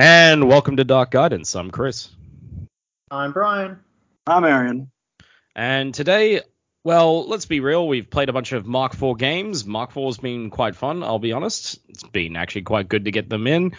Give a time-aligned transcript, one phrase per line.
[0.00, 1.56] And welcome to Dark Guidance.
[1.56, 2.08] I'm Chris.
[3.10, 3.80] I'm Brian.
[4.28, 4.92] I'm Aaron.
[5.56, 6.42] And today,
[6.84, 9.66] well, let's be real, we've played a bunch of Mark IV games.
[9.66, 11.80] Mark IV's been quite fun, I'll be honest.
[11.88, 13.72] It's been actually quite good to get them in.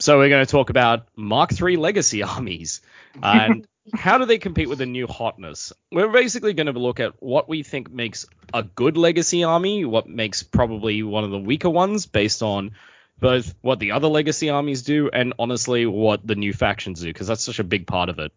[0.00, 2.80] So we're going to talk about Mark III legacy armies
[3.22, 5.72] and how do they compete with the new hotness.
[5.92, 10.08] We're basically going to look at what we think makes a good legacy army, what
[10.08, 12.72] makes probably one of the weaker ones based on
[13.18, 17.26] both what the other legacy armies do and honestly what the new factions do because
[17.26, 18.32] that's such a big part of it.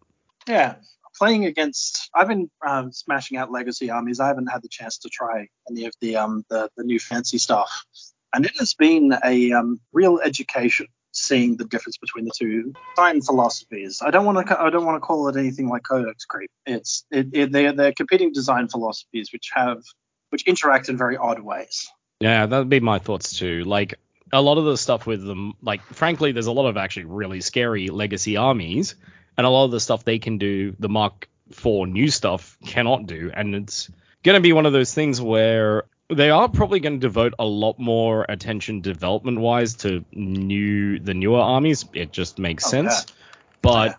[0.48, 0.76] Yeah,
[1.18, 2.08] playing against.
[2.14, 4.20] I've been um, smashing out legacy armies.
[4.20, 7.38] I haven't had the chance to try any of the um the, the new fancy
[7.38, 7.84] stuff,
[8.32, 13.20] and it has been a um, real education seeing the difference between the two design
[13.20, 14.00] philosophies.
[14.02, 16.50] I don't want to I don't want to call it anything like codex creep.
[16.66, 19.82] It's it, it they're they're competing design philosophies which have
[20.30, 21.88] which interact in very odd ways.
[22.20, 23.64] Yeah, that'd be my thoughts too.
[23.64, 23.98] Like
[24.32, 27.40] a lot of the stuff with them, like frankly, there's a lot of actually really
[27.40, 28.94] scary legacy armies,
[29.36, 33.06] and a lot of the stuff they can do, the Mark IV new stuff cannot
[33.06, 33.90] do, and it's
[34.22, 37.78] gonna be one of those things where they are probably going to devote a lot
[37.78, 41.84] more attention development wise to new the newer armies.
[41.92, 43.06] It just makes Oh, sense.
[43.06, 43.14] yeah.
[43.62, 43.94] But Yeah.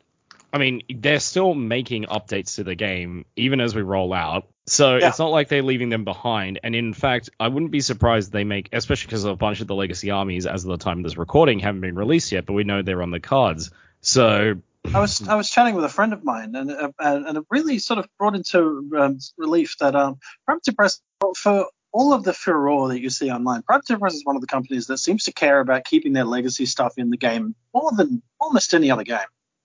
[0.54, 4.48] I mean, they're still making updates to the game even as we roll out.
[4.68, 5.10] So Yeah.
[5.10, 6.60] it's not like they're leaving them behind.
[6.64, 9.76] And in fact, I wouldn't be surprised they make, especially because a bunch of the
[9.76, 12.64] legacy armies, as of the time of this recording, haven't been released yet, but we
[12.64, 13.72] know they're on the cards.
[14.02, 14.56] So
[14.94, 17.80] I was I was chatting with a friend of mine, and uh, and it really
[17.80, 21.02] sort of brought into um, relief that um, Privateer Press
[21.38, 24.48] for all of the furore that you see online, Privateer Press is one of the
[24.48, 28.22] companies that seems to care about keeping their legacy stuff in the game more than
[28.40, 29.20] almost any other game.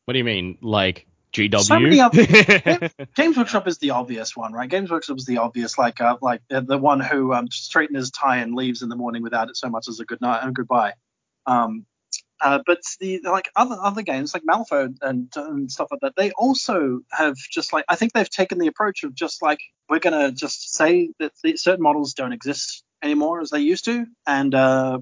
[0.07, 1.61] What do you mean, like GW?
[1.61, 4.71] So many other- Games Workshop is the obvious one, right?
[4.71, 8.11] Games Workshop is the obvious, like uh, like uh, the one who um, straightened his
[8.11, 10.55] tie and leaves in the morning without it so much as a good night and
[10.55, 10.95] goodbye.
[11.45, 11.87] Um,
[12.41, 16.31] uh, but the like other other games like Malifaux and, and stuff like that, they
[16.33, 20.31] also have just like I think they've taken the approach of just like we're gonna
[20.31, 24.99] just say that the, certain models don't exist anymore as they used to, and uh,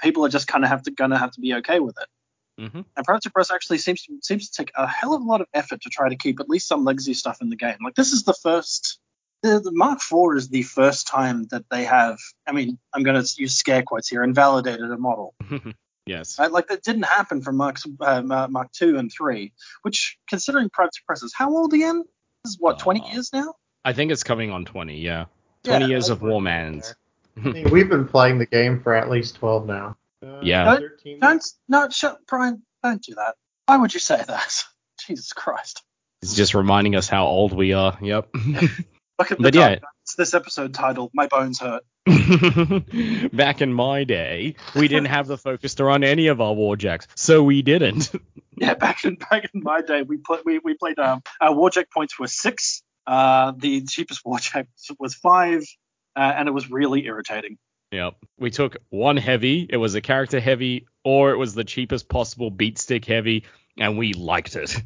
[0.00, 2.08] people are just kind of have to gonna have to be okay with it.
[2.58, 2.84] Mhm.
[2.96, 5.46] And Privateer Press actually seems to, seems to take a hell of a lot of
[5.54, 7.76] effort to try to keep at least some legacy stuff in the game.
[7.84, 8.98] Like this is the first,
[9.42, 12.18] the, the Mark IV is the first time that they have.
[12.46, 14.24] I mean, I'm going to use scare quotes here.
[14.24, 15.34] Invalidated a model.
[16.06, 16.38] yes.
[16.38, 16.50] Right?
[16.50, 19.52] Like that didn't happen for Mark uh, Mark II and three,
[19.82, 22.02] Which, considering Privateer Press is how old again?
[22.44, 23.54] This is what 20 Uh, years now.
[23.84, 25.26] I think it's coming on 20, yeah.
[25.62, 26.94] 20 Yeah, years of would- Warmans.
[27.36, 29.96] I mean, we've been playing the game for at least 12 now.
[30.24, 30.76] Uh, Yeah.
[30.76, 32.62] 13 Don't no, shut, Brian.
[32.82, 33.36] Don't do that.
[33.66, 34.64] Why would you say that?
[35.06, 35.82] Jesus Christ.
[36.22, 37.96] It's just reminding us how old we are.
[38.00, 38.28] Yep.
[39.18, 39.76] Look at the But yeah.
[40.04, 41.82] It's this episode titled "My Bones Hurt."
[43.32, 47.06] Back in my day, we didn't have the focus to run any of our warjacks,
[47.14, 48.10] so we didn't.
[48.56, 51.90] Yeah, back in back in my day, we played we, we played um our warjack
[51.92, 52.82] points were six.
[53.06, 54.66] Uh, the cheapest warjack
[54.98, 55.62] was five,
[56.16, 57.58] uh, and it was really irritating.
[57.90, 58.16] Yep.
[58.38, 62.50] We took one heavy, it was a character heavy, or it was the cheapest possible
[62.50, 63.44] beat stick heavy,
[63.78, 64.76] and we liked it.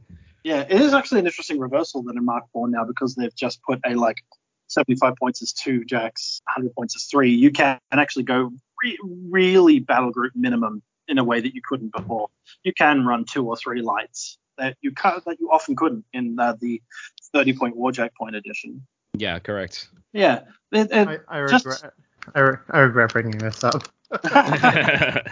[0.45, 3.63] Yeah, it is actually an interesting reversal than in Mark IV now because they've just
[3.63, 4.25] put a like
[4.67, 7.31] 75 points is two jacks, 100 points is three.
[7.31, 8.51] You can actually go
[8.83, 8.99] re-
[9.31, 12.29] really battle group minimum in a way that you couldn't before.
[12.65, 16.39] You can run two or three lights that you can't, that you often couldn't in
[16.39, 16.83] uh, the
[17.33, 18.85] 30 point warjack point edition.
[19.15, 19.89] Yeah, correct.
[20.13, 20.41] Yeah,
[20.73, 21.93] it, it, I, I just- regret.
[22.35, 23.89] I, re- I regret bringing this up.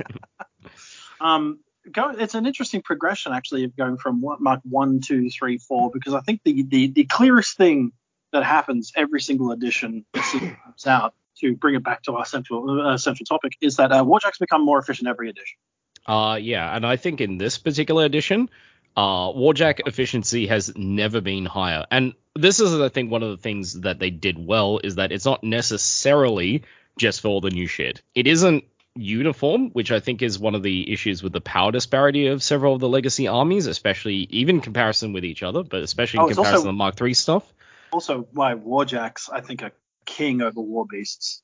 [1.21, 5.59] um, go, it's an interesting progression actually of going from what Mark one, two, three,
[5.59, 7.93] four, because I think the, the, the clearest thing
[8.33, 12.81] that happens every single edition that comes out to bring it back to our central
[12.81, 15.57] uh, central topic is that uh, warjacks become more efficient every edition.
[16.07, 18.51] Uh, yeah, and I think in this particular edition,
[18.97, 21.87] uh, Warjack efficiency has never been higher.
[21.91, 25.13] And this is, I think, one of the things that they did well is that
[25.13, 26.63] it's not necessarily
[26.99, 28.03] just for all the new shit.
[28.15, 28.65] It isn't
[28.97, 32.75] uniform, which I think is one of the issues with the power disparity of several
[32.75, 36.31] of the legacy armies, especially even in comparison with each other, but especially Oh, in
[36.31, 37.53] it's comparison also- to Mark III stuff.
[37.93, 39.73] Also, why warjacks I think are
[40.07, 41.43] king over war beasts.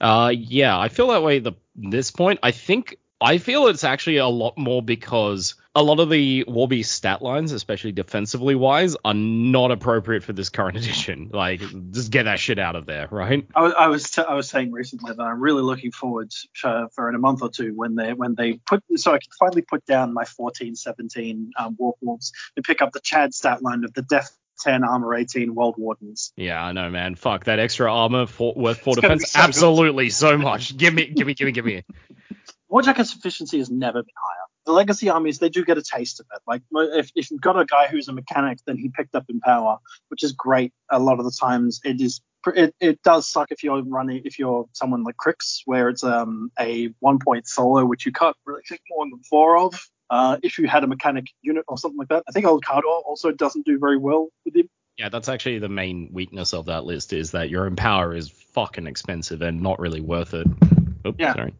[0.00, 1.38] Uh, yeah, I feel that way.
[1.40, 6.00] The this point, I think I feel it's actually a lot more because a lot
[6.00, 11.30] of the Warby stat lines, especially defensively wise, are not appropriate for this current edition.
[11.32, 11.60] Like,
[11.92, 13.46] just get that shit out of there, right?
[13.54, 16.32] I was I was, t- I was saying recently that I'm really looking forward
[16.62, 19.30] to, for in a month or two when they when they put so I can
[19.38, 23.62] finally put down my 14 17 um, Warp Wolves and pick up the Chad stat
[23.62, 26.32] line of the Death 10 Armor 18 Wold Wardens.
[26.36, 27.14] Yeah, I know, man.
[27.14, 29.30] Fuck that extra armor for worth It's defense.
[29.30, 29.44] so good.
[29.44, 30.76] Absolutely, so much.
[30.76, 31.84] Give me, give me, give me, give me.
[32.70, 34.39] Warjack's efficiency has never been higher.
[34.70, 36.40] The legacy armies they do get a taste of it.
[36.46, 39.40] Like if, if you've got a guy who's a mechanic, then he picked up in
[39.40, 39.78] power,
[40.10, 40.72] which is great.
[40.88, 44.38] A lot of the times it is it, it does suck if you're running if
[44.38, 48.62] you're someone like Cryx, where it's um a one point solo which you can't really
[48.68, 49.74] think more than four of.
[50.08, 53.02] Uh, if you had a mechanic unit or something like that, I think Old Khador
[53.04, 54.68] also doesn't do very well with him.
[54.98, 58.86] Yeah, that's actually the main weakness of that list is that your empower is fucking
[58.86, 60.46] expensive and not really worth it.
[61.04, 61.34] Oops, Yeah.
[61.34, 61.54] sorry.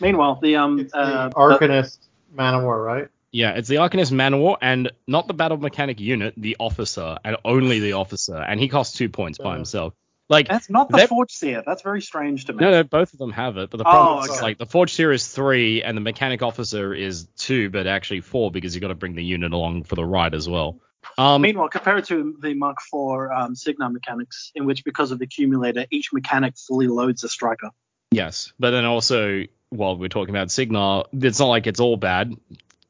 [0.00, 3.08] Meanwhile, the um It's the uh, Arcanist Manowar, right?
[3.30, 7.78] Yeah, it's the Arcanist Manowar and not the battle mechanic unit, the officer, and only
[7.78, 9.94] the officer, and he costs two points by himself.
[10.30, 11.62] Like, that's not the Forge Seer.
[11.64, 12.62] That's very strange to me.
[12.62, 14.42] no, no, both of them have it, but the Oh, problem is okay.
[14.42, 18.50] like the Forge Seer is three and the mechanic officer is two, but actually four
[18.50, 20.80] because you've got to bring the unit along for the ride as well.
[21.16, 25.18] Um, Meanwhile, compare it to the Mark IV um, Cygnar mechanics, in which because of
[25.18, 27.70] the accumulator, each mechanic fully loads a striker.
[28.10, 32.34] Yes, but then also while we're talking about Cygnar, it's not like it's all bad.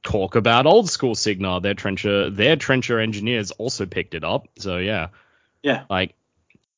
[0.02, 1.60] Talk about old school Cygnar.
[1.60, 4.48] Their trencher, their trencher engineers also picked it up.
[4.58, 5.08] So yeah,
[5.62, 5.84] Yeah.
[5.90, 6.14] like.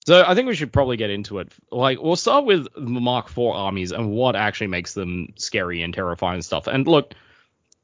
[0.07, 1.53] So I think we should probably get into it.
[1.71, 5.93] Like we'll start with the Mark IV armies and what actually makes them scary and
[5.93, 6.67] terrifying stuff.
[6.67, 7.15] And look,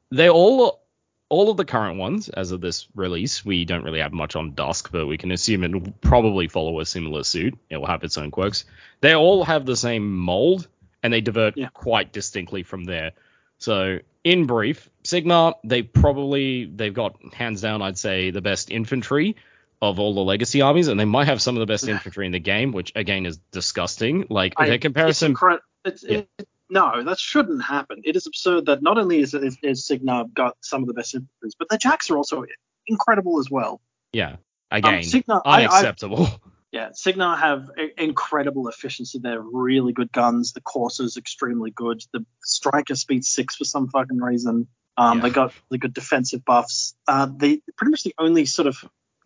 [0.09, 0.81] they all
[1.29, 4.53] all of the current ones as of this release, we don't really have much on
[4.55, 7.57] Dusk, but we can assume it will probably follow a similar suit.
[7.69, 8.63] It will have its own quirks.
[9.01, 10.67] They all have the same mold,
[11.03, 11.69] and they divert Yeah.
[11.73, 13.11] quite distinctly from there.
[13.59, 19.35] So, in brief, Cygnar, they probably they've got hands down, I'd say, the best infantry
[19.81, 22.31] of all the legacy armies, and they might have some of the best infantry in
[22.31, 24.25] the game, which again is disgusting.
[24.29, 26.21] Like I- their comparison, It's incre- it's, Yeah.
[26.39, 28.01] it, no, that shouldn't happen.
[28.03, 31.15] It is absurd that not only is, is, is Cygnar got some of the best
[31.15, 32.43] infantry, but the Jacks are also
[32.87, 33.79] incredible as well.
[34.11, 34.35] yeah,
[34.71, 36.27] again, Um, Cygnar, I, I, unacceptable.
[36.71, 39.19] yeah, Cygnar have i- incredible efficiency.
[39.19, 40.53] They're really good guns.
[40.53, 42.01] The Corsair's extremely good.
[42.13, 44.67] The Striker speed six for some fucking reason.
[44.97, 45.23] Um, Yeah.
[45.23, 46.95] They got really good defensive buffs.
[47.07, 48.77] Uh, they pretty much the only sort of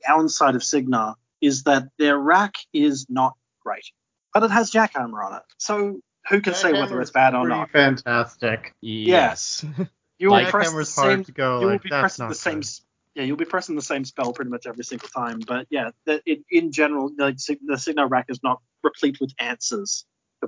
[0.05, 3.33] downside of Cygnar is that their rack is not
[3.63, 3.85] great,
[4.33, 5.43] but it has jack armor on it.
[5.57, 5.99] So
[6.29, 7.71] who can say whether it's bad or not?
[7.71, 8.73] Fantastic.
[8.81, 9.65] yes.
[10.19, 11.23] You will Like- press the same.
[11.23, 11.61] to go.
[11.61, 12.53] You will like, be that's pressing not the same.
[12.59, 12.65] good.
[12.65, 12.81] s-
[13.16, 15.40] Yeah, you'll be pressing the same spell pretty much every single time.
[15.46, 20.06] But yeah, the, in, in general, like, the Cygnar rack is not replete with answers.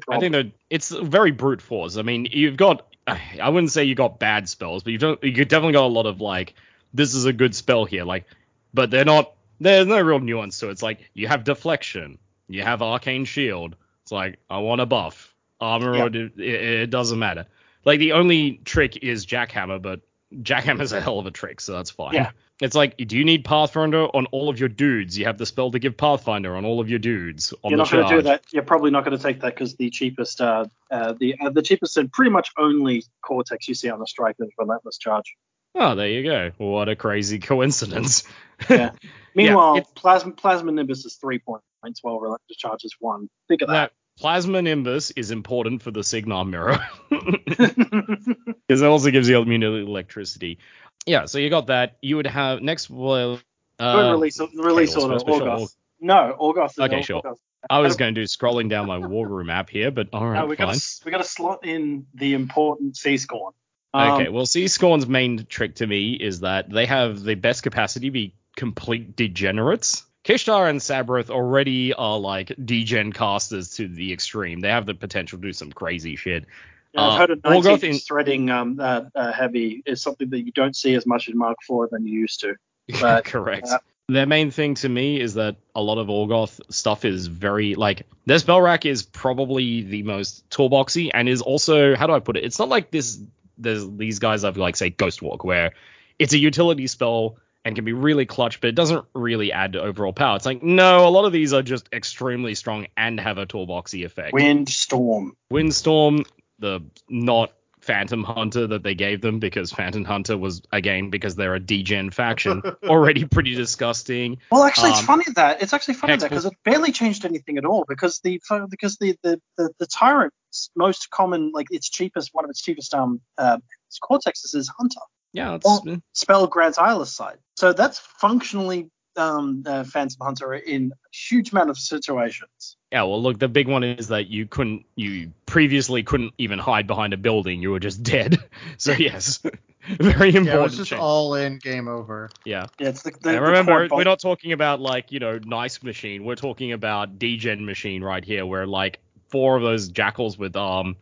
[0.10, 1.98] I think that it's very brute force.
[1.98, 5.46] I mean, you've got I wouldn't say you got bad spells, but you've don't, you
[5.46, 6.54] definitely got a lot of like
[6.94, 8.26] this is a good spell here, like,
[8.74, 9.34] but they're not.
[9.60, 10.72] There's no real nuance to it.
[10.72, 12.18] It's like you have deflection,
[12.48, 13.76] you have arcane shield.
[14.04, 17.46] It's like I want a buff, armor, or it, it doesn't matter.
[17.86, 20.02] Like the only trick is jackhammer, but
[20.42, 22.14] jackhammer's a hell of a trick, so that's fine.
[22.14, 22.32] Yeah.
[22.64, 25.20] It's like, do you need Pathfinder on all of your dudes?
[25.20, 27.92] You have the spell to give Pathfinder on all of your dudes on You're not
[27.92, 28.46] going to do that.
[28.54, 31.62] You're probably not going to take that because the cheapest, uh, uh, the uh, the
[31.62, 35.36] cheapest and pretty much only Cortex you see on the strike is Relentless Charge.
[35.76, 36.52] Oh, there you go.
[36.58, 38.24] What a crazy coincidence.
[38.70, 38.92] Yeah.
[39.36, 41.66] Meanwhile, it's- Plasma Plasma Nimbus is three points,
[42.02, 43.28] while Relentless Charge is one.
[43.50, 44.22] Think of that that.
[44.22, 46.80] plasma nimbus is important for the Cygnar mirror
[47.10, 50.60] because it also gives you immunity to electricity.
[51.06, 51.98] Yeah, so you got that.
[52.02, 52.90] You would have next.
[52.90, 53.40] Well,
[53.80, 55.16] uh, release release order.
[55.16, 55.48] first, for sure.
[55.48, 55.76] Orgoth.
[56.00, 56.80] No, August.
[56.80, 57.22] Okay, sure.
[57.22, 57.38] Orgoth.
[57.70, 60.40] I was going to do scrolling down my war room app here, but all right,
[60.40, 60.76] No, we got fine.
[60.76, 63.54] to we got to slot in the important Sea Scorn.
[63.94, 67.64] Um, Okay, well, Sea Scorn's main trick to me is that they have the best
[67.64, 70.04] capacity to be complete degenerates.
[70.26, 74.62] Kishtar and Sabroth already are like degen casters to the extreme.
[74.62, 76.46] They have the potential to do some crazy shit.
[76.94, 80.30] Yeah, I've uh, heard of Orgoth 19 in- threading um, uh, uh, heavy is something
[80.30, 82.56] that you don't see as much in Mark IV than you used to.
[83.00, 83.68] But, Correct.
[83.70, 87.76] uh, Their main thing to me is that a lot of Orgoth stuff is very
[87.76, 92.20] like their spell rack is probably the most toolboxy and is also how do I
[92.20, 92.44] put it?
[92.44, 93.20] It's not like this.
[93.58, 95.72] There's these guys have like say Ghost Walk where
[96.20, 99.82] it's a utility spell and can be really clutch, but it doesn't really add to
[99.82, 100.36] overall power.
[100.36, 104.06] It's like no, a lot of these are just extremely strong and have a toolboxy
[104.06, 104.34] effect.
[104.34, 105.38] Wind Storm.
[105.50, 106.26] Windstorm,
[106.64, 107.52] the not
[107.82, 112.10] Phantom Hunter that they gave them because Phantom Hunter was again because they're a degen
[112.12, 114.38] faction already pretty disgusting.
[114.50, 117.58] Well, actually, it's Um, funny that it's actually funny that because it barely changed anything
[117.58, 118.40] at all because the
[118.70, 122.94] because the the the, the tyrant's most common like its cheapest one of its cheapest
[122.94, 123.58] um uh,
[124.02, 125.02] cortexes is Hunter.
[125.34, 127.38] Yeah, it's, Well- spell grants eyeless sight.
[127.58, 132.78] So that's functionally um, uh, Phantom Hunter in huge amount of situations.
[132.92, 133.04] yeah.
[133.04, 137.14] Well, look, the big one is that you couldn't, you previously couldn't even hide behind
[137.14, 137.62] a building.
[137.62, 138.38] You were just dead.
[138.78, 139.38] So yes,
[140.00, 140.46] very important.
[140.48, 141.02] Yeah, it was just change.
[141.02, 142.30] all in, game over.
[142.46, 142.66] yeah.
[142.80, 145.82] Yeah, it's the, the, And remember, core we're not talking about like you know nice
[145.84, 146.24] machine.
[146.26, 150.96] We're talking about degen machine right here, where like four of those jackals with um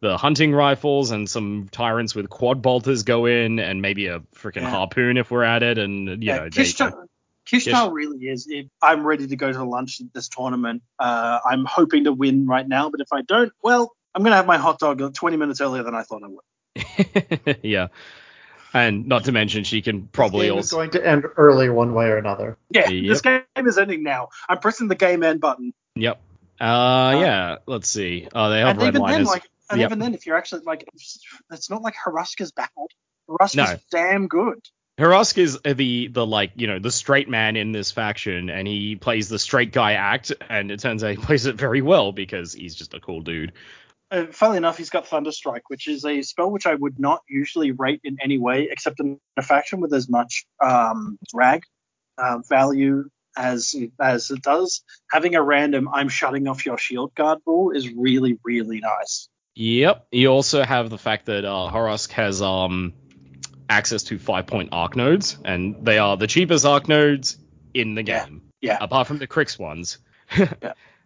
[0.00, 4.62] the hunting rifles and some tyrants with quad bolters go in, and maybe a freaking
[4.62, 4.70] Yeah.
[4.70, 7.07] harpoon if we're at it, and you yeah, know, they-
[7.50, 8.46] Kishtar, Kishtar really is.
[8.48, 10.82] If I'm ready to go to lunch at this tournament.
[10.98, 14.46] Uh, I'm hoping to win right now, but if I don't, well, I'm gonna have
[14.46, 17.58] my hot dog 20 minutes earlier than I thought I would.
[17.62, 17.88] yeah.
[18.74, 21.94] And not to mention, she can probably this game is going to end early one
[21.94, 22.58] way or another.
[22.70, 23.08] Yeah, Yep.
[23.08, 24.28] this game is ending now.
[24.48, 25.72] I'm pressing the game end button.
[25.94, 26.20] Yep.
[26.60, 27.56] Uh, yeah.
[27.66, 28.28] Let's see.
[28.34, 29.88] Oh, they have and even then, like, and Yep.
[29.88, 31.18] even then, if you're actually like, it's,
[31.50, 32.68] it's not like Haruska's bad.
[33.28, 33.76] Haruska's No.
[33.90, 34.60] damn good.
[34.98, 38.96] Harusk is the the like you know the straight man in this faction, and he
[38.96, 42.52] plays the straight guy act, and it turns out he plays it very well because
[42.52, 43.52] he's just a cool dude.
[44.10, 47.72] Uh, funnily enough, he's got Thunderstrike, which is a spell which I would not usually
[47.72, 51.62] rate in any way, except in a faction with as much um, rag
[52.16, 54.82] uh, value as as it does.
[55.12, 59.28] Having a random "I'm shutting off your shield guard" rule is really really nice.
[59.54, 60.08] Yep.
[60.10, 61.68] You also have the fact that uh,
[62.12, 62.94] has um
[63.68, 67.36] access to five point arc nodes, and they are the cheapest arc nodes
[67.74, 68.42] in the game.
[68.60, 68.78] Yeah.
[68.80, 69.98] Apart from the Cryx ones.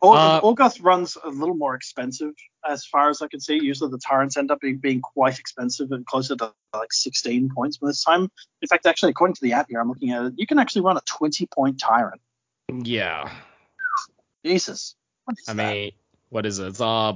[0.05, 2.33] Or, Uh, Orgoth runs a little more expensive,
[2.69, 3.55] as far as I can see.
[3.63, 7.81] Usually the Tyrants end up being, being quite expensive and closer to like 16 points
[7.81, 8.23] most time.
[8.63, 10.83] In fact, actually, according to the app here, I'm looking at it, you can actually
[10.83, 12.21] run a 20 point Tyrant.
[12.69, 13.31] Yeah.
[14.45, 14.97] Jesus.
[15.29, 15.57] I that?
[15.57, 15.93] mean,
[16.31, 16.67] what is it?
[16.67, 17.13] It's uh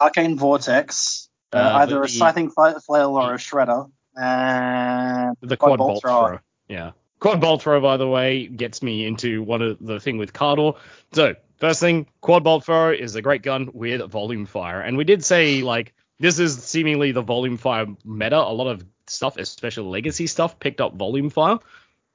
[0.00, 3.90] Arcane Vortex, uh, Uh, either the- a Scything Flail or a Shredder.
[4.16, 6.28] And the Quad bolt thrower.
[6.28, 6.38] throw.
[6.68, 6.92] Yeah.
[7.20, 10.76] Quad bolt throw, by the way, gets me into one of the thing with Khador.
[11.12, 15.04] So first thing, quad bolt throw is a great gun with volume fire, and we
[15.04, 18.36] did say like this is seemingly the volume fire meta.
[18.38, 21.58] A lot of stuff, especially legacy stuff, picked up volume fire.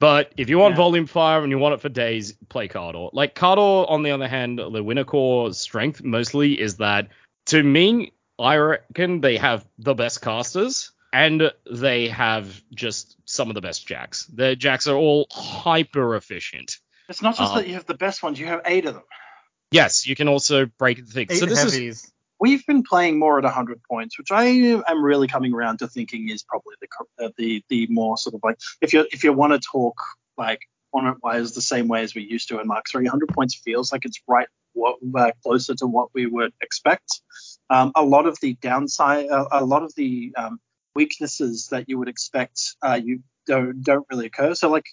[0.00, 0.76] But if you want Yeah.
[0.76, 3.10] volume fire and you want it for days, play Khador.
[3.12, 7.08] Like Khador, on the other hand, the winner core strength mostly is that
[7.46, 13.54] to me, I reckon they have the best casters and they have just some of
[13.54, 14.26] the best jacks.
[14.26, 16.76] The jacks are all hyper efficient.
[17.08, 19.04] it's not just Uh, that you have the best ones, you have eight of them.
[19.70, 21.26] Yes, you can also break the thing.
[21.30, 22.12] Eight So this is.
[22.40, 26.28] We've been playing more at 100 points, which I am really coming around to thinking
[26.28, 29.54] is probably the uh, the the more sort of like if you if you want
[29.54, 29.96] to talk
[30.36, 30.60] like
[30.94, 33.92] tournament wise the same way as we used to in Mark 3, 100 points feels
[33.92, 37.20] like it's right what uh, closer to what we would expect.
[37.68, 40.60] Um, a lot of the downside, uh, a lot of the um,
[40.98, 44.54] weaknesses that you would expect, uh, you don't don't really occur.
[44.54, 44.86] So like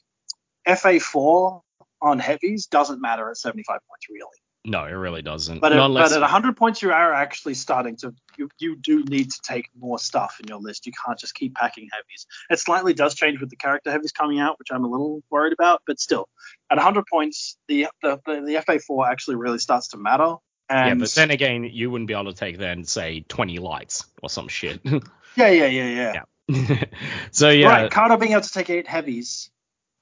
[0.67, 1.61] FA4
[1.99, 4.37] on heavies doesn't matter at 75 points really.
[4.63, 5.61] no, it really doesn't.
[5.61, 8.13] But but at 100 points, you are actually starting to.
[8.37, 10.85] You, you do need to take more stuff in your list.
[10.85, 12.27] You can't just keep packing heavies.
[12.51, 15.53] It slightly does change with the character heavies coming out, which I'm a little worried
[15.53, 15.81] about.
[15.87, 16.27] But still,
[16.69, 20.35] at 100 points, the the, the, the FA4 actually really starts to matter.
[20.69, 24.29] yeah, but then again, you wouldn't be able to take then say 20 lights or
[24.29, 24.81] some shit.
[25.35, 26.21] yeah, yeah, yeah, yeah.
[26.47, 26.83] yeah.
[27.31, 29.49] so yeah, Right, Khador being able to take eight heavies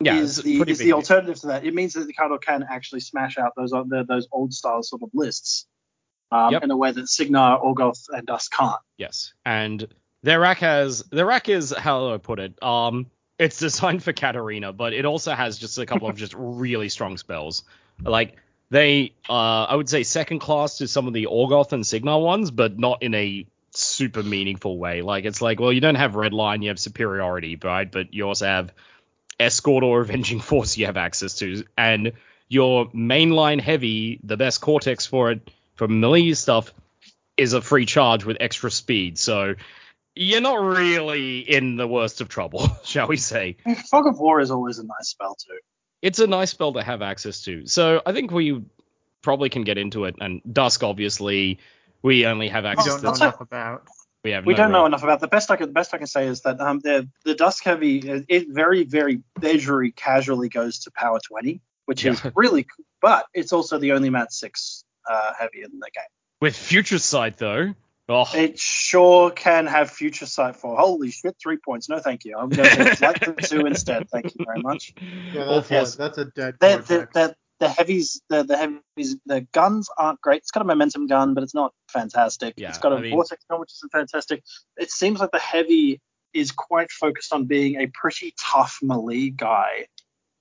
[0.02, 1.66] yeah, is the is the alternative to that.
[1.66, 5.04] It means that the Khador can actually smash out those other those old style sort
[5.04, 5.66] of lists
[6.32, 6.64] um, Yep.
[6.64, 8.82] in a way that Cygnar, Orgoth, and Dusk can't.
[8.98, 9.88] Yes, and
[10.24, 12.62] their rack has their rack is how do I put it?
[12.62, 13.08] Um,
[13.40, 17.18] it's designed for Katarina, but it also has just a couple of just really strong
[17.18, 17.64] spells.
[18.02, 18.38] Like
[18.70, 22.52] they, uh, I would say second class to some of the Orgoth and Cygnar ones,
[22.52, 23.46] but not in a
[23.78, 25.02] super meaningful way.
[25.02, 27.92] Like it's like, well, you don't have red line, you have superiority, right?
[27.92, 28.74] But you also have
[29.40, 32.14] escort or avenging force you have access to, and
[32.48, 36.74] your mainline heavy, the best cortex for it for melee stuff
[37.36, 39.18] is a free charge with extra speed.
[39.18, 39.56] So
[40.16, 43.58] you're not really in the worst of trouble, shall we say.
[43.90, 45.58] Fog of War is always a nice spell too.
[46.02, 47.66] It's a nice spell to have access to.
[47.66, 48.62] So I think we
[49.22, 50.16] probably can get into it.
[50.20, 51.60] And Dusk, obviously,
[52.04, 53.04] we only have We access don't to.
[53.04, 53.88] know I'll enough about.
[54.24, 55.98] We have We no don't know enough about the best I can the best I
[55.98, 60.50] can say is that um the the Dusk Heavy it, it very very very casually
[60.50, 64.84] goes to power 20, which is really cool, but it's also the only mat six
[65.10, 66.04] uh, heavy in the game.
[66.42, 67.74] With Future Sight, though.
[68.10, 71.88] Oh, It sure can have future sight for holy shit three points.
[71.88, 72.38] No, thank you.
[72.38, 74.10] I'm going to take flight to two instead.
[74.10, 74.94] Thank you very much.
[75.34, 75.96] Yeah, that's, for yes.
[75.96, 77.38] a, that's a dead The, the, project.
[77.60, 80.40] The, heavies the, the heavies the guns aren't great.
[80.40, 82.56] It's got a momentum gun, but it's not fantastic.
[82.58, 84.44] Yeah, it's got a I mean- vortex gun, which isn't fantastic.
[84.78, 86.02] It seems like the heavy
[86.34, 89.86] is quite focused on being a pretty tough melee guy.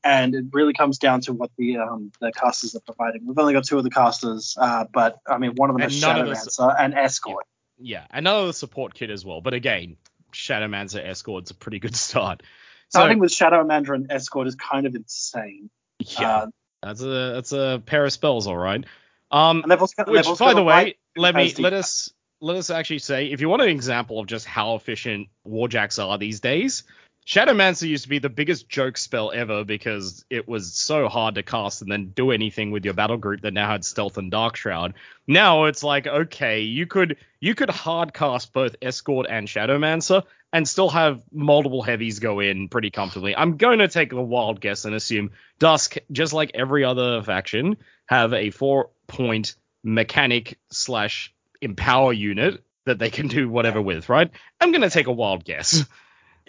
[0.05, 3.25] And it really comes down to what the um, the casters are providing.
[3.27, 6.01] We've only got two of the casters, uh, but I mean one of them is
[6.01, 7.45] none Shadow of us- Dancer and Escort.
[7.79, 9.41] yeah, another support kit as well.
[9.41, 9.97] But again,
[10.33, 12.43] Shadowmancer Escort's a pretty good start.
[12.89, 15.71] So, Starting with Shadow Mandra and Escort is kind of insane.
[16.01, 16.47] yeah, Uh,
[16.83, 18.85] that's a that's a pair of spells, all right.
[19.31, 23.41] Um, got, Which, by the way, let me let us let us actually say, if
[23.41, 26.83] you want an example of just how efficient Warjacks are these days,
[27.27, 31.43] Shadowmancer used to be the biggest joke spell ever because it was so hard to
[31.45, 34.57] cast and then do anything with your battle group that now had Stealth and Dark
[34.57, 34.95] Shroud.
[35.29, 40.69] Now it's like, okay, you could you could hard cast both Escort and Shadowmancer and
[40.69, 43.35] still have multiple heavies go in pretty comfortably.
[43.35, 47.77] I'm going to take a wild guess and assume Dusk, just like every other faction,
[48.07, 54.31] have a four point mechanic slash empower unit that they can do whatever with, right?
[54.61, 55.85] I'm going to take a wild guess.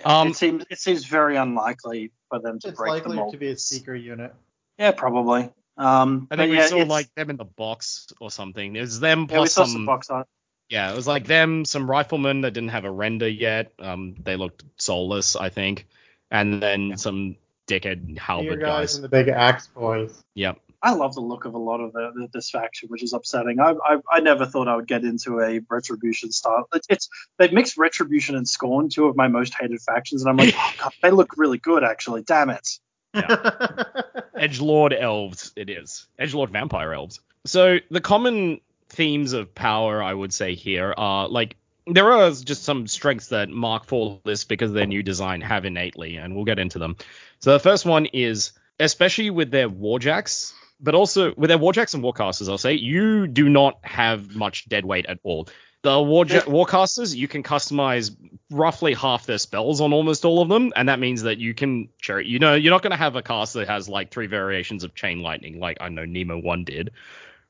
[0.03, 2.97] Um, it seems it seems very unlikely for them to It's break the line.
[2.97, 3.33] It's likely mold.
[3.33, 4.33] to be a seeker unit.
[4.79, 5.51] Yeah, probably.
[5.77, 8.75] Um, I but think we yeah, saw it's- like them in the box or something.
[8.75, 10.27] It was them yeah, we saw some, some box art.
[10.69, 13.73] Yeah, it was like them, some riflemen that didn't have a render yet.
[13.79, 15.87] Um, they looked soulless, I think,
[16.31, 18.95] and then some dickhead halberd guys guys.
[18.95, 20.23] and the big axe boys.
[20.35, 20.59] Yep.
[20.81, 23.59] I love the look of a lot of the, the, this faction, which is upsetting.
[23.61, 26.67] I, I I never thought I would get into a retribution style.
[26.73, 30.37] It's, it's they've mixed retribution and scorn, two of my most hated factions, and I'm
[30.37, 32.23] like, oh, God, they look really good actually.
[32.23, 32.67] Damn it.
[33.13, 33.83] Yeah.
[34.37, 36.07] Edge Lord elves, it is.
[36.19, 37.21] Edge Lord vampire elves.
[37.45, 38.59] So the common
[38.93, 43.49] themes of power, I would say here, are like there are just some strengths that
[43.49, 46.95] Mark IV lists because of their new design have innately, and we'll get into them.
[47.39, 52.03] So the first one is, especially with their warjacks, but also with their warjacks and
[52.03, 55.49] warcasters, I'll say, you do not have much dead weight at all.
[55.81, 58.15] The warcasters, you can customize
[58.49, 61.89] roughly half their spells on almost all of them, and that means that you can.
[62.07, 64.95] You know, you're not going to have a cast that has like three variations of
[64.95, 66.91] chain lightning, like I know Nemo one did,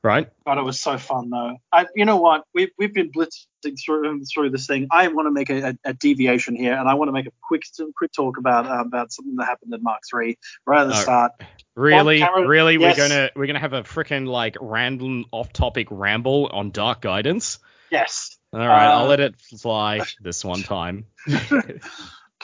[0.04, 0.28] right?
[0.46, 1.56] God, it was so fun though.
[1.72, 2.44] I, you know what?
[2.54, 4.86] We've we've been blitzing through through this thing.
[4.92, 7.32] I want to make a, a, a deviation here, and I want to make a
[7.42, 7.62] quick
[7.96, 11.02] quick talk about uh, about something that happened in Mark Three right at the Oh.
[11.02, 11.32] start.
[11.74, 12.96] Really, Cameron- really, yes.
[12.96, 17.58] we're gonna we're gonna have a freaking like random off-topic ramble on Dark Guidance.
[17.90, 21.06] Yes, All right, I'll Uh, let it fly this one time.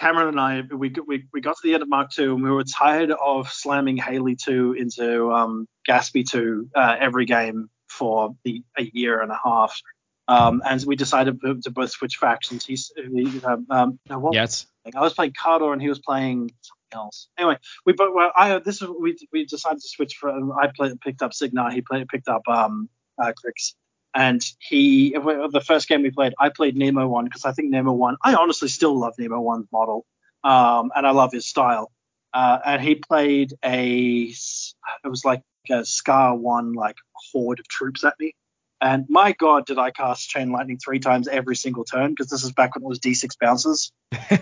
[0.00, 2.50] Cameron and I we, we we got to the end of Mark Two, and we
[2.50, 8.62] were tired of slamming Haley Two into um, Gaspy Two uh, every game for the
[8.78, 9.78] a year and a half.
[10.26, 12.64] Um, and we decided to, both switch factions.
[12.64, 14.66] He's he, um, um, what Yes.
[14.94, 17.28] I was playing Khador and he was playing something else.
[17.36, 20.30] Anyway, we both well, I this is we we decided to switch for.
[20.30, 21.72] I played picked up Cygnar.
[21.72, 22.88] He played picked up um
[23.22, 23.74] uh, Cryx.
[24.14, 27.92] And he the first game we played, I played Nemo one because I think Nemo
[27.92, 28.16] one.
[28.22, 30.04] I honestly still love Nemo one's model,
[30.42, 31.92] um, and I love his style.
[32.32, 36.96] Uh, and he played a it was like a Skarre one like
[37.32, 38.34] horde of troops at me.
[38.80, 42.44] And my God, did I cast Chain Lightning three times every single turn because this
[42.44, 43.92] is back when it was D6 bounces.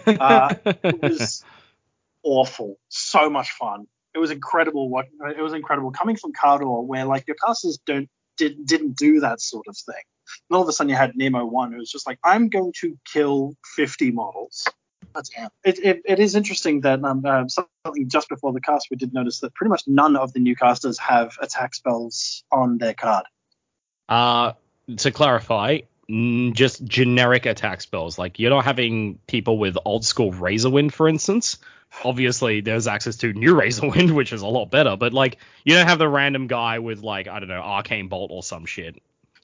[0.06, 1.44] Uh, it was
[2.22, 2.78] awful.
[2.88, 3.86] So much fun.
[4.14, 4.88] It was incredible.
[4.88, 9.20] What it was incredible coming from Khador, where like your casters don't did, didn't do
[9.20, 10.02] that sort of thing.
[10.48, 12.72] And all of a sudden you had Nemo one, who was just like, I'm going
[12.80, 14.66] to kill 50 models.
[15.14, 15.30] That's
[15.64, 19.14] it, it, it is interesting that um, uh, something just before the cast we did
[19.14, 23.24] notice that pretty much none of the new casters have attack spells on their card.
[24.08, 24.52] Uh,
[24.96, 28.18] to clarify, just generic attack spells.
[28.18, 31.58] Like you're not having people with old school Razorwind, for instance.
[32.04, 34.96] Obviously, there's access to new Razorwind, which is a lot better.
[34.96, 38.30] But like, you don't have the random guy with like I don't know Arcane Bolt
[38.30, 39.00] or some shit.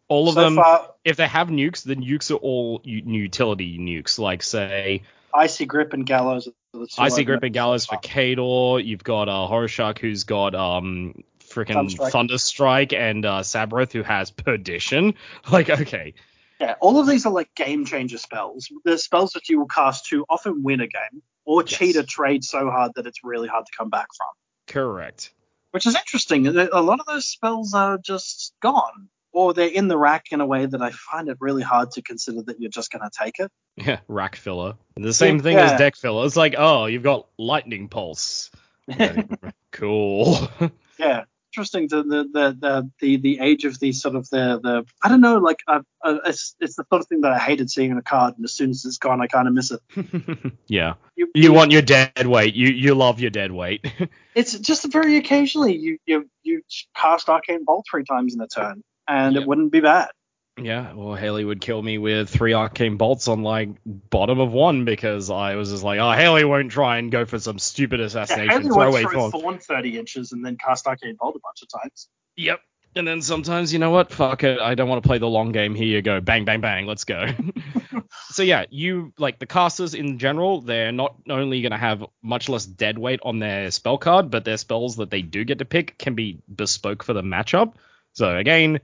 [0.09, 4.19] All of so them, far, if they have nukes, the nukes are all utility nukes.
[4.19, 5.03] Like say
[5.35, 6.49] Icy Grip and Gallows.
[6.49, 7.97] are the two Icy Grip and Gallows for.
[7.97, 8.85] Khador.
[8.85, 12.11] You've got a uh, Horoshark, who's got um freaking Thunderstrike.
[12.11, 15.15] Thunderstrike, and uh, Sabroth, who has Perdition.
[15.51, 16.15] Like, okay,
[16.65, 18.69] Yeah, all of these are like game changer spells.
[18.85, 21.71] They're spells that you will cast to often win a game or Yes.
[21.79, 24.29] cheat a trade so hard that it's really hard to come back from.
[24.67, 25.33] correct.
[25.73, 26.47] Which is interesting.
[26.47, 29.09] A lot of those spells are just gone.
[29.33, 32.03] Or they're in the rack in a way that I find it really hard to
[32.03, 33.51] consider that you're just going to take it.
[33.77, 34.75] Yeah, rack filler.
[34.95, 35.73] The same thing Yeah.
[35.73, 36.25] as deck filler.
[36.25, 38.53] It's like, oh, you've got lightning pulse.
[39.73, 40.49] cool.
[40.99, 41.89] yeah, interesting.
[41.89, 45.21] The the, the the the the age of the sort of the the I don't
[45.21, 45.39] know.
[45.39, 48.03] Like uh, uh, it's it's the sort of thing that I hated seeing in a
[48.03, 50.53] card, and as soon as it's gone, I kind of miss it.
[50.67, 50.95] yeah.
[51.35, 52.55] You want your dead weight.
[52.55, 53.87] You you love your dead weight.
[54.35, 56.63] it's just very occasionally you you you
[56.97, 59.43] cast arcane bolt three times in a turn, and Yep.
[59.43, 60.09] it wouldn't be bad.
[60.61, 64.85] Yeah, well, Haley would kill me with three arcane bolts on like bottom of one
[64.85, 68.07] because I was just like, oh, Haley won't try and go for some stupid Yeah,
[68.07, 69.33] assassination Haley went throwaway through form.
[69.33, 72.09] Thorn 30 inches and then cast arcane bolt a bunch of times.
[72.37, 72.61] Yep.
[72.97, 74.13] And then sometimes, you know what?
[74.13, 74.61] Fuck it.
[74.61, 75.75] I don't want to play the long game.
[75.75, 76.21] Here you go.
[76.21, 76.87] Bang, bang, bang.
[76.87, 77.27] Let's go.
[78.29, 80.61] so yeah, you like the casters in general.
[80.61, 84.45] They're not only going to have much less dead weight on their spell card, but
[84.45, 87.75] their spells that they do get to pick can be bespoke for the matchup.
[88.13, 88.79] So again,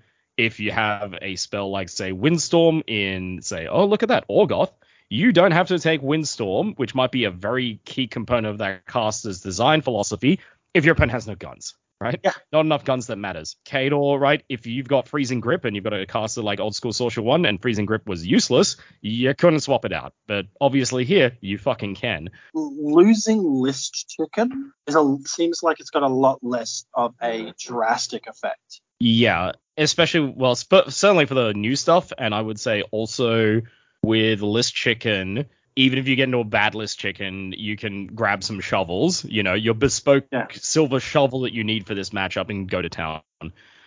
[0.47, 4.73] if you have a spell like say Windstorm in say, oh look at that Orgoth,
[5.09, 8.87] you don't have to take Windstorm, which might be a very key component of that
[8.87, 10.41] caster's design philosophy,
[10.73, 12.19] if your opponent has no guns right?
[12.25, 12.33] Yeah.
[12.51, 13.57] Not enough guns that matters.
[13.67, 14.43] Khador, right?
[14.49, 17.45] If you've got freezing grip and you've got a caster like old school Sorscha One
[17.45, 20.15] and freezing grip was useless, you couldn't swap it out.
[20.27, 22.31] But obviously here you fucking can.
[22.55, 28.27] Losing list chicken is a, seems like it's got a lot less of a drastic
[28.27, 28.81] effect.
[29.01, 33.63] Yeah, especially well, sp- certainly for the new stuff, and I would say also
[34.03, 38.43] with list chicken even if you get into a bad list chicken, you can grab
[38.43, 40.47] some shovels, you know, your bespoke Yeah.
[40.53, 43.23] silver shovel that you need for this matchup and go to town.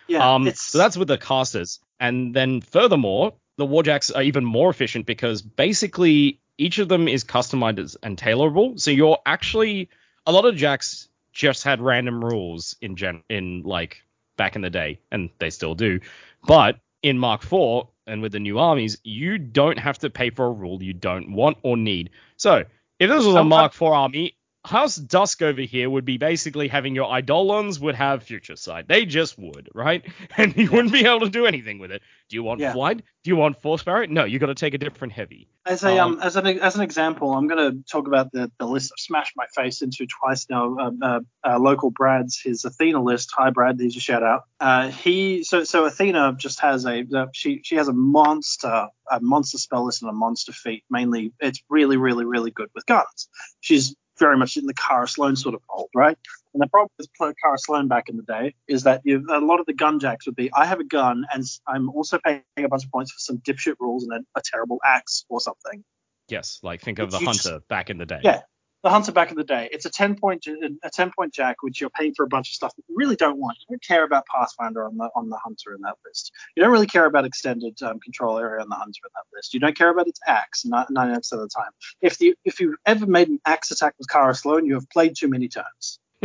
[0.08, 1.80] Yeah, um, so that's with the casters.
[2.00, 7.24] And then furthermore, the warjacks are even more efficient because basically each of them is
[7.24, 8.78] customized and tailorable.
[8.80, 9.88] So you're actually
[10.26, 14.02] a lot of jacks just had random rules in gen in like
[14.36, 16.00] back in the day, and they still do.
[16.46, 20.46] But in Mark IV and with the new armies, you don't have to pay for
[20.46, 22.10] a rule you don't want or need.
[22.36, 22.64] So
[22.98, 26.68] if this was a I'm- Mark IV army, House Dusk over here would be basically
[26.68, 28.88] having your Eidolons would have future sight.
[28.88, 30.02] They just would, right?
[30.38, 32.00] And you wouldn't be able to do anything with it.
[32.30, 32.72] Do you want Yeah.
[32.72, 33.02] flight?
[33.22, 34.06] Do you want force barrier?
[34.06, 35.48] No, you got to take a different heavy.
[35.66, 38.50] As a Um, um, as an as an example, I'm going to talk about the
[38.58, 40.76] the list I've smashed my face into twice now.
[40.78, 43.32] Uh, uh, uh, local Brad's his Athena list.
[43.36, 44.44] Hi Brad, here's your shout out.
[44.60, 49.20] Uh, he so so Athena just has a uh, she she has a monster a
[49.20, 50.84] monster spell list and a monster feat.
[50.90, 53.28] Mainly, it's really really really good with guns.
[53.60, 56.16] She's very much in the Kara Sloan sort of mold, right?
[56.52, 59.60] And the problem with Kara Sloan back in the day is that you, a lot
[59.60, 62.68] of the gun jacks would be, I have a gun and I'm also paying a
[62.68, 65.84] bunch of points for some dipshit rules and a, a terrible axe or something.
[66.28, 68.20] Yes, like think of the You just- hunter back in the day.
[68.22, 68.42] Yeah.
[68.84, 71.80] The hunter back in the day, it's a ten point a ten point jack, which
[71.80, 73.56] you're paying for a bunch of stuff that you really don't want.
[73.60, 76.32] You don't care about Pathfinder on the on the hunter in that list.
[76.54, 79.54] You don't really care about extended um, control area on the hunter in that list.
[79.54, 81.70] You don't care about its axe ninety nine percent of the time.
[82.02, 85.16] If you if you've ever made an axe attack with Kara Sloan, you have played
[85.16, 85.98] too many turns.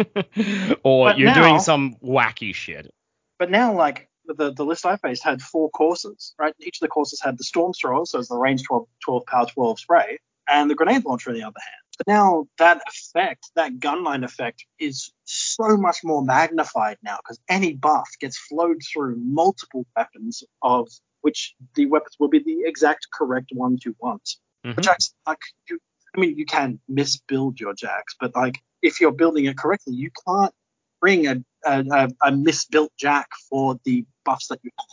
[0.84, 2.92] or But you're now- doing some wacky shit.
[3.38, 6.54] But now, like the the list I faced had four Corsairs, right?
[6.60, 9.46] Each of the Corsairs had the storm thrower, so it's the range 12, 12 power
[9.46, 10.20] 12 spray,
[10.50, 11.89] and the grenade launcher on the other hand.
[12.08, 18.10] Now that effect, that gunline effect, is so much more magnified now because any buff
[18.20, 20.88] gets flowed through multiple weapons of
[21.22, 24.38] which the weapons will be the exact correct ones you want.
[24.66, 24.76] Mhm.
[24.76, 25.80] The jacks, like you,
[26.16, 30.12] I mean, you can misbuild your jacks, but like if you're building it correctly, you
[30.26, 30.54] can't
[31.02, 34.88] bring a a, a, a misbuilt jack for the buffs that you have.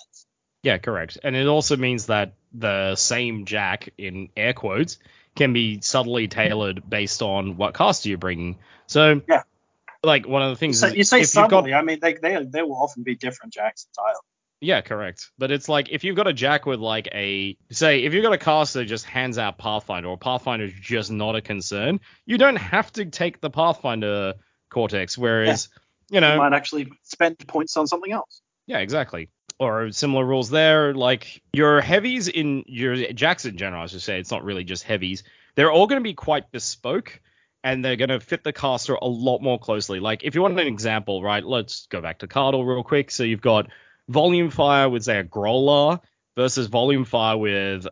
[0.63, 1.19] Yeah, correct.
[1.23, 4.99] And it also means that the same jack in air quotes
[5.37, 8.59] can be subtly tailored based on what caster you're bringing.
[8.87, 9.43] So Yeah.
[10.03, 12.15] like one of the things So is you say you've got subtly, I mean, they,
[12.15, 14.19] they they will often be different jacks entirely.
[14.61, 15.31] Yeah, correct.
[15.37, 18.33] But it's like if you've got a jack with like a say if you've got
[18.33, 22.39] a caster that just hands out Pathfinder or Pathfinder is just not a concern, you
[22.39, 24.35] don't have to take the Pathfinder
[24.71, 25.19] Cortex.
[25.19, 25.69] Whereas
[26.09, 28.41] you know You might actually spend points on something else.
[28.67, 29.29] Yeah, exactly.
[29.59, 30.93] Or similar rules there.
[30.95, 34.83] Like your heavies in your jacks in general, I should say, it's not really just
[34.83, 35.23] heavies.
[35.55, 37.21] They're all going to be quite bespoke
[37.65, 39.99] and they're going to fit the caster a lot more closely.
[39.99, 41.45] Like if you want an example, right?
[41.45, 43.11] Let's go back to Khador real quick.
[43.11, 43.69] So you've got
[44.09, 46.01] Volume Fire with say a Growler
[46.37, 47.87] versus Volume Fire with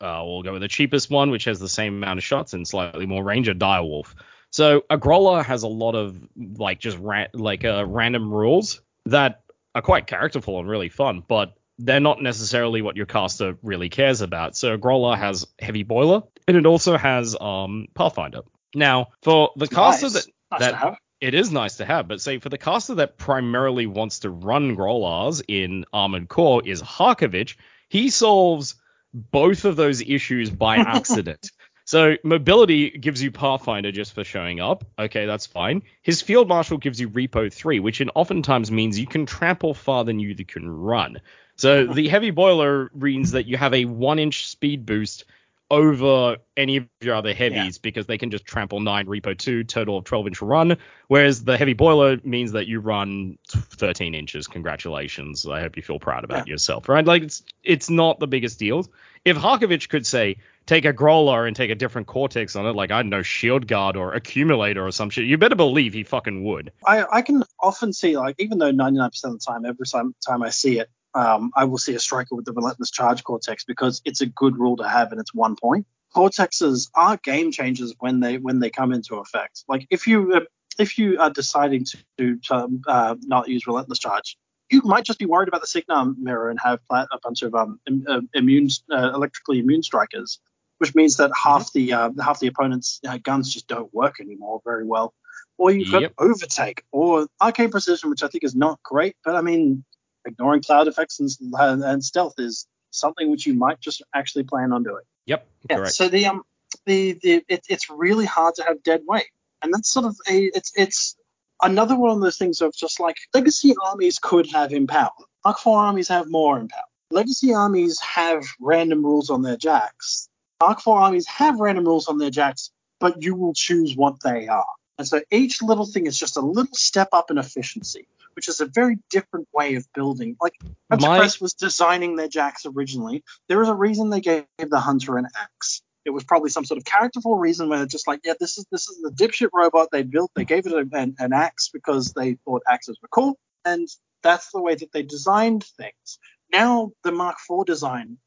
[0.00, 2.66] uh, we'll go with the cheapest one, which has the same amount of shots and
[2.66, 4.14] slightly more range, a Direwolf.
[4.50, 9.42] So a Growler has a lot of like just ra- like uh, random rules that
[9.74, 14.20] are quite characterful and really fun, but they're not necessarily what your caster really cares
[14.20, 14.56] about.
[14.56, 18.40] So Growler has Heavy Boiler, and it also has um, Pathfinder.
[18.74, 20.14] Now, for the caster Nice.
[20.14, 23.86] that Nice that it is nice to have, but say for the caster that primarily
[23.86, 27.56] wants to run Growlers in Armored Korps is Harkevich.
[27.88, 28.76] He solves
[29.12, 31.50] both of those issues by accident.
[31.88, 34.84] So mobility gives you Pathfinder just for showing up.
[34.98, 35.84] Okay, that's fine.
[36.02, 40.08] His Field Marshal gives you Repo 3, which in oftentimes means you can trample farther
[40.08, 41.22] than you can run.
[41.56, 45.24] So the heavy boiler means that you have a one inch speed boost
[45.70, 49.96] over any of your other heavies because they can just trample 9 repo 2 total
[49.96, 50.76] of 12 inch run.
[51.06, 54.46] Whereas the heavy boiler means that you run 13 inches.
[54.46, 55.46] Congratulations.
[55.46, 57.06] I hope you feel proud about yourself right?
[57.06, 58.86] Like it's it's not the biggest deal.
[59.24, 60.36] If Harkevich could say
[60.68, 63.66] take a growler and take a different cortex on it like i don't know shield
[63.66, 67.42] guard or accumulator or some shit you better believe he fucking would I, I can
[67.60, 70.90] often see like even though 99% of the time every time, time I see it
[71.14, 74.56] um, I will see a striker with the relentless charge cortex because it's a good
[74.58, 75.86] rule to have and it's one point.
[76.14, 79.64] Cortexes are game changers when they when they come into effect.
[79.68, 80.46] Like if you
[80.78, 81.86] if you are deciding
[82.18, 84.38] to, to uh, not use relentless charge,
[84.70, 87.80] you might just be worried about the Cygnar mirror and have a bunch of um,
[88.06, 90.38] uh, immune, uh, electrically immune strikers,
[90.78, 91.78] which means that half mm-hmm.
[91.78, 95.14] the uh, half the opponent's uh, guns just don't work anymore very well.
[95.56, 96.14] Or you've got yep.
[96.18, 99.84] overtake or arcane precision, which I think is not great, but I mean,
[100.24, 104.84] ignoring cloud effects and, and stealth is something which you might just actually plan on
[104.84, 105.02] doing.
[105.26, 105.94] Yep, yeah, correct.
[105.94, 106.42] So the um
[106.86, 109.30] the, the it, it's really hard to have dead weight,
[109.62, 111.16] and that's sort of a it's it's
[111.62, 115.10] another one of those things of just like legacy armies could have empower.
[115.44, 116.82] Mark 4 armies have more empower.
[117.10, 120.28] Legacy armies have random rules on their jacks.
[120.60, 124.48] Mark 4 armies have random rules on their jacks, but you will choose what they
[124.48, 124.66] are.
[124.98, 128.60] And so each little thing is just a little step up in efficiency, which is
[128.60, 130.36] a very different way of building.
[130.42, 130.54] Like
[130.90, 131.18] Hunter My...
[131.18, 133.22] Press was designing their jacks originally.
[133.48, 135.82] There is a reason they gave the Hunter an axe.
[136.04, 138.66] It was probably some sort of characterful reason where they're just like, yeah, this is
[138.72, 140.32] this is the dipshit robot they built.
[140.34, 143.86] They gave it a, an, an axe because they thought axes were cool, and
[144.22, 146.18] that's the way that they designed things.
[146.50, 148.18] Now the Mark IV design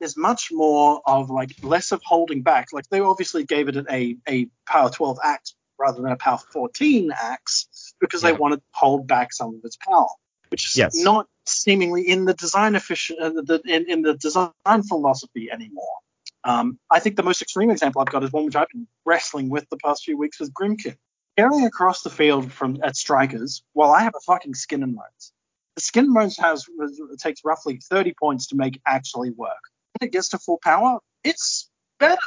[0.00, 2.68] is much more of like less of holding back.
[2.72, 7.12] Like they obviously gave it a a power 12 axe rather than a power 14
[7.12, 8.30] axe because yeah.
[8.30, 10.08] they wanted to hold back some of its power,
[10.50, 10.96] which is yes.
[10.96, 14.52] not seemingly in the design efficient uh, the, in, in the design
[14.88, 15.84] philosophy anymore.
[16.44, 19.48] Um, I think the most extreme example I've got is one which I've been wrestling
[19.48, 20.96] with the past few weeks with Grymkin.
[21.36, 25.32] Carrying across the field from at strikers, while I have a fucking skin and bones.
[25.74, 26.66] The skin and bones has
[27.18, 29.60] takes roughly 30 points to make actually work.
[30.00, 32.20] It gets to full power, it's better,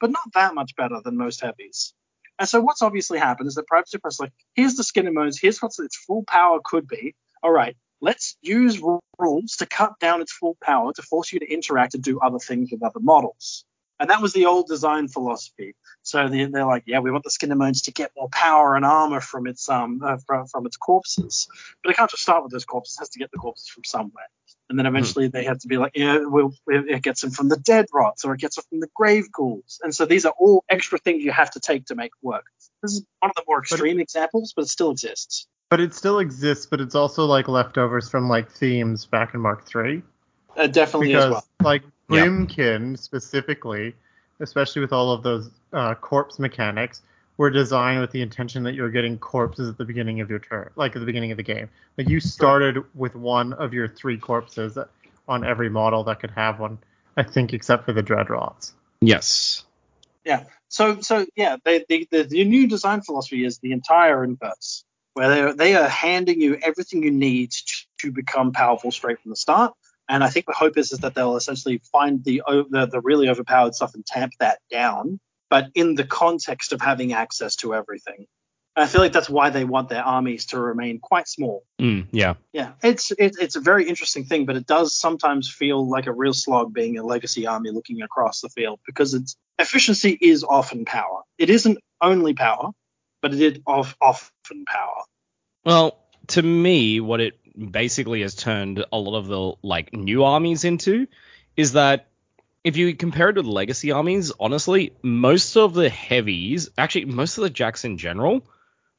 [0.00, 1.94] but not that much better than most heavies.
[2.38, 5.38] And so what's obviously happened is that Privateer Press like, here's the skin and bones,
[5.40, 7.14] here's what its full power could be.
[7.42, 8.80] All right, let's use
[9.18, 12.38] rules to cut down its full power to force you to interact and do other
[12.38, 13.64] things with other models.
[13.98, 15.74] And that was the old design philosophy.
[16.02, 18.76] So they're, they're like, yeah, we want the Skin and Bones to get more power
[18.76, 21.48] and armor from its um uh, from, from, its corpses,
[21.82, 22.96] but it can't just start with those corpses.
[22.98, 24.26] It has to get the corpses from somewhere.
[24.68, 24.96] And then hmm.
[24.96, 28.24] eventually they have to be like, yeah, we'll, it gets them from the Dread Rots
[28.24, 29.80] or it gets them from the grave ghouls.
[29.82, 32.44] And so these are all extra things you have to take to make work.
[32.82, 35.46] This is one of the more extreme but, examples, but it still exists.
[35.68, 39.66] But it still exists, but it's also like leftovers from like themes back in Mark
[39.66, 40.02] Three.
[40.56, 41.46] Uh, definitely because, well.
[41.62, 42.98] Like Grymkin yep.
[42.98, 43.94] specifically,
[44.40, 47.02] especially with all of those uh, corpse mechanics,
[47.36, 50.70] were designed with the intention that you're getting corpses at the beginning of your turn,
[50.76, 51.68] like at the beginning of the game.
[51.98, 54.78] Like you started with one of your three corpses
[55.28, 56.78] on every model that could have one,
[57.16, 58.72] I think, except for the Dreadrots.
[59.00, 59.64] Yes.
[60.24, 60.44] Yeah.
[60.68, 65.54] So so yeah, they, the, the the new design philosophy is the entire inverse where
[65.54, 67.50] they are handing you everything you need
[67.98, 69.72] to become powerful straight from the start.
[70.08, 73.28] And I think the hope is, is that they'll essentially find the, the, the really
[73.28, 75.18] overpowered stuff and tamp that down,
[75.50, 78.26] but in the context of having access to everything.
[78.76, 81.64] And I feel like that's why they want their armies to remain quite small.
[81.80, 82.34] Mm, yeah.
[82.52, 82.72] Yeah.
[82.82, 86.34] It's it, it's a very interesting thing, but it does sometimes feel like a real
[86.34, 91.22] slog being a legacy army looking across the field because its efficiency is often power.
[91.38, 92.70] It isn't only power,
[93.22, 95.04] but it is off, often power.
[95.64, 97.38] Well, to me, what it
[97.70, 101.06] basically has turned a lot of the like new armies into
[101.56, 102.08] is that
[102.66, 107.38] if you compare it to the legacy armies, honestly, most of the heavies, actually most
[107.38, 108.44] of the jacks in general,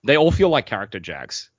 [0.06, 1.49] they all feel like character jacks.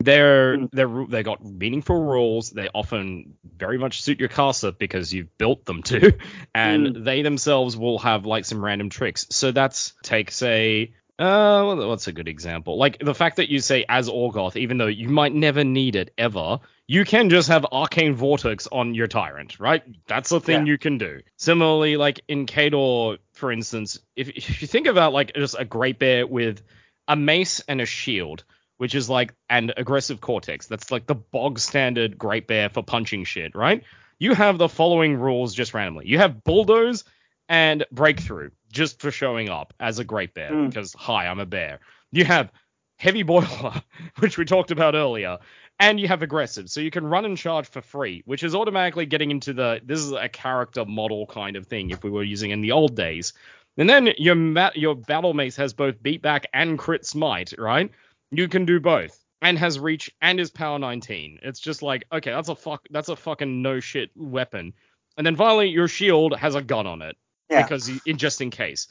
[0.00, 0.68] They're mm.
[0.70, 2.50] they're they got meaningful rules.
[2.50, 6.18] They often very much suit your caster because you've built them to,
[6.54, 7.04] and mm.
[7.04, 9.26] they themselves will have like some random tricks.
[9.30, 12.76] So that's take say uh, what's a good example?
[12.76, 16.12] Like the fact that you say as Orgoth, even though you might never need it
[16.18, 19.82] ever, you can just have Arcane Vortex on your Tyrant, right?
[20.06, 20.72] That's a thing yeah.
[20.72, 21.22] you can do.
[21.36, 25.98] Similarly, like in Khador, for instance, if, if you think about like just a Great
[25.98, 26.62] Bear with
[27.08, 28.44] a mace and a shield,
[28.76, 33.24] which is like an aggressive Cortex, that's like the bog standard Great Bear for punching
[33.24, 33.82] shit, right?
[34.18, 36.06] You have the following rules just randomly.
[36.06, 37.04] You have Bulldoze
[37.48, 40.68] and Breakthrough just for showing up as a great bear mm.
[40.68, 41.80] because hi, I'm a bear.
[42.12, 42.52] You have
[42.98, 43.82] heavy boiler,
[44.18, 45.38] which we talked about earlier,
[45.78, 49.06] and you have aggressive, so you can run and charge for free, which is automatically
[49.06, 52.50] getting into the this is a character model kind of thing if we were using
[52.50, 53.32] in the old days.
[53.76, 57.90] And then your ma- your battle mace has both beat back and crit smite, right?
[58.30, 59.22] You can do both.
[59.42, 61.40] And has reach and is power 19.
[61.42, 64.72] It's just like, okay, that's a fuck that's a fucking no shit weapon.
[65.18, 67.16] And then finally your shield has a gun on it
[67.50, 67.62] yeah.
[67.62, 68.88] because in just in case.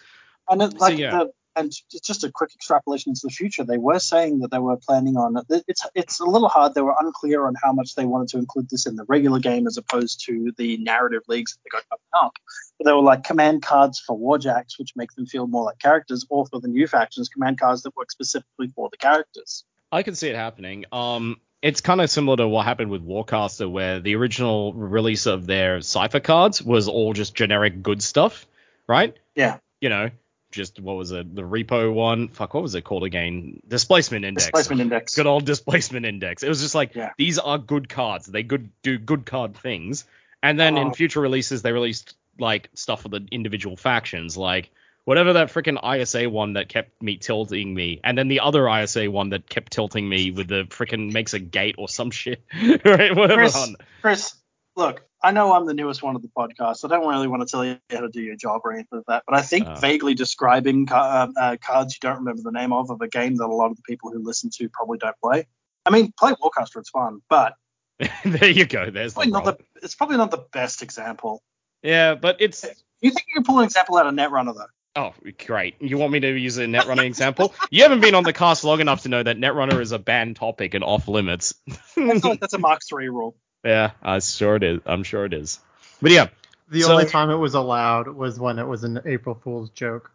[0.50, 1.12] And it, like so, yeah.
[1.12, 1.72] the, and
[2.04, 5.41] just a quick extrapolation into the future, they were saying that they were planning on
[5.50, 6.74] it's it's a little hard.
[6.74, 9.65] They were unclear on how much they wanted to include this in the regular game
[9.65, 12.34] as opposed to the narrative leagues that they got coming up.
[12.78, 16.26] But they were like command cards for warjacks, which make them feel more like characters,
[16.30, 19.63] or for the new factions, command cards that work specifically for the characters.
[19.91, 20.86] I can see it happening.
[20.91, 25.47] Um, it's kind of similar to what happened with Warcaster, where the original release of
[25.47, 28.45] their Cypher cards was all just generic good stuff,
[28.88, 29.17] right?
[29.34, 29.58] Yeah.
[29.82, 30.12] You know,
[30.51, 31.36] just what was it?
[31.36, 32.28] The repo one.
[32.28, 33.62] Fuck, what was it called again?
[33.67, 34.45] Displacement index.
[34.45, 35.15] Displacement index.
[35.15, 36.43] Good old displacement index.
[36.43, 37.13] It was just like Yeah.
[37.17, 38.28] these are good cards.
[38.28, 40.06] They good do good card things.
[40.43, 40.91] And then in Oh.
[40.93, 44.69] future releases, they released like stuff for the individual factions, like
[45.06, 49.10] whatever that freaking ISA one that kept me tilting me, and then the other ISA
[49.10, 52.44] one that kept tilting me with the freaking makes a gate or some shit.
[52.84, 53.41] right, whatever.
[53.44, 53.76] Chris.
[54.02, 54.36] Chris,
[54.76, 56.86] look, I know I'm the newest one of the podcast.
[56.86, 59.06] I don't really want to tell you how to do your job or anything like
[59.08, 59.76] that, but I think Uh.
[59.80, 63.36] vaguely describing ca- uh, uh, cards you don't remember the name of of a game
[63.38, 65.48] that a lot of the people who listen to probably don't play.
[65.86, 67.54] I mean, play Warcaster, it's fun, but
[68.26, 68.89] there you go.
[68.91, 71.41] There's it's the probably not the it's probably not the best example.
[71.82, 72.63] Yeah, but it's
[73.02, 74.65] You think you can pull an example out of Netrunner though?
[74.98, 75.14] Oh,
[75.46, 75.76] great.
[75.82, 77.54] You want me to use a Netrunner example?
[77.70, 80.38] You haven't been on the cast long enough to know that Netrunner is a banned
[80.38, 81.54] topic and off limits.
[81.70, 83.36] I feel like that's a Mark III rule.
[83.66, 84.80] yeah, I'm sure it is.
[84.86, 85.60] I'm sure it is.
[86.02, 86.28] But yeah,
[86.70, 90.12] The So- only time it was allowed was when it was an April Fool's joke.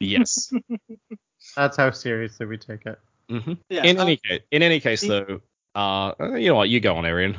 [0.00, 0.52] yes.
[1.56, 2.98] That's how seriously we take it.
[3.28, 3.82] hmm Yeah.
[3.84, 5.40] In uh, any case, in any case though,
[5.74, 6.68] uh, you know what?
[6.70, 7.36] You go on, Arian.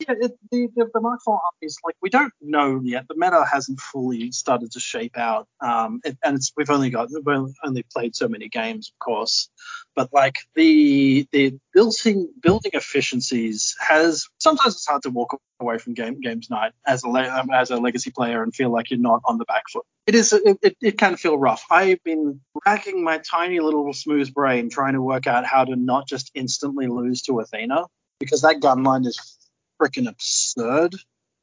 [0.00, 3.06] Yeah, it, the, the the Mark IV is like we don't know yet.
[3.08, 7.08] The meta hasn't fully started to shape out, um, it, and it's we've only got
[7.10, 9.50] we've only played so many games, of course.
[9.94, 15.94] But like the the building building efficiencies has sometimes it's hard to walk away from
[15.94, 19.20] game games night as a um, as a legacy player and feel like you're not
[19.26, 19.84] on the back foot.
[20.06, 21.64] It is it, it, it can feel rough.
[21.70, 26.08] I've been racking my tiny little smooth brain trying to work out how to not
[26.08, 27.84] just instantly lose to Athena
[28.18, 29.38] because that gun line is
[29.80, 30.94] freaking absurd.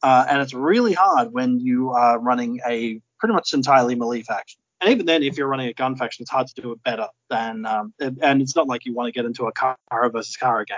[0.03, 4.59] Uh, and it's really hard when you are running a pretty much entirely melee faction.
[4.79, 7.07] And even then, if you're running a gun faction, it's hard to do it better
[7.31, 7.65] than.
[7.65, 10.77] Um, and it's not like you want to get into a Kara versus Kara game.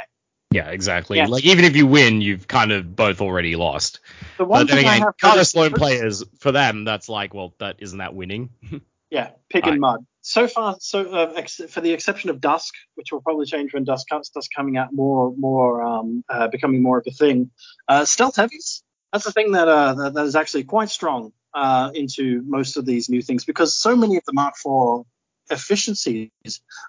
[0.52, 1.17] Yeah, exactly.
[1.17, 1.28] Yeah.
[1.28, 4.00] Like even if you win, you've kind of both already lost.
[4.38, 7.34] The one But then thing I again, have noticed- Sloan players for them, that's like,
[7.34, 8.50] well, that isn't that winning.
[9.10, 10.06] Yeah, pig and mud.
[10.22, 13.84] So far, so uh, ex- for the exception of Dusk, which will probably change when
[13.84, 17.50] Dusk comes, Dusk coming out more, more, um, uh, becoming more of a thing.
[17.88, 18.84] Uh, stealth heavies.
[19.12, 22.86] That's the thing that, uh, that that is actually quite strong uh, into most of
[22.86, 25.06] these new things because so many of the Mark IV
[25.50, 26.30] efficiencies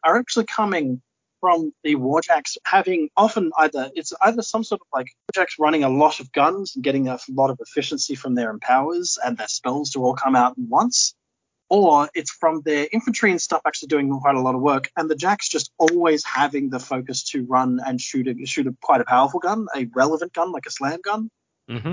[0.04, 1.00] are actually coming
[1.40, 5.88] from the Warjacks having often either it's either some sort of like Warjacks running a
[5.88, 9.92] lot of guns and getting a lot of efficiency from their empowers and their spells
[9.92, 11.14] to all come out at once
[11.70, 15.08] or it's from their infantry and stuff actually doing quite a lot of work, and
[15.08, 19.00] the Jacks just always having the focus to run and shoot a shoot a quite
[19.00, 21.30] a powerful gun, a relevant gun like a slam gun.
[21.68, 21.92] hmm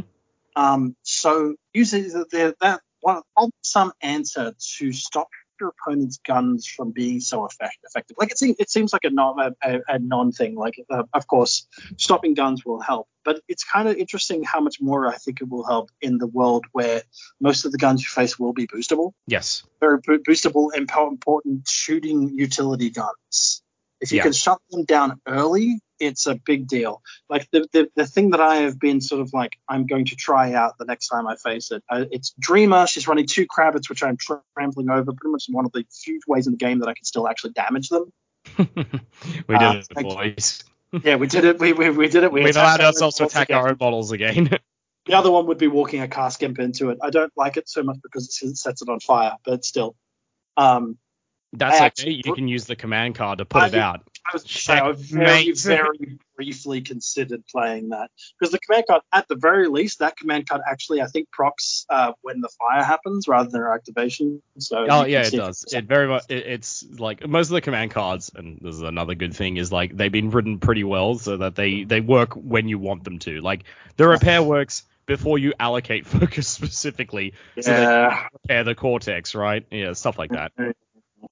[0.56, 3.22] Um, so using the, that one
[3.62, 8.18] some answer to stop your opponent's guns from being so effect- effective.
[8.20, 10.56] Like it seems it seems like a non a, a, non thing.
[10.56, 11.68] Like uh, of course
[11.98, 15.50] stopping guns will help, but it's kind of interesting how much more I think it
[15.50, 17.04] will help in the world where
[17.40, 19.64] most of the guns you face will be boostable Yes.
[19.80, 23.62] very bo- boostable and important shooting utility guns.
[24.00, 24.24] If you Yeah.
[24.24, 27.02] can shut them down early, it's a big deal.
[27.30, 30.16] Like the, the the thing that I have been sort of like I'm going to
[30.16, 31.84] try out the next time I face it.
[31.90, 32.86] Uh, it's Dreamer.
[32.88, 34.18] She's running two Kravitz, which I'm
[34.56, 35.12] trampling over.
[35.14, 37.54] Pretty much one of the few ways in the game that I can still actually
[37.54, 38.12] damage them.
[38.58, 40.64] we Uh, did it, thank- boys.
[41.04, 41.60] Yeah, we did it.
[41.60, 42.32] We we, we did it.
[42.32, 43.58] We We've allowed ourselves to attack again.
[43.60, 44.50] our own models again.
[45.06, 46.98] The other one would be walking a car skimp into it.
[47.02, 49.96] I don't like it so much because it sets it on fire, but still.
[50.58, 50.98] Um,
[51.54, 51.86] That's I okay.
[51.86, 54.02] actually- You can use the command card to put I- it out.
[54.30, 59.26] I was say, I very, very briefly considered playing that because the command card, at
[59.30, 63.30] the very least, that command card actually, I think, procs uh, when the fire happens
[63.30, 64.42] rather than activation.
[64.60, 65.64] So Oh yeah, it does.
[65.72, 66.24] It very much.
[66.28, 69.72] It, it's like most of the command cards, and this is another good thing is
[69.72, 73.20] like they've been written pretty well so that they they work when you want them
[73.20, 73.40] to.
[73.40, 73.64] Like
[73.96, 78.28] the repair works before you allocate focus specifically, so they yeah.
[78.44, 79.66] repair the cortex, right?
[79.72, 80.52] Yeah, stuff like that.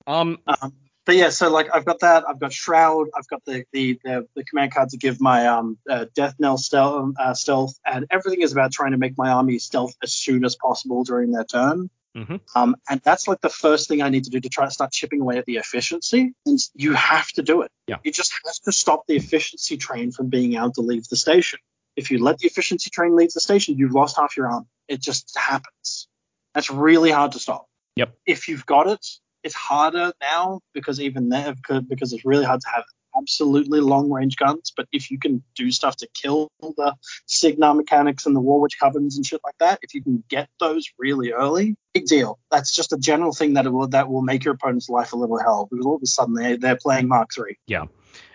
[0.07, 0.73] Um, Um,
[1.05, 2.27] but yeah, so like I've got that.
[2.27, 3.07] I've got Shroud.
[3.15, 6.57] I've got the the the, the command card to give my um uh, Death Knell
[6.57, 10.43] stealth, uh, stealth, and everything is about trying to make my army stealth as soon
[10.43, 11.89] as possible during their turn.
[12.15, 12.39] Mhm.
[12.55, 14.93] Um, and that's like the first thing I need to do to try to start
[14.93, 16.33] chipping away at the efficiency.
[16.45, 17.71] And you have to do it.
[17.87, 17.97] Yeah.
[18.03, 21.59] You just have to stop the efficiency train from being able to leave the station.
[21.97, 24.65] If you let the efficiency train leave the station, you've lost half your army.
[24.87, 26.07] It just happens.
[26.53, 27.67] That's really hard to stop.
[27.97, 28.15] Yep.
[28.25, 29.05] If you've got it,
[29.45, 31.53] it's harder now because even there,
[31.87, 32.83] because it's really hard to have
[33.17, 34.73] absolutely long range guns.
[34.75, 36.95] But if you can do stuff to kill the
[37.27, 40.49] Cygnar mechanics and the War Witch Covens and shit like that, if you can get
[40.59, 42.39] those really early, big deal.
[42.51, 45.39] That's just a general thing that will that will make your opponent's life a little
[45.39, 47.57] hell because all of a sudden they they're playing Mark Three.
[47.67, 47.85] Yeah.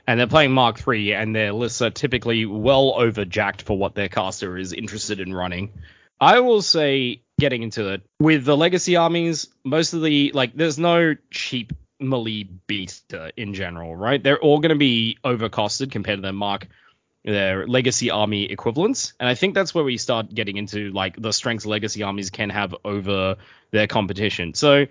[0.07, 4.09] and they're playing Mark Three, and their lists are typically well overjacked for what their
[4.09, 5.73] caster is interested in running.
[6.21, 10.79] I will say, getting into it, with the legacy armies, most of the like, there's
[10.79, 14.23] no cheap melee beater in general, right?
[14.23, 16.69] They're all going to be overcosted compared to their Mark
[17.25, 19.13] their legacy army equivalents.
[19.21, 22.51] And I think that's where we start getting into like the strengths legacy armies can
[22.51, 23.37] have over
[23.71, 24.55] their competition.
[24.55, 24.87] So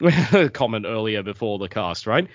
[0.00, 2.28] we had a comment earlier before the cast, right?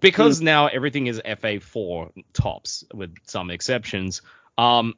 [0.00, 0.44] Because mm.
[0.44, 4.22] now everything is FA4 tops with some exceptions.
[4.56, 4.94] Um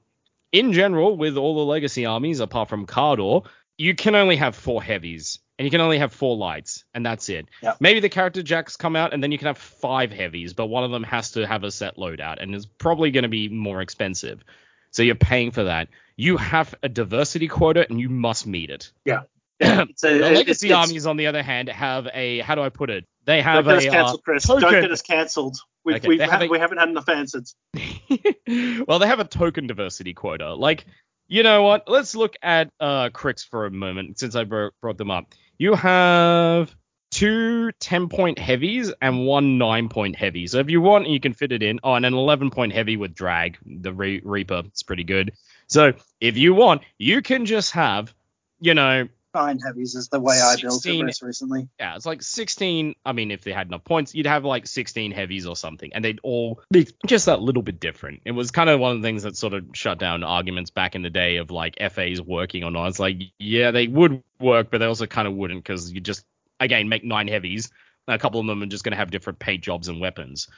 [0.53, 3.47] in general, with all the legacy armies, apart from Khador,
[3.81, 7.28] you can only have four heavies and you can only have four lights, and that's
[7.31, 7.47] it.
[7.62, 7.78] Yep.
[7.81, 10.85] Maybe the character jacks come out, and then you can have five heavies, but one
[10.85, 13.83] of them has to have a set loadout, and is probably going to be more
[13.83, 14.43] expensive.
[14.91, 15.89] So you're paying for that.
[16.16, 18.93] You have a diversity quota, and you must meet it.
[19.05, 19.22] Yeah.
[19.61, 22.70] It's a, the legacy it's, armies, on the other hand, have a how do I
[22.70, 23.05] put it?
[23.26, 24.47] They have Don't get a us canceled, uh, Chris.
[24.47, 24.62] Token.
[24.62, 25.59] Don't get us cancelled.
[25.85, 26.49] We've, okay, we've ha- a...
[26.49, 27.55] we haven't had enough answers.
[28.87, 30.55] well, they have a token diversity quota.
[30.55, 30.87] Like,
[31.31, 31.89] you know what?
[31.89, 36.74] Let's look at uh Cryx for a moment, since I brought them up you have
[37.11, 40.47] two 10 point heavies and one 9 point heavy.
[40.47, 41.78] So if you want, you can fit it in.
[41.85, 43.59] Oh, and an 11 point heavy with drag.
[43.66, 45.35] The Re- Reaper, it's pretty good.
[45.66, 48.14] So if you want, you can just have,
[48.59, 51.68] you know, nine heavies is the way 16, I built it most recently.
[51.78, 52.95] Yeah, it's like 16.
[53.05, 56.05] I mean, if they had enough points, you'd have like 16 heavies or something, and
[56.05, 58.22] they'd all be just that little bit different.
[58.24, 60.95] It was kind of one of the things that sort of shut down arguments back
[60.95, 62.89] in the day of like FAs working or not.
[62.89, 66.24] It's like, yeah, they would work, but they also kind of wouldn't because you just,
[66.59, 67.70] again, make nine heavies.
[68.09, 70.49] A couple of them are just going to have different paint jobs and weapons.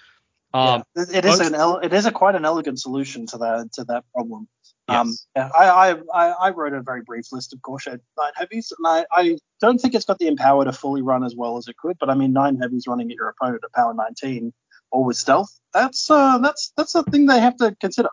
[0.55, 3.73] Um, yeah, it is most, an it is a quite an elegant solution to that
[3.75, 4.49] to that problem.
[4.89, 5.27] Um, yes.
[5.37, 9.07] Um, I, I, I wrote a very brief list of Goreshade nine heavies, and I,
[9.13, 11.99] I don't think it's got the empower to fully run as well as it could.
[11.99, 14.53] But I mean, nine heavies running at your opponent at power 19
[14.91, 18.09] or with stealth, that's uh, that's that's a thing they have to consider.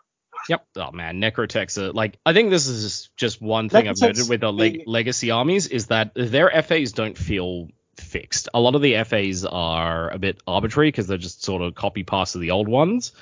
[0.48, 0.66] Yep.
[0.76, 4.28] Oh man, Necrotechs are like I think this is just one thing Necrotechs I've noted
[4.28, 7.68] with the leg- legacy armies is that their FAs don't feel
[7.98, 8.48] fixed.
[8.54, 12.04] A lot of the FAs are a bit arbitrary because they're just sort of copy
[12.04, 13.12] paste of the old ones.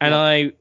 [0.00, 0.20] And yeah.
[0.20, 0.52] I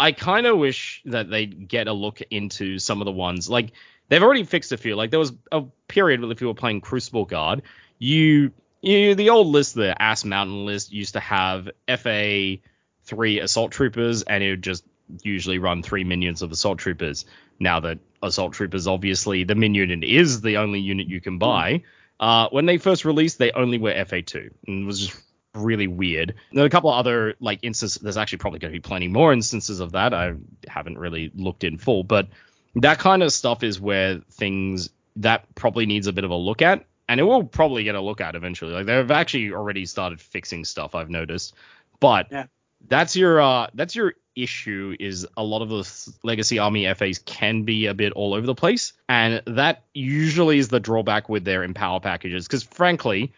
[0.00, 3.48] I kind of wish that they'd get a look into some of the ones.
[3.50, 3.72] Like
[4.08, 4.94] they've already fixed a few.
[4.94, 7.62] Like there was a period where if you were playing Crucible Guard,
[7.98, 11.68] you you the old list, the Ass Mountain list used to have
[11.98, 12.56] FA
[13.04, 14.84] three assault troopers, and it would just
[15.22, 17.24] usually run three minions of assault troopers.
[17.58, 21.82] Now that assault troopers, obviously, the min unit is the only unit you can buy.
[22.20, 25.22] Uh, when they first released, they only were FA2, and was just
[25.58, 26.34] really weird.
[26.52, 28.00] There are a couple of other like instances.
[28.00, 30.14] There's actually probably going to be plenty more instances of that.
[30.14, 30.34] I
[30.66, 32.28] haven't really looked in full, but
[32.76, 36.62] that kind of stuff is where things that probably needs a bit of a look
[36.62, 38.72] at, and it will probably get a look at eventually.
[38.72, 40.94] Like they've actually already started fixing stuff.
[40.94, 41.54] I've noticed,
[42.00, 42.46] but yeah.
[42.86, 44.96] that's your uh, that's your issue.
[44.98, 48.54] Is a lot of the legacy army FAs can be a bit all over the
[48.54, 52.46] place, and that usually is the drawback with their empower packages.
[52.46, 53.32] Because frankly,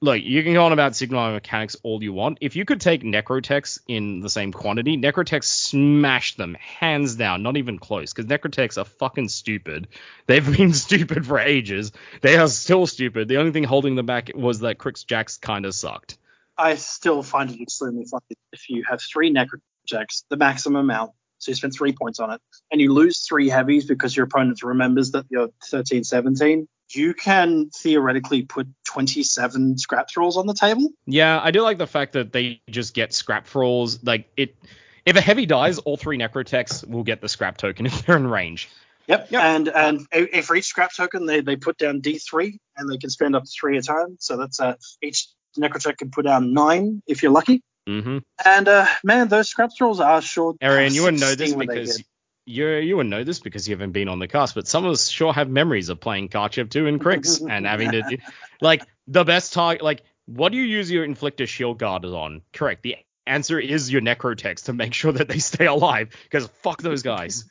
[0.00, 2.38] look, you can go on about Cygnar mechanics all you want.
[2.40, 7.56] If you could take Necrotechs in the same quantity, Necrotechs smash them hands down, not
[7.56, 9.88] even close, because Necrotechs are fucking stupid.
[10.26, 11.92] They've been stupid for ages.
[12.20, 13.28] They are still stupid.
[13.28, 16.18] The only thing holding them back was that Cryx Jacks kind of sucked.
[16.58, 21.50] I still find it extremely funny if you have three Necrotechs, the maximum amount, so
[21.50, 22.40] you spend three points on it,
[22.72, 27.70] and you lose three heavies because your opponent remembers that you're 13 17 you can
[27.70, 30.88] theoretically put 27 scrap thralls on the table.
[31.06, 34.02] Yeah, I do like the fact that they just get scrap thralls.
[34.02, 34.56] Like it,
[35.04, 38.26] if a heavy dies, all three necrotechs will get the scrap token if they're in
[38.26, 38.68] range.
[39.06, 39.28] Yep.
[39.30, 39.42] yep.
[39.42, 43.10] And and if for each scrap token they, they put down D3 and they can
[43.10, 44.16] spend up to three a time.
[44.18, 47.62] So that's uh each necrotech can put down nine if you're lucky.
[47.88, 48.18] Mm-hmm.
[48.44, 50.56] And uh man, those scrap thralls are short.
[50.60, 52.02] Arian, you wouldn't know this because
[52.46, 54.92] you you wouldn't know this because you haven't been on the cast, but some of
[54.92, 58.18] us sure have memories of playing Karchev 2 and Cryx and having to do,
[58.60, 59.82] like the best target.
[59.82, 62.42] Like, what do you use your Inflictor Shield Guard on?
[62.52, 62.82] Correct.
[62.82, 67.02] The answer is your Necrotechs to make sure that they stay alive because fuck those
[67.02, 67.44] guys.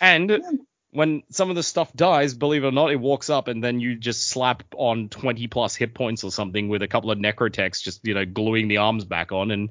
[0.00, 0.42] And
[0.90, 3.80] when some of the stuff dies, believe it or not, it walks up and then
[3.80, 7.82] you just slap on 20 plus hit points or something with a couple of Necrotechs
[7.82, 9.70] just you know gluing the arms back on and.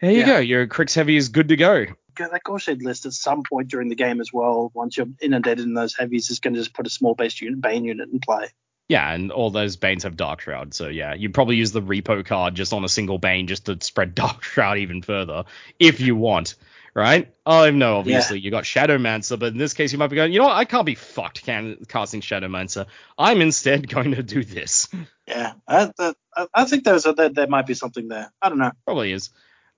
[0.00, 0.26] There you yeah.
[0.26, 0.38] go.
[0.38, 1.86] Your Cryx Heavy is good to go
[2.16, 5.74] that Goreshade list at some point during the game as well, once you're inundated in
[5.74, 8.48] those heavies, is going to just put a small base unit, Bane unit in play.
[8.88, 12.24] Yeah, and all those Banes have Dark Shroud, so yeah, you'd probably use the Repo
[12.24, 15.44] card just on a single Bane just to spread Dark Shroud even further,
[15.78, 16.56] if you want,
[16.94, 17.32] right?
[17.46, 18.44] Oh, no, obviously yeah.
[18.44, 20.64] you got Shadowmancer, but in this case you might be going, you know what, I
[20.64, 22.86] can't be fucked can- casting Shadowmancer.
[23.16, 24.88] I'm instead going to do this.
[25.26, 28.30] Yeah, I, I, I think there's a, there, there might be something there.
[28.42, 28.72] I don't know.
[28.84, 29.30] Probably is.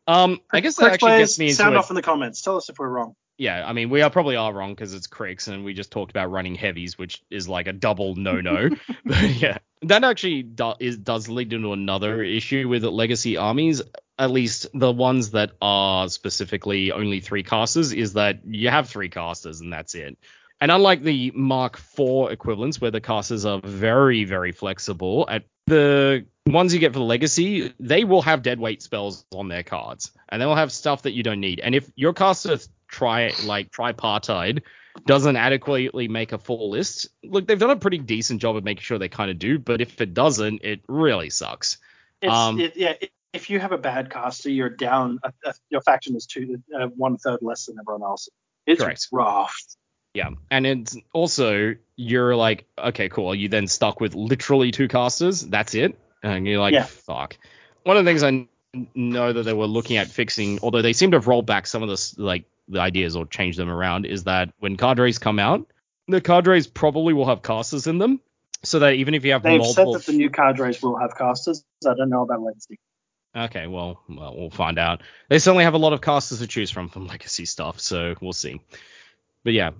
[0.07, 2.43] Um, I guess that Quick actually gets me into sound a- off in the comments.
[2.43, 3.15] Tell us if we're wrong.
[3.39, 6.11] yeah, I mean, we are probably are wrong because it's Cryx, and we just talked
[6.11, 8.71] about running heavies, which is like a double no-no.
[9.05, 13.83] but yeah, that actually do, is, does lead into another issue with legacy armies.
[14.17, 19.09] At least the ones that are specifically only three casters, is that you have three
[19.09, 20.17] casters and that's it.
[20.61, 26.27] And unlike the Mark IV equivalents, where the casters are very, very flexible, at the
[26.47, 30.13] ones you get for the legacy, they will have dead weight spells on their cards,
[30.29, 31.61] and they will have stuff that you don't need.
[31.61, 32.59] And if your caster
[32.89, 34.63] tri like tripartite
[35.07, 38.83] doesn't adequately make a full list, look, they've done a pretty decent job of making
[38.83, 39.59] sure they kind of do.
[39.59, 41.79] But if it doesn't, it really sucks.
[42.21, 45.19] It's, Um, it, yeah, it, if you have a bad caster, you're down.
[45.71, 48.29] Your faction is two, uh, one third less than everyone else.
[48.67, 49.09] It's Correct.
[49.11, 49.61] rough.
[50.15, 53.29] Yeah, and it's also you're like, okay, cool.
[53.29, 55.43] Are you then stuck with literally two casters?
[55.43, 56.85] That's it, and you're like, Yeah.
[56.85, 57.37] fuck.
[57.83, 58.49] One of the things I
[58.95, 61.83] know that they were looking at fixing, although they seem to have rolled back some
[61.83, 65.67] of the like the ideas or changed them around, is that when cadres come out,
[66.09, 68.21] the cadres probably will have casters in them,
[68.63, 71.17] so that even if you have They've multiple, said that the new cadres will have
[71.17, 71.65] casters.
[71.87, 72.79] I don't know about legacy.
[73.37, 75.03] Okay, well, well, we'll find out.
[75.29, 78.33] They certainly have a lot of casters to choose from from legacy stuff, so we'll
[78.33, 78.61] see.
[79.43, 79.71] But yeah,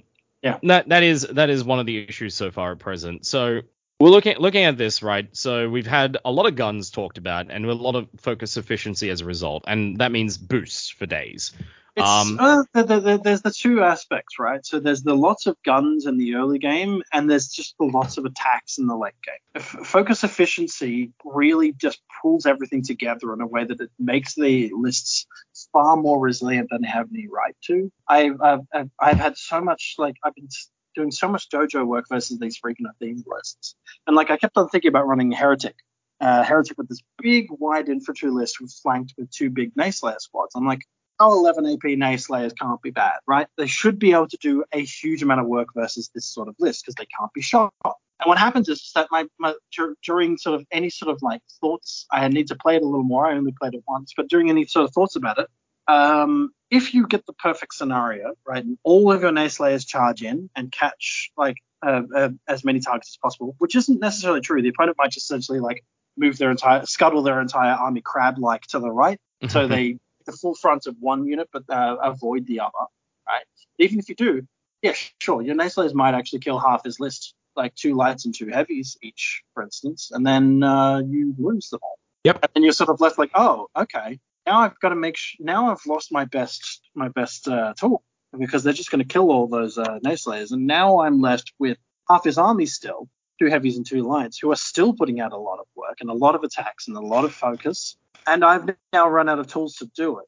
[0.45, 0.59] Yeah.
[0.65, 3.25] that that is that is one of the issues so far at present.
[3.25, 3.63] So
[3.99, 5.27] we're looking looking at this right.
[5.35, 9.09] So we've had a lot of guns talked about, and a lot of focus efficiency
[9.09, 11.53] as a result, and that means boosts for days.
[11.97, 14.67] It's, Um, uh, the, the, the, there's the two aspects, right?
[14.67, 18.19] So there's the lots of guns in the early game, and there's just the lots
[18.19, 19.37] of attacks in the late game.
[19.55, 24.73] F- focus efficiency really just pulls everything together in a way that it makes the
[24.75, 25.27] lists
[25.73, 27.93] far more resilient than they have any right to.
[28.09, 30.49] I've, I've, I've, had so much, like, I've been
[30.97, 33.77] doing so much dojo work versus these freaking themed lists.
[34.09, 35.77] And, like, I kept on thinking about running Heretic.
[36.21, 40.57] Uh, Heretic with this big, wide infantry list with flanked with two big Nayslayer squads.
[40.57, 40.81] I'm like,
[41.21, 43.47] our 11 AP Nayslayers can't be bad, right?
[43.57, 46.57] They should be able to do a huge amount of work versus this sort of
[46.59, 47.73] list because they can't be shot.
[47.85, 51.43] And what happens is that my, my dur- during sort of any sort of like
[51.61, 53.27] thoughts, I need to play it a little more.
[53.27, 55.49] I only played it once, but during any sort of thoughts about it,
[55.87, 60.49] um, if you get the perfect scenario, right, and all of your Nayslayers charge in
[60.57, 64.63] and catch like uh, uh, as many targets as possible, which isn't necessarily true.
[64.63, 65.85] The opponent might just essentially like
[66.17, 70.33] move their entire scuttle their entire army crab like to the right so they the
[70.33, 72.87] full front of one unit but uh, avoid the other
[73.29, 73.45] right
[73.79, 74.43] even if you do
[74.83, 78.49] yeah sure your Nayslayers might actually kill half his list like two lights and two
[78.49, 82.39] heavies each for instance and then uh, you lose them all Yep.
[82.43, 85.37] and then you're sort of left like oh okay now i've got to make sh-
[85.41, 88.03] now i've lost my best my best uh, tool
[88.39, 91.77] because they're just going to kill all those uh, Nayslayers and now i'm left with
[92.09, 93.09] half his army still
[93.39, 96.09] two heavies and two lights who are still putting out a lot of work and
[96.11, 97.97] a lot of attacks and a lot of focus
[98.27, 100.27] and I've now run out of tools to do it.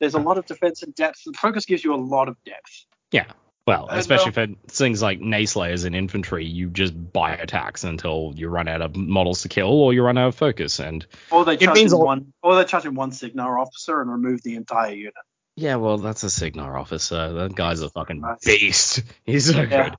[0.00, 1.20] There's a lot of defense and depth.
[1.26, 2.86] And focus gives you a lot of depth.
[3.12, 3.26] Yeah.
[3.66, 8.48] Well, Uh, especially for things like Nayslayers and infantry, you just buy attacks until you
[8.48, 10.80] run out of models to kill or you run out of focus.
[10.80, 13.58] And Or they It charge means in a- one, or they charge in one Cygnar
[13.58, 15.14] officer and remove the entire unit.
[15.56, 17.32] yeah, well, that's a Cygnar officer.
[17.32, 18.44] That guy's a fucking Nice.
[18.44, 19.02] beast.
[19.24, 19.88] He's so Yeah.
[19.90, 19.94] good.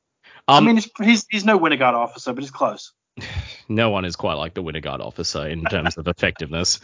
[0.47, 2.93] Um, I mean, he's, he's he's no Winterguard officer, but he's close.
[3.69, 6.81] no one is quite like the Winter Guard officer in terms of effectiveness.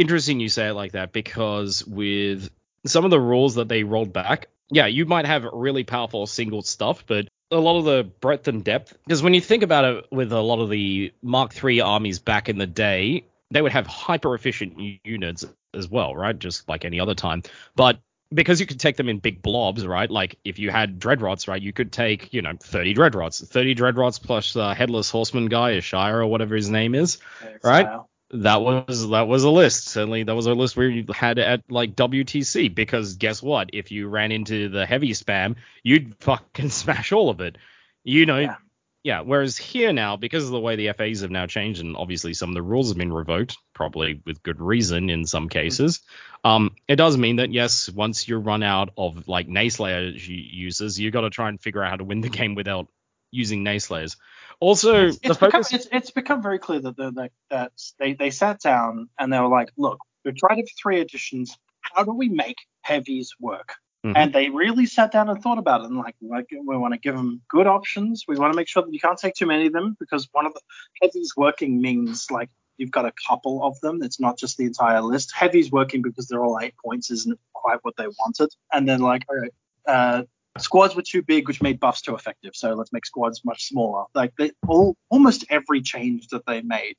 [0.00, 2.48] Interesting you say it like that because with
[2.86, 6.62] some of the rules that they rolled back, yeah, you might have really powerful single
[6.62, 10.06] stuff, but a lot of the breadth and depth, because when you think about it
[10.10, 13.86] with a lot of the Mark III armies back in the day, they would have
[13.86, 15.44] hyper efficient units
[15.74, 16.38] as well, right?
[16.38, 17.42] Just like any other time.
[17.76, 18.00] But
[18.32, 20.10] because you could take them in big blobs, right?
[20.10, 24.22] Like if you had dreadrots, right, you could take, you know, 30 dreadrots, 30 dreadrots
[24.22, 27.18] plus the headless horseman guy, Ashire or whatever his name is.
[27.62, 27.86] Right.
[27.86, 28.09] Style.
[28.32, 29.88] That was that was a list.
[29.88, 33.70] Certainly, that was a list where you had at like WTC because guess what?
[33.72, 37.58] If you ran into the heavy spam, you'd fucking smash all of it.
[38.04, 38.38] You know.
[38.38, 38.56] Yeah.
[39.02, 39.20] Yeah.
[39.22, 42.50] Whereas here now, because of the way the FAs have now changed, and obviously some
[42.50, 46.00] of the rules have been revoked, probably with good reason in some cases,
[46.44, 51.00] um, it does mean that yes, once you run out of like Nayslayer u- users,
[51.00, 52.88] you got to try and figure out how to win the game without
[53.30, 54.16] using Nayslayers.
[54.60, 55.72] Also, It's, the it's become focus.
[55.72, 59.48] it's, it's become very clear that that that they they sat down and they were
[59.48, 61.58] like, look, we've tried it for three editions.
[61.80, 63.74] How do we make heavies work?
[64.04, 64.12] Mhm.
[64.16, 67.00] And they really sat down and thought about it and like, like we want to
[67.00, 68.24] give them good options.
[68.28, 70.46] We want to make sure that you can't take too many of them because one
[70.46, 70.60] of the
[71.02, 72.48] heavies working means like
[72.78, 74.02] you've got a couple of them.
[74.02, 75.34] It's not just the entire list.
[75.34, 78.50] Heavies working because they're all eight points isn't quite what they wanted.
[78.72, 79.52] And then like, all right,
[79.86, 80.22] uh,
[80.58, 82.52] squads were too big, which made buffs too effective.
[82.54, 84.04] So let's make squads much smaller.
[84.14, 86.96] Like they all, almost every change that they made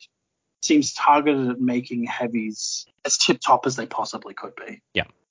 [0.61, 4.81] seems targeted at making heavies as tip top as they possibly could be.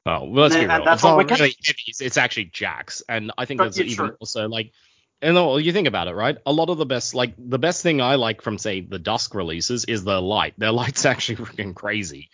[0.07, 0.85] Oh, well, let's And be real.
[0.85, 4.17] that's it's not really heavies, it's actually jacks, and I think But that's even true.
[4.19, 4.73] also like.
[5.21, 6.39] And well, you think about it, right?
[6.47, 9.35] A lot of the best, like the best thing I like from say the Dusk
[9.35, 10.55] releases is the light.
[10.57, 12.31] Their light's actually freaking crazy,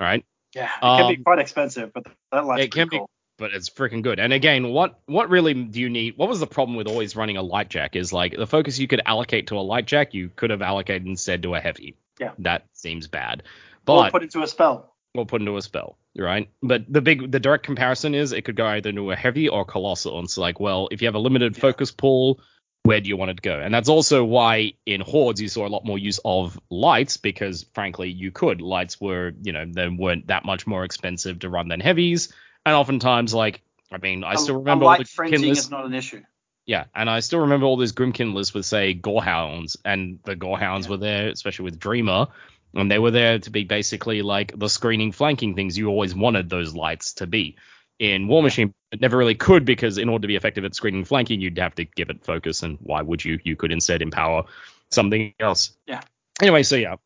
[0.00, 0.24] right?
[0.54, 3.10] Yeah, it can be Um, quite expensive, but that light's it can pretty be- cool.
[3.42, 4.20] But it's freaking good.
[4.20, 6.16] And again, what what really do you need?
[6.16, 7.96] What was the problem with always running a light jack?
[7.96, 11.08] Is like the focus you could allocate to a light jack, you could have allocated
[11.08, 11.96] instead to a heavy.
[12.20, 12.30] Yeah.
[12.38, 13.42] that seems bad.
[13.84, 14.94] But Or put into a spell.
[15.16, 16.48] or put into a spell, right?
[16.62, 19.64] But the big, the direct comparison is it could go either into a heavy or
[19.64, 20.18] colossal.
[20.18, 22.38] And it's like, well, if you have a limited focus pool,
[22.84, 23.58] where do you want it to go?
[23.58, 27.64] And that's also why in hordes you saw a lot more use of lights because
[27.74, 28.60] frankly you could.
[28.60, 32.32] Lights were, you know, they weren't that much more expensive to run than heavies,
[32.64, 33.62] and oftentimes like.
[33.90, 36.22] I mean, I still remember all the frenzying is not an issue.
[36.64, 40.84] Yeah, and I still remember all those Grymkin lists with say Gorehounds, and the Gorehounds
[40.84, 40.90] Yeah.
[40.90, 42.28] were there, especially with Dreamer,
[42.74, 46.48] and they were there to be basically like the screening, flanking things you always wanted
[46.48, 47.56] those lights to be.
[47.98, 51.04] In War Machine, it never really could because in order to be effective at screening,
[51.04, 53.38] flanking, you'd have to give it focus, and why would you?
[53.44, 54.44] You could instead empower
[54.90, 55.76] something else.
[55.86, 56.00] Yeah.
[56.40, 56.96] Anyway, so yeah,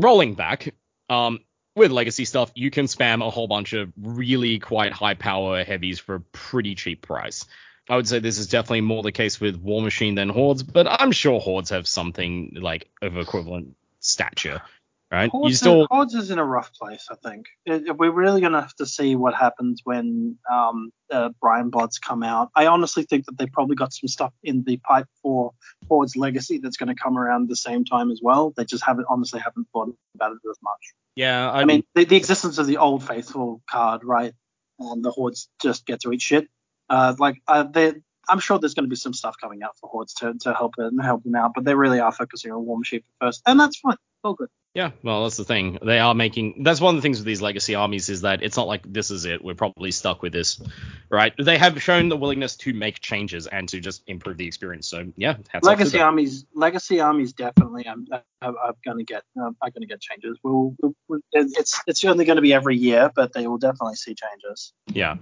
[0.00, 0.74] rolling back,
[1.08, 1.40] um,
[1.76, 6.00] with legacy stuff, you can spam a whole bunch of really quite high power heavies
[6.00, 7.44] for a pretty cheap price.
[7.88, 10.88] I would say this is definitely more the case with War Machine than Hordes, but
[10.88, 14.62] I'm sure Hordes have something like of equivalent stature,
[15.10, 15.30] right?
[15.30, 17.46] Hordes, you still, is in a rough place, I think.
[17.64, 22.22] It- we're really going to have to see what happens when um, uh, Brinebloods come
[22.22, 22.50] out.
[22.54, 25.52] I honestly think that they probably got some stuff in the pipe for
[25.88, 28.52] Hordes Legacy that's going to come around at the same time as well.
[28.56, 30.94] They just haven't, honestly, haven't thought about it as much.
[31.14, 34.32] yeah, I, I, mean, the, the existence of the Old Faithful card, right?
[34.78, 36.48] And the Hordes just get to eat shit.
[36.88, 37.94] Uh, like, uh, they,
[38.28, 40.74] I'm sure there's going to be some stuff coming out for Hordes to, to help
[40.78, 43.78] it, help them out, but they really are focusing on War Machine first, and that's
[43.78, 43.96] fine.
[44.24, 44.48] All good.
[44.76, 45.78] Yeah, well, that's the thing.
[45.80, 46.62] They are making.
[46.62, 49.10] That's one of the things with these legacy armies is that it's not like this
[49.10, 49.42] is it.
[49.42, 50.60] We're probably stuck with this,
[51.08, 51.32] right?
[51.38, 54.86] They have shown the willingness to make changes and to just improve the experience.
[54.86, 58.98] So yeah, hats off to legacy armies legacy armies definitely um, are, are, are going
[58.98, 60.76] to get um, are going to get changes we'll,
[61.08, 64.74] we'll, it's it's only going to be every year but they will definitely see changes
[64.88, 65.16] Yeah.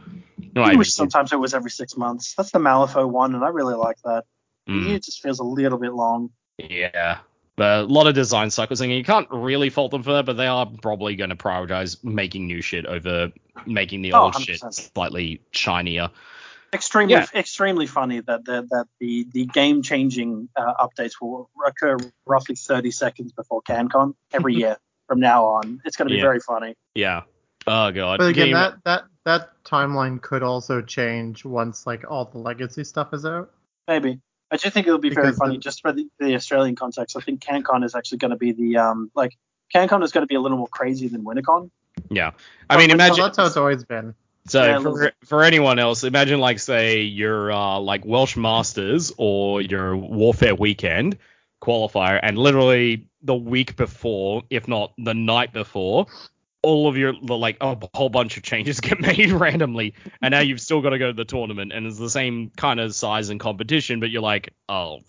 [0.52, 3.44] No, I I wish sometimes it was every six months that's the malifaux one and
[3.44, 4.24] i really like that
[4.66, 7.18] Mm, it just feels a little bit long yeah.
[7.56, 10.26] But a lot of design cycles, and you can't really fault them for that.
[10.26, 13.30] But they are probably going to prioritize making new shit over
[13.66, 16.10] making the Oh, old shit slightly shinier.
[16.72, 17.26] extremely Yeah.
[17.34, 21.96] extremely funny that the, that the the game changing uh, updates will occur
[22.26, 24.76] roughly 30 seconds before cancon every year
[25.06, 26.22] from now on it's going to be Yeah.
[26.24, 27.22] very funny Yeah.
[27.68, 28.18] Oh god.
[28.18, 32.82] But again, Game- that that that timeline could also change once like all the legacy
[32.84, 33.50] stuff is out.
[33.86, 34.18] Maybe.
[34.50, 37.16] I do think it'll be very funny the- just for the, the Australian context.
[37.16, 39.36] I think CanCon is actually going to be the um like
[39.74, 41.70] CanCon is going to be a little more crazy than WinterCon.
[42.10, 42.32] yeah.
[42.70, 43.18] I mean, imagine.
[43.18, 44.14] Well, that's how it's always been.
[44.46, 49.62] So Yeah, for, for anyone else, imagine like say your uh, like Welsh Masters or
[49.62, 51.16] your Warfare Weekend
[51.62, 56.06] qualifier, and literally the week before, if not the night before,
[56.64, 60.60] all of your like a whole bunch of changes get made randomly, and now you've
[60.60, 63.38] still got to go to the tournament, and it's the same kind of size and
[63.38, 65.00] competition, but you're like, oh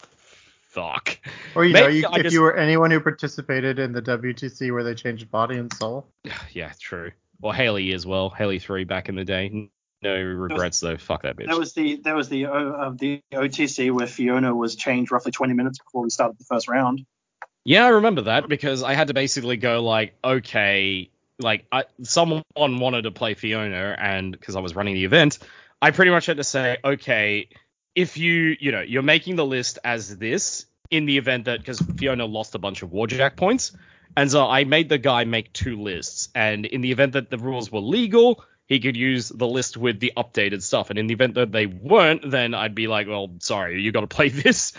[0.70, 1.18] fuck.
[1.56, 4.84] Or you know, you, if just- you were anyone who participated in the WTC where
[4.84, 6.06] they changed body and soul.
[6.51, 7.12] Yeah, true.
[7.41, 8.30] Or Haley as well.
[8.30, 9.70] Haley three back in the day.
[10.01, 10.97] No regrets though.
[10.97, 11.47] Fuck that bitch.
[11.47, 15.32] That was the that was the O of the OTC where Fiona was changed roughly
[15.32, 17.06] 20 minutes before we started the first round.
[17.64, 21.10] Yeah, I remember that because I had to basically go like, okay,
[21.40, 25.40] like I, someone wanted to play Fiona, and because I was running the event,
[25.82, 27.50] I pretty much had to say, okay,
[27.94, 31.80] if you, you know, you're making the list as this in the event that because
[31.98, 33.76] Fiona lost a bunch of Warjack points,
[34.16, 37.38] and so I made the guy make two lists, and in the event that the
[37.38, 38.44] rules were legal.
[38.68, 41.68] He could use the list with the updated stuff, and in the event that they
[41.68, 44.74] weren't, then I'd be like, "Well, sorry, you got to play this."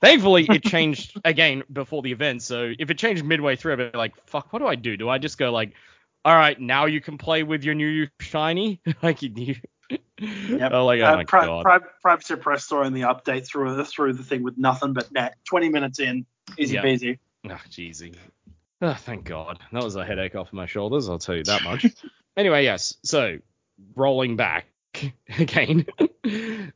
[0.00, 2.42] Thankfully, it changed again before the event.
[2.42, 4.96] So if it changed midway through, I'd be like, fuck, what do I do?
[4.96, 5.74] Do I just go like,
[6.24, 8.80] all right, now you can play with your new shiny?
[9.02, 9.56] like, you,
[10.20, 10.72] Yep.
[10.72, 11.62] oh, like, oh uh, my Pri- god.
[11.62, 15.34] Pri- Privateer Press throwing the update through the through the thing with nothing but net.
[15.48, 16.26] 20 minutes in,
[16.58, 16.82] easy Yeah.
[16.82, 17.18] peasy.
[17.48, 18.14] Oh, jeezy.
[18.82, 19.58] Oh, thank God.
[19.72, 21.86] That was a headache off my shoulders, I'll tell you that much.
[22.36, 22.96] anyway, yes.
[23.02, 23.38] So,
[23.94, 24.66] rolling back
[25.38, 25.86] again.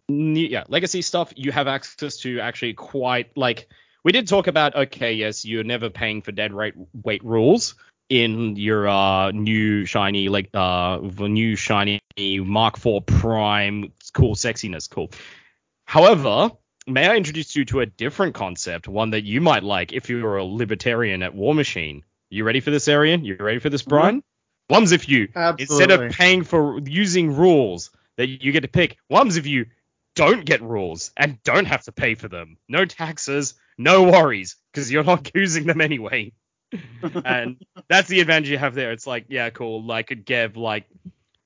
[0.09, 3.69] Yeah, legacy stuff, you have access to actually quite, like,
[4.05, 7.75] we did talk about, okay, yes, you're never paying for dead rate weight rules
[8.09, 14.89] in your uh, new shiny, like, uh, the new shiny Mark IV Prime, cool sexiness,
[14.89, 15.11] cool.
[15.85, 16.51] However,
[16.87, 20.37] may I introduce you to a different concept, one that you might like if you're
[20.37, 22.05] a libertarian at War Machine?
[22.31, 23.25] You ready for this, Arian?
[23.25, 24.23] You ready for this, Brian?
[24.71, 25.29] One's if you
[25.59, 29.67] instead of paying for using rules that you get to pick, one's if you
[30.15, 32.57] don't get rules and don't have to pay for them.
[32.69, 36.33] No taxes, no worries, because you're not using them anyway.
[37.25, 37.57] And
[37.89, 38.93] that's the advantage you have there.
[38.93, 39.91] It's like, yeah, cool.
[39.91, 40.87] I could give like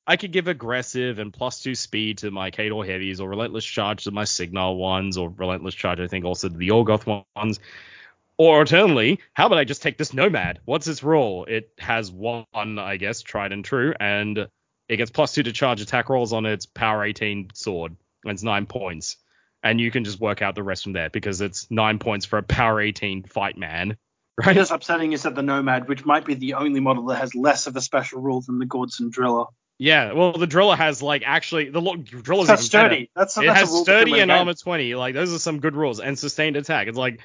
[0.07, 4.05] I could give aggressive and plus two speed to my Khador heavies, or relentless charge
[4.05, 7.07] to my Cygnar ones, or relentless charge I think also to the Orgoth
[7.37, 7.61] ones.
[8.39, 10.61] Or alternately, how about I just take this Nomad?
[10.65, 11.45] What's its role?
[11.45, 14.49] It has one, I guess, tried and true, and
[14.89, 17.97] it gets plus two to charge attack rolls on its power 18 sword.
[18.25, 19.17] And it's nine points.
[19.63, 22.39] And you can just work out the rest from there because it's nine points for
[22.39, 23.97] a power 18 fight man.
[24.39, 24.57] Right?
[24.57, 27.35] It is upsetting is that the Nomad, which might be the only model that has
[27.35, 29.47] less of a special rule than the Ghordson Driller.
[29.79, 32.95] Yeah, well, the driller has like actually the lo- driller's That's even better.
[32.95, 33.11] sturdy.
[33.15, 34.95] That's, It that's has a sturdy and armor 20.
[34.97, 36.89] Like those are some good rules and sustained attack.
[36.89, 37.21] It's like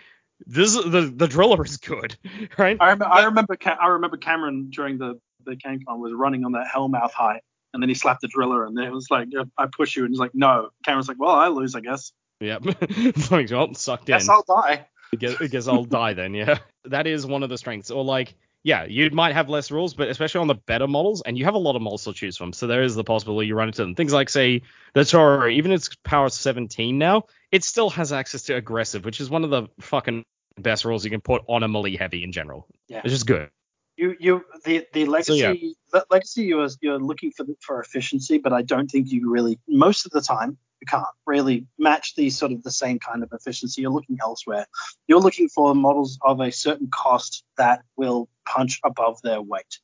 [0.46, 2.16] this the the driller is good,
[2.58, 2.78] right?
[2.80, 6.54] I remember, I remember, Ca- I remember Cameron during the the CanCon was running on
[6.54, 7.42] that Hellmouth high,
[7.74, 10.12] and then he slapped the driller, and then it was like, I push you, and
[10.12, 10.70] he's like, no.
[10.86, 12.12] Cameron's like, well, I lose, I guess.
[12.40, 12.64] Yep.
[13.32, 14.16] Well, oh, sucked in.
[14.16, 14.88] Guess I'll die.
[15.14, 16.60] I guess, I guess I'll die then, yeah.
[16.86, 17.92] That is one of the strengths.
[17.92, 21.38] Or like, yeah, you might have less rules, but especially on the better models, and
[21.38, 22.52] you have a lot of models to choose from.
[22.52, 23.96] So there is the possibility you run into them.
[23.96, 28.56] Things like, say, the Toro, even its power 17 now, it still has access to
[28.56, 30.26] aggressive, which is one of the fucking
[30.58, 32.68] best rules you can put on a melee heavy in general.
[32.88, 33.02] Yeah.
[33.04, 33.50] It's just good.
[33.96, 35.54] You you the the legacy yeah.
[35.92, 40.08] the legacy you're you're looking for for efficiency, but I don't think you really most
[40.08, 43.82] of the time you can't really match the sort of the same kind of efficiency.
[43.82, 44.66] You're looking elsewhere.
[45.08, 49.80] You're looking for models of a certain cost that will punch above their weight.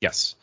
[0.00, 0.34] Yes.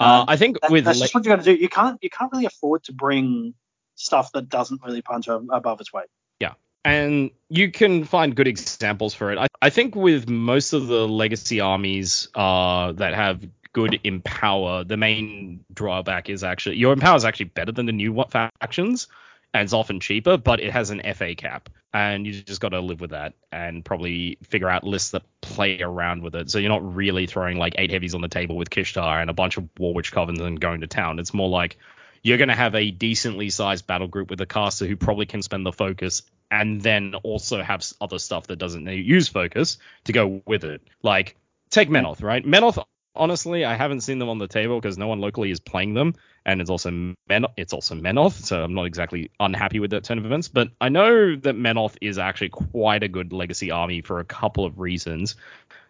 [0.00, 1.54] Uh, Um, I think That- with that's le- just what you got to do.
[1.54, 3.54] You can't you can't really afford to bring
[3.94, 6.08] stuff that doesn't really punch above its weight.
[6.40, 9.38] Yeah, and you can find good examples for it.
[9.38, 14.96] I, I think with most of the legacy armies uh, that have good empower, the
[14.96, 19.06] main drawback is actually your empower is actually better than the new factions,
[19.54, 22.80] and it's often cheaper, but it has an FA cap, and you just got to
[22.80, 26.50] live with that and probably figure out lists that play around with it.
[26.50, 29.32] So you're not really throwing like eight heavies on the table with Kishtar and a
[29.32, 31.20] bunch of Warwitch Covens and going to town.
[31.20, 31.78] It's more like
[32.22, 35.40] you're going to have a decently sized battle group with a caster who probably can
[35.40, 40.42] spend the focus and then also have other stuff that doesn't use focus to go
[40.46, 40.82] with it.
[41.02, 41.36] Like
[41.70, 42.44] take Menoth, right?
[42.44, 42.84] Menoth,
[43.16, 46.14] honestly, I haven't seen them on the table because no one locally is playing them,
[46.44, 50.18] and it's also Men- it's also Menoth, so I'm not exactly unhappy with that turn
[50.18, 50.48] of events.
[50.48, 54.64] But I know that Menoth is actually quite a good legacy army for a couple
[54.64, 55.36] of reasons,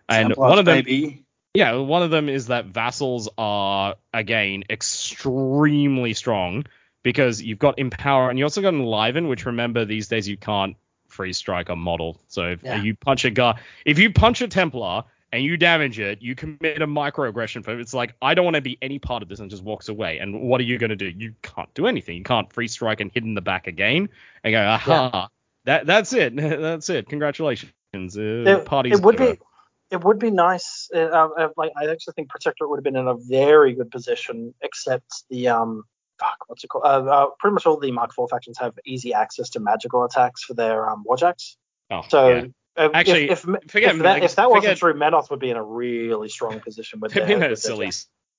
[0.08, 1.24] and Templars, one of them baby.
[1.54, 6.64] yeah, one of them is that vassals are again extremely strong
[7.02, 10.76] because you've got empower and you also got enliven, which remember these days you can't
[11.08, 12.20] free strike a model.
[12.28, 12.82] So if Yeah.
[12.82, 15.04] you punch a guy, if you punch a Templar
[15.34, 17.80] and you damage it, you commit a microaggression for it.
[17.80, 20.18] It's like I don't want to be any part of this and just walks away.
[20.18, 21.06] And what are you going to do?
[21.08, 22.16] You can't do anything.
[22.16, 24.08] You can't free strike and hit in the back again
[24.44, 25.28] and go, aha,
[25.64, 27.08] that that's it, that's it.
[27.08, 29.34] Congratulations, uh, It, party's it would over.
[29.34, 29.40] be
[29.90, 30.88] it would be nice.
[30.94, 34.54] Uh, uh, like I actually think Protectorate would have been in a very good position,
[34.62, 35.82] except the um
[36.20, 36.84] fuck what's it called?
[36.84, 40.44] Uh, uh, pretty much all the Mark IV factions have easy access to magical attacks
[40.44, 41.56] for their um warjacks.
[41.90, 42.44] Oh, So yeah.
[42.76, 45.56] Actually, if, if, forget if that, if that wasn't forget- true, Menoth would be in
[45.56, 47.90] a really strong position with They've their, been in a silly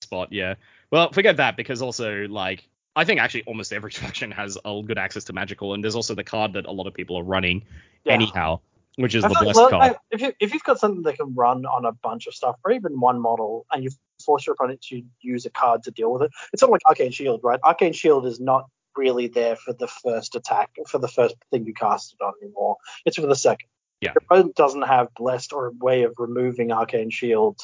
[0.02, 0.54] spot, yeah.
[0.90, 4.98] Well, forget that because also like I think actually almost every faction has a good
[4.98, 7.64] access to magical, and there's also the card that a lot of people are running
[8.04, 8.14] Yeah.
[8.14, 8.60] anyhow,
[8.96, 9.92] which is I the blessed like, card.
[9.92, 12.56] I- if you if you've got something that can run on a bunch of stuff,
[12.64, 13.90] or even one model, and you
[14.24, 16.82] force your opponent to use a card to deal with it, it's sort of like
[16.86, 17.60] Arcane Shield, right?
[17.62, 18.66] Arcane Shield is not
[18.96, 22.76] really there for the first attack, for the first thing you cast it on anymore.
[23.04, 23.68] It's for the second.
[24.00, 24.12] Yeah.
[24.14, 27.58] Your opponent doesn't have blessed or a way of removing Arcane Shield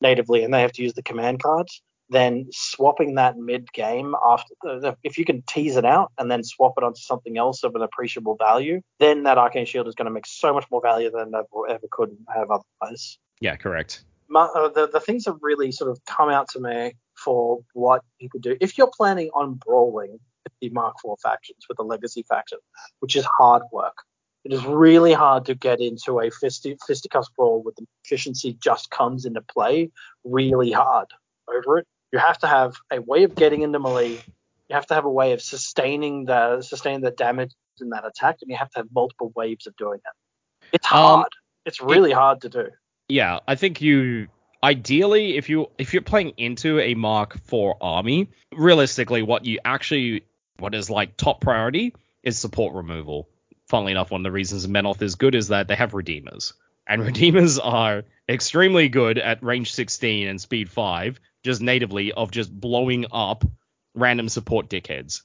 [0.00, 1.82] natively, and they have to use the command cards.
[2.10, 6.44] Then swapping that mid game after, the, if you can tease it out and then
[6.44, 10.06] swap it onto something else of an appreciable value, then that Arcane Shield is going
[10.06, 13.18] to make so much more value than it ever, ever could have otherwise.
[13.40, 14.04] yeah, correct.
[14.28, 18.02] Ma- uh, the, the things that really sort of come out to me for what
[18.18, 20.18] you could do if you're planning on brawling
[20.60, 22.58] the Mark IV factions with the Legacy faction,
[23.00, 23.96] which is hard work.
[24.44, 28.90] It is really hard to get into a fisti- fisticuffs brawl with the efficiency just
[28.90, 29.90] comes into play
[30.22, 31.06] really hard
[31.48, 31.86] over it.
[32.12, 34.20] You have to have a way of getting into melee.
[34.68, 38.36] You have to have a way of sustaining the sustaining the damage in that attack,
[38.40, 40.74] and you have to have multiple waves of doing it.
[40.74, 41.28] It's Um, hard.
[41.64, 42.68] it's really hard to do.
[43.08, 44.28] Yeah, I think you
[44.62, 50.24] ideally if you if you're playing into a Mark IV army, realistically what you actually
[50.58, 53.28] what is like top priority is support removal.
[53.74, 56.52] Funnily enough, one of the reasons Menoth is good is that they have redeemers.
[56.86, 62.52] And Redeemers are extremely good at range 16 and speed 5, just natively, of just
[62.52, 63.42] blowing up
[63.92, 65.22] random support dickheads.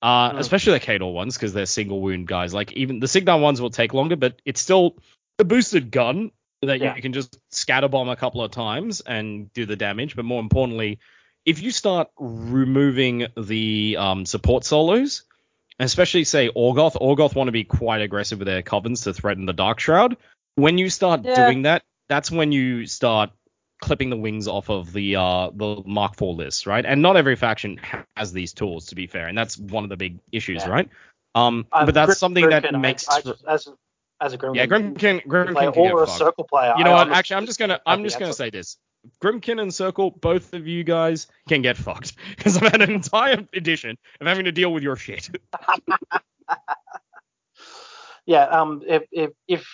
[0.00, 0.38] Uh, Mm.
[0.38, 2.54] Especially the Khador ones, because they're single wound guys.
[2.54, 4.96] Like, even the Cygnar ones will take longer, but it's still
[5.40, 6.30] a boosted gun
[6.62, 6.94] that Yeah.
[6.94, 10.14] you can just scatter bomb a couple of times and do the damage.
[10.14, 11.00] But more importantly,
[11.44, 15.24] if you start removing the um, support solos,
[15.84, 19.52] especially say Orgoth, Orgoth want to be quite aggressive with their covens to threaten the
[19.52, 20.16] Dark Shroud.
[20.56, 21.46] When you start Yeah.
[21.46, 23.30] doing that, that's when you start
[23.80, 26.84] clipping the wings off of the uh the Mark IV list, right?
[26.84, 27.80] And not every faction
[28.16, 30.70] has these tools, to be fair, and that's one of the big issues, Yeah.
[30.70, 30.88] right?
[31.34, 33.68] Um, Um, but that's Grim- something that I- makes I, just- as
[34.20, 36.74] as a Grymkin, yeah, Grymkin, Grymkin play can get or a circle player.
[36.76, 37.12] You know I what?
[37.16, 38.76] Actually, I'm just gonna I'm just gonna say this.
[39.22, 43.46] Grymkin and Circle, both of you guys can get fucked because I've had an entire
[43.54, 45.28] edition of having to deal with your shit.
[48.26, 49.66] yeah, um, if, if if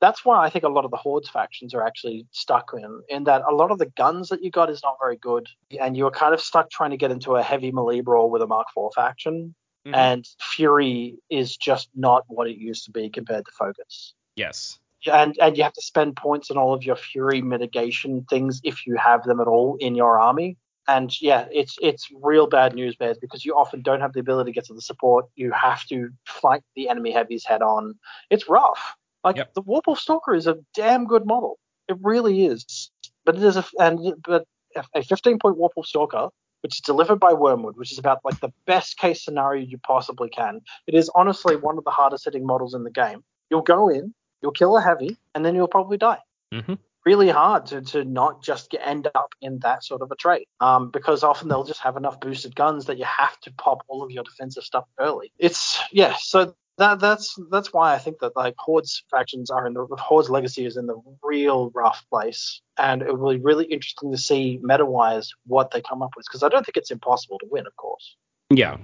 [0.00, 3.24] that's why I think a lot of the Hordes factions are actually stuck in, in
[3.24, 5.48] that a lot of the guns that you got is not very good,
[5.80, 8.42] and you were kind of stuck trying to get into a heavy melee brawl with
[8.42, 9.54] a Mark IV faction,
[9.86, 9.96] Mhm.
[9.96, 14.14] and Fury is just not what it used to be compared to Focus.
[14.36, 14.78] Yes.
[15.06, 18.86] And and you have to spend points on all of your Fury mitigation things if
[18.86, 20.56] you have them at all in your army.
[20.88, 24.50] And yeah, it's it's real bad news bears because you often don't have the ability
[24.50, 25.26] to get to the support.
[25.36, 27.94] You have to fight the enemy heavies head on.
[28.30, 28.96] It's rough.
[29.22, 29.54] Like Yep.
[29.54, 31.58] the Warpwolf Stalker is a damn good model.
[31.88, 32.90] It really is.
[33.24, 34.46] But it is a and but
[34.94, 36.28] a 15 point Warpwolf Stalker,
[36.62, 40.28] which is delivered by Wormwood, which is about like the best case scenario you possibly
[40.30, 40.60] can.
[40.86, 43.22] It is honestly one of the hardest hitting models in the game.
[43.50, 46.18] You'll go in, you'll kill a heavy, and then you'll probably die
[46.52, 46.74] hmm
[47.08, 50.46] really hard to, to not just get, end up in that sort of a trade
[50.60, 54.02] um, because often they'll just have enough boosted guns that you have to pop all
[54.02, 55.32] of your defensive stuff early.
[55.38, 59.72] It's yeah, so that that's that's why I think that like Horde's factions are in
[59.72, 64.12] the Horde's legacy is in the real rough place, and it will be really interesting
[64.12, 67.38] to see meta wise what they come up with because I don't think it's impossible
[67.38, 68.16] to win, of course,
[68.50, 68.76] Yeah.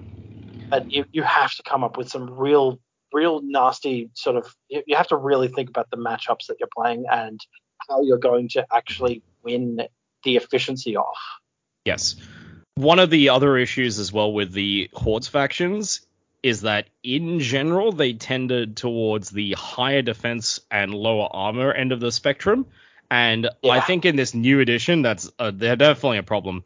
[0.71, 2.81] but you you have to come up with some real
[3.15, 7.05] real nasty sort of you have to really think about the matchups that you're playing
[7.11, 7.41] and
[7.89, 9.81] how you're going to actually win
[10.25, 11.19] the efficiency off.
[11.85, 12.17] Yes.
[12.75, 16.05] One of the other issues as well with the Hordes factions
[16.43, 22.01] is that in general they tended towards the higher defense and lower armor end of
[22.01, 22.67] the spectrum.
[23.11, 26.65] And I think in this new edition, that's uh, they're definitely a problem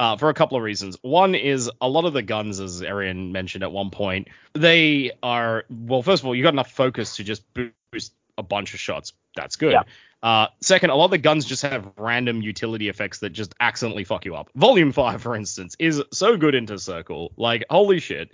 [0.00, 0.96] uh, for a couple of reasons.
[1.02, 5.64] One is a lot of the guns, as Arian mentioned at one point, they are
[5.70, 6.02] well.
[6.02, 9.12] First of all, you got enough focus to just boost a bunch of shots.
[9.36, 9.72] That's good.
[9.72, 9.82] Yeah.
[10.22, 14.04] Uh, second, a lot of the guns just have random utility effects that just accidentally
[14.04, 14.50] fuck you up.
[14.54, 17.32] Volume five, for instance, is so good into Circle.
[17.36, 18.30] Like, holy shit.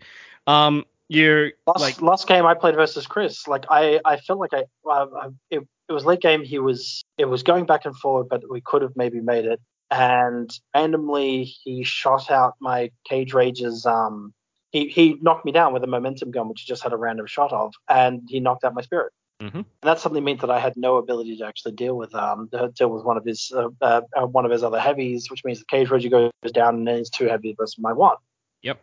[0.46, 4.52] Um, you're Last, like, last game I played versus Chris, like I, I felt like
[4.54, 6.42] I, uh, I- it, it was late game.
[6.42, 9.60] He was, it was going back and forward, but we could have maybe made it.
[9.90, 14.34] And randomly he shot out my Cage Rage's, um,
[14.70, 17.26] he, he knocked me down with a momentum gun, which he just had a random
[17.26, 19.12] shot of, and he knocked out my spirit.
[19.40, 19.54] Mhm.
[19.54, 22.68] And that suddenly meant that I had no ability to actually deal with um to
[22.68, 25.58] deal with one of his uh, uh, uh, one of his other heavies, which means
[25.58, 28.16] the Cage Rage goes down and then he's two heavy versus my one.
[28.62, 28.80] Yep.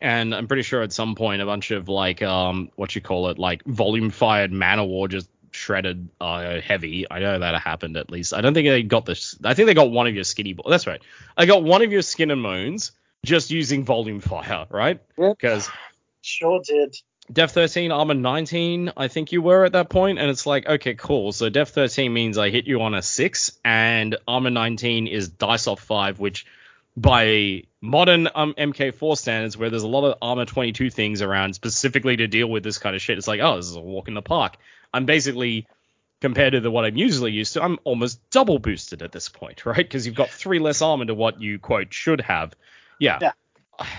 [0.00, 3.28] And I'm pretty sure at some point a bunch of like um what you call
[3.28, 7.06] it like volume fired mana war just shredded uh heavy.
[7.10, 8.34] I know that happened at least.
[8.34, 9.36] I don't think they got this.
[9.44, 10.52] I think they got one of your skinny.
[10.52, 11.02] Bo- That's right.
[11.36, 12.92] I got one of your skin and moans
[13.24, 15.00] just using volume fire, right?
[15.18, 15.38] Yep.
[15.38, 15.70] Because
[16.22, 16.96] Sure did.
[17.32, 20.94] Def 13, armor 19, I think you were at that point, and it's like, okay,
[20.94, 21.30] cool.
[21.30, 25.68] So Def 13 means I hit you on a 6, and armor 19 is dice
[25.68, 26.44] off 5, which
[26.96, 32.16] by modern um, MK4 standards, where there's a lot of armor 22 things around specifically
[32.16, 34.14] to deal with this kind of shit, it's like, oh, this is a walk in
[34.14, 34.56] the park.
[34.92, 35.66] I'm basically,
[36.20, 39.64] compared to the, what I'm usually used to, I'm almost double boosted at this point,
[39.66, 39.76] right?
[39.76, 42.54] Because you've got three less armor to what you, quote, should have.
[42.98, 43.18] Yeah.
[43.20, 43.32] Yeah.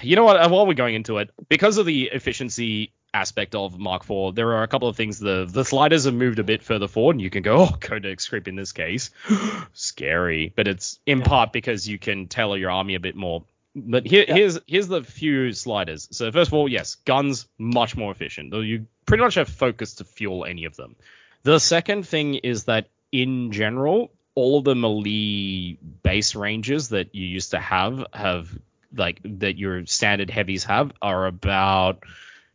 [0.04, 0.38] You know what?
[0.38, 4.54] uh, While we're going into it, because of the efficiency aspect of Mark IV, there
[4.54, 5.20] are a couple of things.
[5.20, 8.28] The the sliders have moved a bit further forward, and you can go, oh, Codex
[8.28, 9.10] creep in this case.
[9.74, 10.54] Scary.
[10.56, 11.26] But it's in Yeah.
[11.26, 13.44] part because you can tailor your army a bit more.
[13.76, 14.36] But here, Yeah.
[14.36, 16.08] here's here's the few sliders.
[16.12, 18.52] So first of all, yes, guns much more efficient.
[18.52, 20.96] Though you pretty much have focus to fuel any of them.
[21.44, 27.26] The second thing is that in general, all of the melee base ranges that you
[27.26, 28.50] used to have have
[28.96, 32.04] like that your standard heavies have are about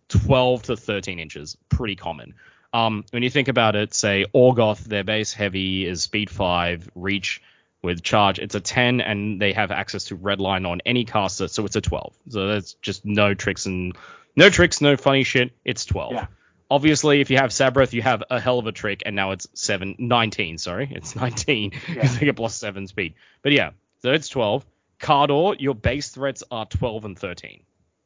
[0.09, 2.35] 12 to 13 inches, pretty common.
[2.73, 7.41] Um, when you think about it, say Orgoth, their base heavy is speed 5, reach
[7.87, 11.49] with charge, it's a 10, and they have access to red line on any caster,
[11.49, 12.15] so it's a 12.
[12.29, 13.97] So that's just no tricks and
[14.37, 15.53] no tricks, no funny shit.
[15.65, 16.13] It's 12.
[16.13, 16.27] Yeah.
[16.71, 19.47] Obviously, if you have Sabreth, you have a hell of a trick, and now it's
[19.55, 20.91] seven, 19, sorry.
[20.95, 22.19] It's 19 because Yeah.
[22.19, 23.15] they get plus 7 speed.
[23.43, 23.71] But yeah,
[24.03, 24.67] so it's 12.
[25.01, 27.63] Khador, your base threats are 12 and 13,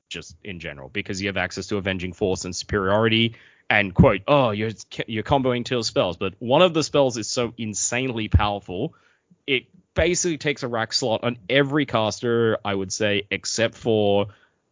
[0.09, 3.37] just in general, because you have access to Avenging Force and Superiority,
[3.71, 4.73] and quote, oh, you're,
[5.07, 6.17] you're comboing two spells.
[6.17, 8.95] But one of the spells is so insanely powerful,
[9.55, 14.27] it basically takes a rack slot on every caster, I would say, except for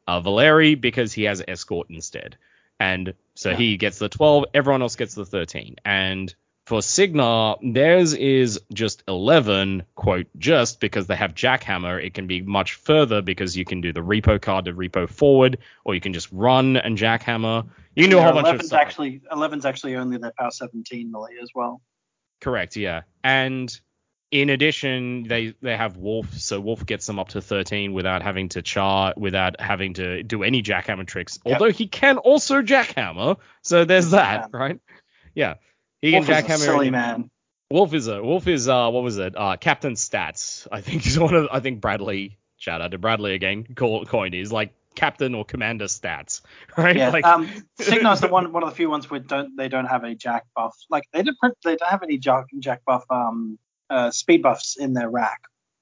[0.07, 2.37] uh, Valeri, because he has Escort instead.
[2.81, 3.57] And so Yeah.
[3.57, 5.76] he gets the 12, everyone else gets the 13.
[5.85, 6.33] And
[6.66, 12.03] for Cygnar, theirs is just 11, quote, just because they have Jackhammer.
[12.03, 15.59] It can be much further because you can do the repo card to repo forward,
[15.85, 17.66] or you can just run and Jackhammer.
[17.97, 18.81] You can do a whole bunch of 11's stuff.
[18.81, 21.81] actually 11's actually only their power 17 melee as well.
[22.41, 23.03] Correct, yeah.
[23.24, 23.68] And
[24.31, 28.51] in addition, they they have Wolf, so Wolf gets them up to 13 without having
[28.51, 31.39] to char, without having to do any jackhammer tricks.
[31.45, 31.55] Yep.
[31.61, 34.59] Although he can also jackhammer, so there's that, Yeah.
[34.59, 34.81] right?
[35.35, 35.55] Yeah,
[36.03, 36.59] he can Wolf a jackhammer.
[36.59, 37.31] silly man.
[37.70, 39.35] Wolf is a Wolf is uh what was it?
[39.37, 40.66] Uh, Captain Stats.
[40.72, 42.39] I think is one of I think Bradley.
[42.57, 43.64] Shout out to Bradley again.
[43.76, 46.41] Call, coined is like Captain or Commander Stats,
[46.76, 46.97] right?
[46.97, 47.11] Yeah.
[47.11, 50.14] Like, um, the one one of the few ones where don't they don't have a
[50.14, 50.76] jack buff.
[50.91, 53.59] Like they don't they don't have any jack jack buff um
[53.91, 55.41] uh speed buffs in their rack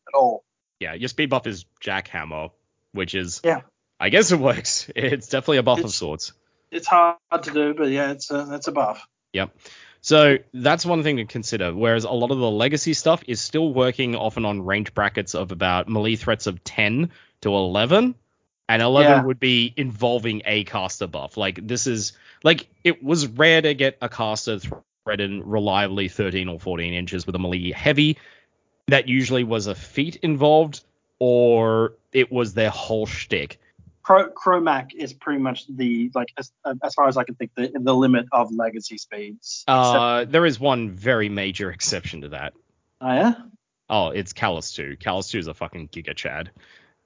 [0.09, 0.45] at all.
[0.81, 2.51] yeah, your speed buff is jackhammer,
[2.93, 3.61] which is Yeah.
[3.99, 4.91] I guess it works.
[4.97, 6.33] It's definitely a buff of It's- sorts.
[6.71, 9.07] It's hard to do, but yeah, it's a it's a buff.
[9.33, 9.57] Yep.
[10.01, 11.73] So that's one thing to consider.
[11.75, 15.53] Whereas a lot of the legacy stuff is still working often on range brackets of
[15.53, 17.11] about melee threats of 10
[17.43, 18.15] to 11.
[18.69, 19.23] And 11 Yeah.
[19.25, 21.37] would be involving a caster buff.
[21.37, 24.59] Like this is like it was rare to get a caster
[25.07, 28.19] threaded reliably 13 or 14 inches with a melee heavy.
[28.89, 30.83] That usually was a feat involved
[31.21, 33.61] or it was their whole shtick.
[34.03, 36.53] Cro- Kromac is pretty much the like as,
[36.83, 39.65] as far as I can think the the limit of legacy speeds.
[39.67, 42.53] Uh, there is one very major exception to that.
[43.01, 43.35] oh yeah.
[43.89, 44.97] Oh, it's Kallus 2.
[44.97, 46.51] Kallus 2 is a fucking giga chad.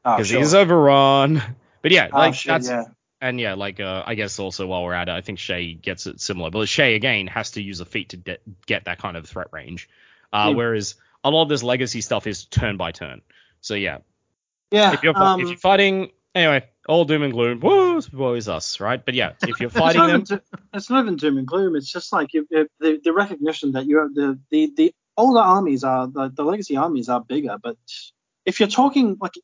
[0.02, 0.38] Oh, because sure.
[0.40, 1.42] he's overrun.
[1.82, 2.84] But yeah, Oh, like shit, that's yeah.
[3.20, 6.06] And yeah, like uh, I guess also while we're at it, I think Shay gets
[6.06, 9.16] it similar, but Shay again has to use a feat to de- get that kind
[9.16, 9.88] of threat range,
[10.32, 10.56] uh, Yeah.
[10.56, 10.94] whereas
[11.24, 13.20] a lot of this legacy stuff is turn by turn.
[13.60, 13.98] So yeah,
[14.70, 14.94] Yeah.
[14.94, 18.80] if you're um, if you're fighting anyway, all doom and gloom, woo, it's always us,
[18.80, 19.04] right?
[19.04, 20.40] But yeah, if you're fighting not them, do-
[20.74, 21.76] it's not even doom and gloom.
[21.76, 25.40] It's just like you, you- the the recognition that you have the the the older
[25.40, 27.76] armies are the, the legacy armies are bigger, but
[28.46, 29.34] if you're talking like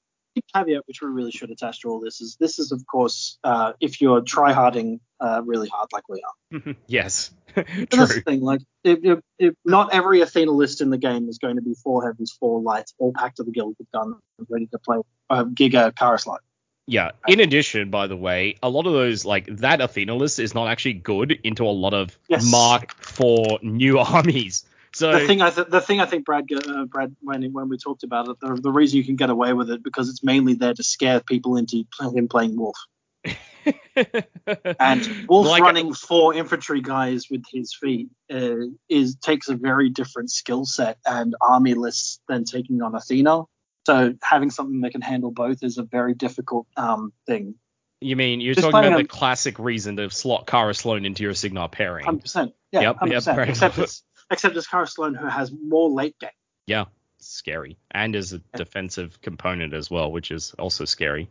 [0.55, 3.73] caveat which we really should attach to all this is this is of course uh,
[3.81, 6.75] if you're tryharding uh, really hard like we are.
[6.87, 8.07] yes, But that's true.
[8.07, 11.75] the thing, like if, not every Athena list in the game is going to be
[11.83, 14.17] four heavens, four lights, all packed to the guild with guns,
[14.51, 14.99] ready to play
[15.31, 16.39] uh, Giga Karaslot.
[16.87, 17.13] Yeah.
[17.27, 20.69] In addition, by the way, a lot of those like that Athena list is not
[20.69, 22.49] actually good into a lot of Yes.
[22.51, 24.65] Mark for new armies.
[24.95, 27.77] So the thing I th- the thing I think Brad uh, Brad when when we
[27.79, 30.55] talked about it, the, the reason you can get away with it because it's mainly
[30.55, 31.85] there to scare people into
[32.15, 32.77] him playing Wolf
[34.79, 38.57] and Wolf Like- running four infantry guys with his feet uh,
[38.89, 43.43] is takes a very different skill set and army lists than taking on Athena.
[43.87, 47.55] So having something that can handle both is a very difficult um, thing.
[48.01, 51.23] You mean you're Just talking about a- the classic reason to slot Kara Sloan into
[51.23, 52.05] your Cygnar pairing?
[52.05, 52.53] Hundred percent.
[52.73, 53.37] Yeah, Yep, hundred yep, percent.
[53.37, 56.31] fair Except it's except it's Kara Sloan who has more late game.
[56.67, 56.85] yeah,
[57.19, 61.29] scary, and as a defensive component as well, which is also scary.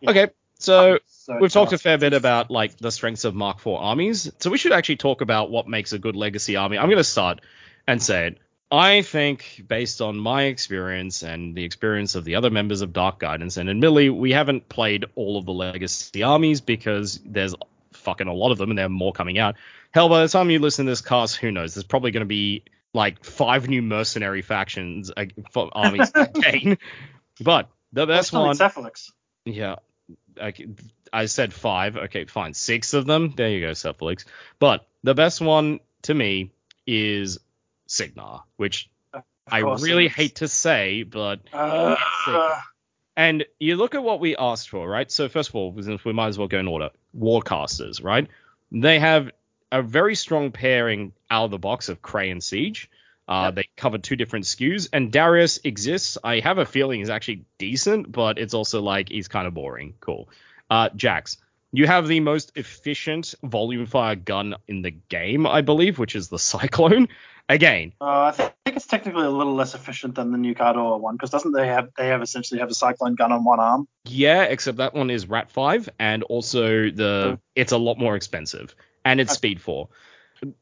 [0.00, 0.10] Yeah.
[0.10, 0.28] Okay,
[0.58, 4.32] so So we've talked a fair bit about like the strengths of Mark IV armies,
[4.38, 6.78] so we should actually talk about what makes a good legacy army.
[6.78, 7.40] I'm going to start
[7.86, 8.38] and say it.
[8.70, 13.20] I think, based on my experience and the experience of the other members of Dark
[13.20, 17.54] Guidance, and admittedly, we haven't played all of the legacy armies because there's
[17.92, 19.54] fucking a lot of them and there are more coming out.
[19.92, 21.74] Hell, by the time you listen to this cast, who knows?
[21.74, 26.78] There's probably going to be like five new mercenary factions, uh, for armies again.
[27.40, 28.56] But the best one.
[28.56, 29.10] Cephalix.
[29.44, 29.76] Yeah.
[30.40, 30.66] Okay,
[31.12, 31.96] I said five.
[31.96, 32.54] Okay, fine.
[32.54, 33.32] Six of them.
[33.36, 34.24] There you go, Cephalix.
[34.58, 36.50] But the best one to me
[36.86, 37.38] is
[37.86, 38.88] Cygnar, which
[39.48, 41.96] I really hate to say, but Uh,
[43.16, 45.10] and you look at what we asked for, right?
[45.10, 48.26] So first of all, we might as well go in order, Warcasters, right?
[48.72, 49.30] They have
[49.72, 52.90] a very strong pairing out of the box of Kraye and Siege.
[53.28, 53.54] Uh, Yep.
[53.56, 56.16] They cover two different SKUs, and Darius exists.
[56.22, 59.94] I have a feeling he's actually decent, but it's also like he's kind of boring.
[60.00, 60.28] Cool.
[60.70, 61.38] Uh, Jax,
[61.72, 66.28] you have the most efficient volume fire gun in the game, I believe, which is
[66.28, 67.08] the Cyclone.
[67.48, 71.14] Again, uh, I think it's technically a little less efficient than the new Khador one
[71.14, 73.86] because doesn't they have they have essentially have a cyclone gun on one arm?
[74.04, 78.74] Yeah, except that one is Rat 5 and also the it's a lot more expensive.
[79.06, 79.88] And it's speed four.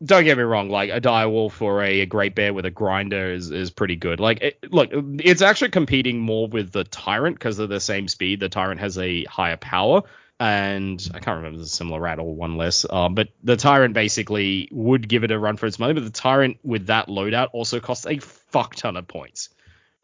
[0.04, 3.32] Don't get me wrong, like a direwolf or a, a great bear with a grinder
[3.32, 4.20] is, is pretty good.
[4.20, 8.38] Like, it, look, it's actually competing more with the tyrant because of the same speed.
[8.38, 10.02] The tyrant has a higher power,
[10.38, 12.86] and I can't remember the similar rat or one less.
[12.88, 16.10] Um, but the tyrant basically would give it a run for its money, but the
[16.10, 19.48] tyrant with that loadout also costs a fuck ton of points.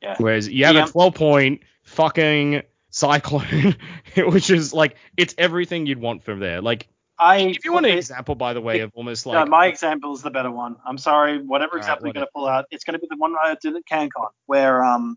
[0.03, 0.16] Yeah.
[0.18, 0.86] Whereas you have Yeah.
[0.86, 3.76] a 12 point fucking cyclone,
[4.16, 6.61] which is like it's everything you'd want from there.
[6.61, 6.88] Like
[7.20, 10.14] I if you want an example, by the way, of almost no, like my example
[10.14, 10.76] is the better one.
[10.86, 13.16] I'm sorry, whatever right, example you're going to pull out, it's going to be the
[13.16, 15.14] one I did at CanCon, where um,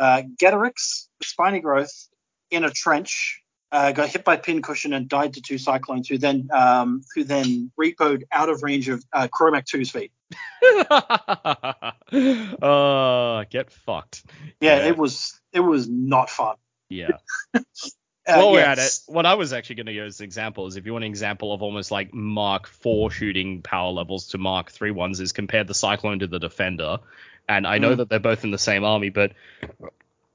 [0.00, 0.22] uh,
[1.22, 2.08] spiny growth,
[2.50, 3.40] in a trench,
[3.70, 7.70] uh, got hit by pincushion and died to two cyclones, who then um, who then
[7.80, 10.10] repoed out of range of uh, Kromac 2's feet.
[12.62, 14.24] uh, get fucked.
[14.60, 14.88] Yeah, Yeah.
[14.88, 16.56] it was it was not fun.
[16.88, 17.18] Yeah.
[18.26, 20.66] Uh, While we're at it, what I was actually going to use as an example
[20.66, 24.38] is if you want an example of almost like Mark IV shooting power levels to
[24.38, 26.98] Mark III ones, is compare the Cyclone to the Defender.
[27.48, 27.96] And I know Mm.
[27.98, 29.30] that they're both in the same army, but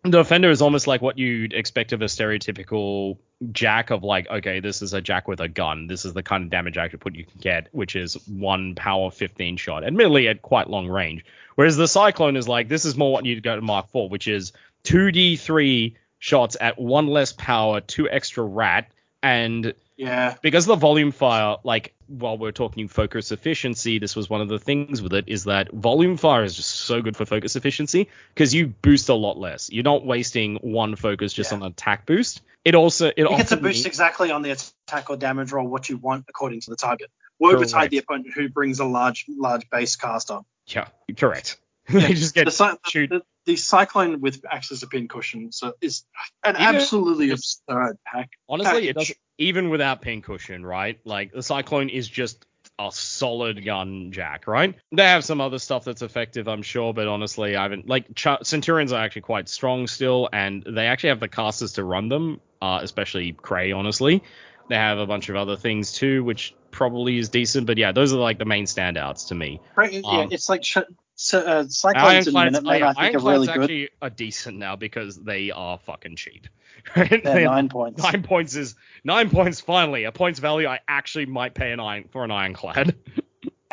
[0.04, 3.18] the Defender is almost like what you'd expect of a stereotypical
[3.52, 5.88] Jack of like, okay, this is a Jack with a gun.
[5.88, 9.58] This is the kind of damage output you can get, which is one power 15
[9.58, 11.26] shot, admittedly at quite long range.
[11.56, 14.28] Whereas the Cyclone is like, this is more what you'd go to Mark IV, which
[14.28, 14.54] is
[14.86, 18.90] 2d3 shots at one less power, two extra rat,
[19.22, 24.40] and yeah, because the volume fire, like while we're talking focus efficiency, this was one
[24.42, 27.56] of the things with it is that volume fire is just so good for focus
[27.56, 29.70] efficiency because you boost a lot less.
[29.72, 31.58] You're not wasting one focus just Yeah.
[31.58, 32.42] on an attack boost.
[32.64, 35.52] It also it you get to often boost means- exactly on the attack or damage
[35.52, 37.10] roll what you want according to the target.
[37.40, 40.40] Woe betide the opponent who brings a large large base caster.
[40.68, 41.58] yeah, correct.
[41.90, 42.78] They just get the,
[43.10, 46.06] the, the cyclone with access to pin cushion so is
[46.44, 48.30] an Even- absolutely absurd pack.
[48.48, 51.00] Honestly, it doesn't even without pincushion, right?
[51.06, 52.46] Like the Cyclone is just
[52.78, 54.76] a solid gun jack, right?
[54.92, 58.44] They have some other stuff that's effective, I'm sure, but honestly, I haven't like Ch-
[58.44, 62.40] Centurions are actually quite strong still, and they actually have the casters to run them,
[62.62, 64.24] uh, especially Kraye, honestly.
[64.70, 68.14] They have a bunch of other things too, which probably is decent, but yeah, those
[68.14, 69.60] are like the main standouts to me.
[69.76, 70.78] Right, yeah, Um, it's like sh-
[71.22, 72.82] so, uh, cyclones and Minutemen.
[72.82, 73.62] I think are Ironclads really good.
[73.62, 76.48] actually are decent now because they are fucking cheap.
[76.96, 77.24] Right?
[77.24, 78.02] They're nine points.
[78.02, 79.62] Nine points is nine points.
[79.62, 82.96] Finally, a points value I actually might pay an iron for an ironclad.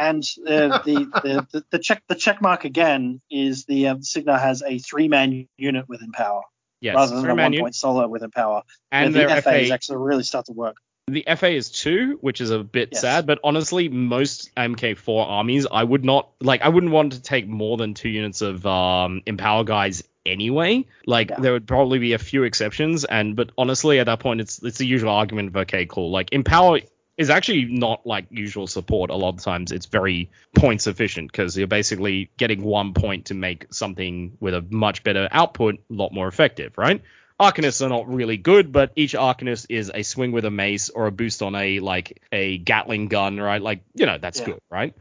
[0.00, 4.38] And uh, the, the, the the check the check mark again is the um, Cygnar
[4.38, 6.42] has a three man unit within power
[6.80, 8.62] Yes, rather than a one unit, point solo within power.
[8.92, 9.74] and the their FAs FA.
[9.74, 10.76] actually really start to work.
[11.08, 13.00] The FA is two, which is a bit Yes.
[13.00, 13.26] sad.
[13.26, 16.62] But honestly, most MK4 armies, I would not like.
[16.62, 20.84] I wouldn't want to take more than two units of um, Empower guys anyway.
[21.06, 21.40] Like Yeah.
[21.40, 24.78] there would probably be a few exceptions, and but honestly, at that point, it's it's
[24.78, 26.10] the usual argument of okay, cool.
[26.10, 26.80] Like Empower
[27.16, 29.10] is actually not like usual support.
[29.10, 33.34] A lot of times, it's very point efficient because you're basically getting one point to
[33.34, 37.02] make something with a much better output a lot more effective, right?
[37.40, 41.06] Arcanists are not really good, but each Arcanist is a swing with a mace or
[41.06, 43.62] a boost on a like a Gatling gun, right?
[43.62, 44.46] Like you know that's Yeah.
[44.46, 44.94] good, right?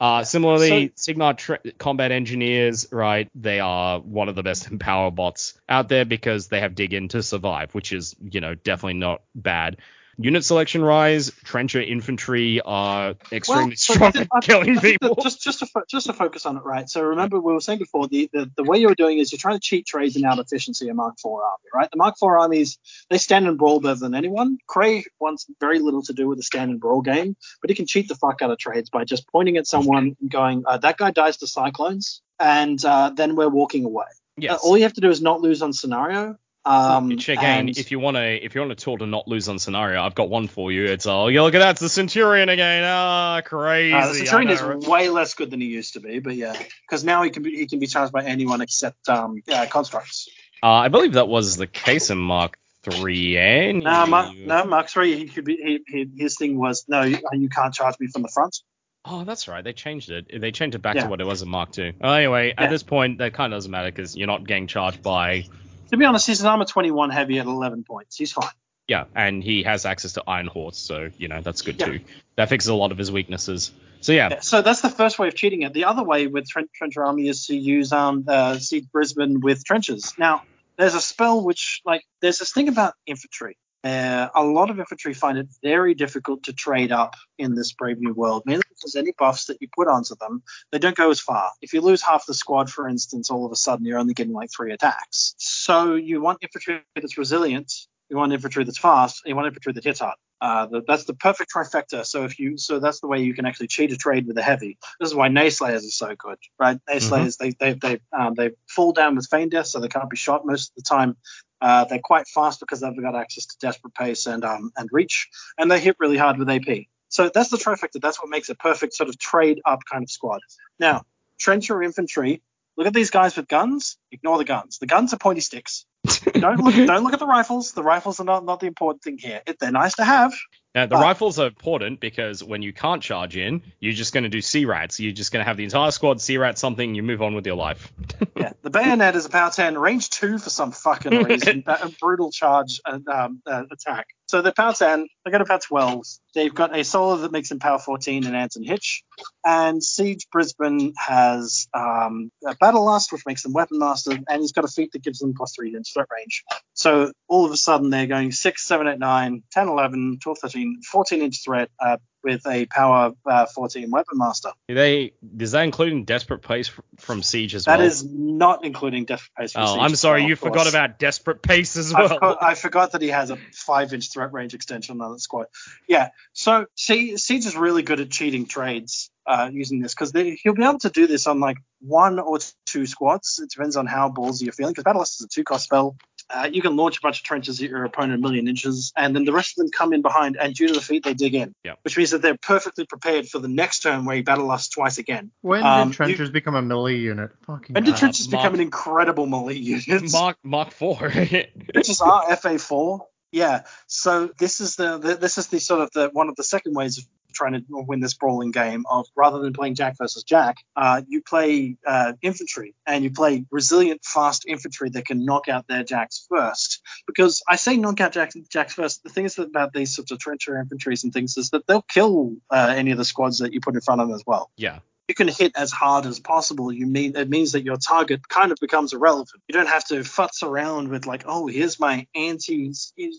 [0.00, 3.28] Uh, similarly, Cygnar tra- combat engineers, right?
[3.34, 7.08] They are one of the best empower bots out there because they have dig in
[7.08, 9.78] to survive, which is you know definitely not bad.
[10.20, 15.22] Unit selection rise, trencher infantry are extremely so strong at killing I think that people.
[15.22, 16.90] Just just to fo- just to focus on it, right?
[16.90, 19.38] So remember we were saying before the, the, the way you were doing is you're
[19.38, 21.88] trying to cheat trades and out efficiency a Mark IV army, right?
[21.88, 22.78] The Mark IV armies
[23.10, 24.58] they stand and brawl better than anyone.
[24.68, 27.86] Kraye wants very little to do with the stand and brawl game, but he can
[27.86, 30.96] cheat the fuck out of trades by just pointing at someone and going, uh, "That
[30.96, 34.06] guy dies to cyclones," and uh, then we're walking away.
[34.36, 34.52] Yes.
[34.52, 36.36] Uh, all you have to do is not lose on scenario.
[36.68, 39.26] Um, Which again, and- if you want to, if you want a tool to not
[39.26, 40.84] lose on scenario, I've got one for you.
[40.84, 42.84] It's oh, yeah, look at that, it's the Centurion again.
[42.84, 43.94] Ah, crazy.
[43.94, 44.76] Uh, the Centurion is right?
[44.78, 47.56] way less good than he used to be, but yeah, because now he can be
[47.56, 50.28] he can be charged by anyone except um yeah, constructs.
[50.62, 53.38] Uh, I believe that was the case in Mark Three.
[53.38, 55.16] And No, Mark, no, Mark three.
[55.16, 55.56] He could be.
[55.56, 58.56] He, he, his thing was no, you, you can't charge me from the front.
[59.04, 59.64] Oh, that's right.
[59.64, 60.40] They changed it.
[60.40, 61.04] They changed it back Yeah.
[61.04, 61.92] to what it was in Mark Two.
[62.02, 62.64] Anyway, Yeah.
[62.64, 65.46] at this point, that kind of doesn't matter because you're not getting charged by.
[65.90, 68.16] To be honest, he's an armor twenty one heavy at eleven points.
[68.16, 68.48] He's fine.
[68.86, 71.86] Yeah, and he has access to Iron Horse, so you know that's good Yeah.
[71.86, 72.00] too.
[72.36, 73.70] That fixes a lot of his weaknesses.
[74.00, 75.72] So yeah, Yeah, so that's the first way of cheating it.
[75.72, 79.64] The other way with Tren- Trencher Army is to use um uh, Siege Brisbane with
[79.64, 80.14] trenches.
[80.18, 80.42] Now,
[80.76, 83.56] there's a spell which like there's this thing about infantry.
[83.84, 87.98] Uh, a lot of infantry find it very difficult to trade up in this Brave
[87.98, 90.42] New World, mainly because any buffs that you put onto them,
[90.72, 91.50] they don't go as far.
[91.62, 94.32] If you lose half the squad, for instance, all of a sudden you're only getting
[94.32, 95.34] like three attacks.
[95.38, 97.72] So you want infantry that's resilient,
[98.10, 100.16] you want infantry that's fast, and you want infantry that hits hard.
[100.40, 102.06] Uh, the, that's the perfect trifecta.
[102.06, 104.42] So if you, so that's the way you can actually cheat a trade with a
[104.42, 104.78] heavy.
[105.00, 106.78] This is why Nayslayers are so good, right?
[106.88, 107.50] Nayslayers, mm-hmm.
[107.60, 110.46] they they they um, they fall down with feign death, so they can't be shot
[110.46, 111.16] most of the time.
[111.60, 115.28] Uh, they're quite fast because they've got access to desperate pace and um and reach,
[115.58, 116.86] and they hit really hard with AP.
[117.08, 118.00] So that's the trifecta.
[118.00, 120.40] That's what makes a perfect sort of trade up kind of squad.
[120.78, 121.02] Now,
[121.38, 122.42] trencher infantry.
[122.76, 123.98] Look at these guys with guns.
[124.12, 124.78] Ignore the guns.
[124.78, 125.84] The guns are pointy sticks
[126.34, 127.72] don't look don't look at the rifles.
[127.72, 129.42] The rifles are not, not the important thing here.
[129.58, 130.32] they're nice to have.
[130.74, 134.30] Now, the rifles are important because when you can't charge in, you're just going to
[134.30, 135.00] do C-rats.
[135.00, 136.94] You're just going to have the entire squad C-rat something.
[136.94, 137.92] You move on with your life.
[138.36, 141.64] yeah, the bayonet is a power 10, range 2 for some fucking reason.
[141.66, 144.08] a brutal charge and um, uh, attack.
[144.28, 145.08] So they're power 10.
[145.24, 146.04] They got a power 12.
[146.34, 149.02] They've got a solar that makes them power 14 and Anton Hitch.
[149.44, 152.30] And Siege Brisbane has um,
[152.60, 155.32] Battle Lust, which makes them Weapon Master, and he's got a feat that gives them
[155.34, 156.44] plus 3 inch threat range.
[156.74, 160.67] So all of a sudden they're going 6, 7, 8, 9, 10, 11, 12, 13,
[160.90, 164.50] 14 inch threat uh, with a power uh, 14 weapon master.
[164.68, 167.78] They is that including desperate pace from siege as that well?
[167.78, 169.52] That is not including desperate pace.
[169.52, 172.04] From oh, siege I'm sorry, you forgot about desperate pace as well.
[172.04, 175.20] I forgot, I forgot, that he has a five inch threat range extension on that
[175.20, 175.46] squad.
[175.88, 179.10] Yeah, so siege is really good at cheating trades.
[179.26, 180.10] Uh, using this because
[180.42, 183.38] he'll be able to do this on like one or two squads.
[183.42, 185.98] It depends on how ballsy you're feeling because Battle Lust is a two cost spell.
[186.30, 189.14] Uh, you can launch a bunch of trenches at your opponent a million inches, and
[189.14, 191.34] then the rest of them come in behind, and due to the feet, they dig
[191.34, 191.54] in.
[191.64, 191.78] Yep.
[191.82, 194.98] Which means that they're perfectly prepared for the next turn where you battle us twice
[194.98, 195.30] again.
[195.40, 197.30] When um, did trenches you, become a melee unit?
[197.46, 200.10] Fucking when did trenches Mark, become an incredible melee unit?
[200.12, 201.10] Mark Mark Four.
[201.10, 203.06] trenches are FA four.
[203.32, 203.64] Yeah.
[203.86, 206.74] So this is the, the, this is the sort of the one of the second
[206.74, 207.04] ways of
[207.38, 211.22] trying to win this brawling game of rather than playing Jack versus Jack, uh, you
[211.22, 216.26] play uh, infantry and you play resilient, fast infantry that can knock out their Jacks
[216.28, 216.82] first.
[217.06, 219.02] Because I say knock out Jacks, Jacks first.
[219.02, 222.36] The thing is about these sorts of trencher infantries and things is that they'll kill
[222.50, 224.50] uh, any of the squads that you put in front of them as well.
[224.56, 228.28] Yeah you can hit as hard as possible, you mean it means that your target
[228.28, 229.42] kind of becomes irrelevant.
[229.48, 232.72] You don't have to futz around with like, oh, here's my anti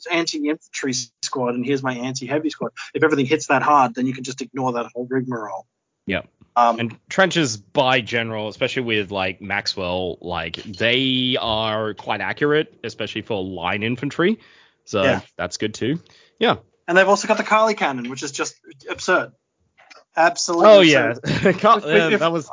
[0.10, 0.94] anti infantry
[1.24, 2.72] squad and here's my anti heavy squad.
[2.94, 5.66] If everything hits that hard, then you can just ignore that whole rigmarole.
[6.06, 6.22] Yeah.
[6.56, 13.22] Um, and trenches by general, especially with like Maxwell, like they are quite accurate, especially
[13.24, 14.40] for line infantry.
[14.86, 15.22] So yeah.
[15.38, 16.00] that's good too.
[16.40, 16.58] Yeah.
[16.88, 18.56] And they've also got the Kali cannon, which is just
[18.90, 19.32] absurd.
[20.16, 20.68] Absolutely.
[20.68, 21.14] Oh yeah,
[22.18, 22.50] that was.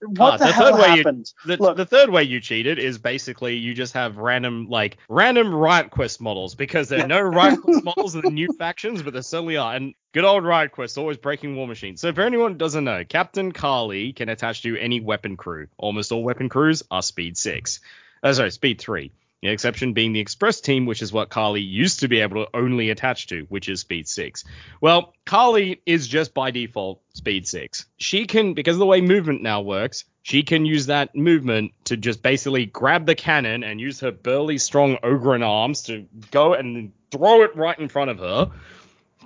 [0.00, 1.32] What uh, the, the hell happened?
[1.46, 4.98] You, the, Look, the third way you cheated is basically you just have random like
[5.08, 9.02] random Riot Quest models because there are no Riot Quest models in the new factions,
[9.02, 9.74] but there certainly are.
[9.74, 11.96] And good old Riot Quest always breaking War Machine.
[11.96, 15.68] So if anyone doesn't know, Captain Kali can attach to any weapon crew.
[15.78, 17.80] Almost all weapon crews are Speed Six.
[18.22, 19.12] Oh, sorry, Speed Three.
[19.42, 22.56] The exception being the Express team, which is what Carly used to be able to
[22.56, 24.44] only attach to, which is Speed 6.
[24.80, 27.84] Well, Carly is just by default Speed 6.
[27.98, 31.98] She can, because of the way movement now works, she can use that movement to
[31.98, 36.92] just basically grab the cannon and use her burly, strong Ogryn arms to go and
[37.12, 38.50] throw it right in front of her,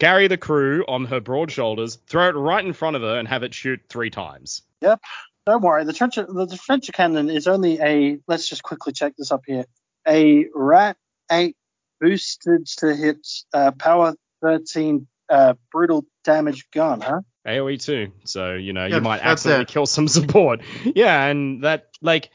[0.01, 3.29] carry the crew on her broad shoulders, throw it right in front of her, and
[3.29, 4.63] have it shoot three times.
[4.81, 5.01] Yep.
[5.47, 8.19] Don't worry, the trencher, the trencher cannon is only a.
[8.27, 9.65] Let's just quickly check this up here
[10.07, 10.97] a Rat
[11.31, 11.57] 8
[12.01, 17.21] boosted to hit uh, power 13 uh, brutal damage gun, huh?
[17.47, 18.13] AoE 2.
[18.25, 20.61] So, you know, you might accidentally kill some support.
[20.85, 22.31] Yeah, and that, like,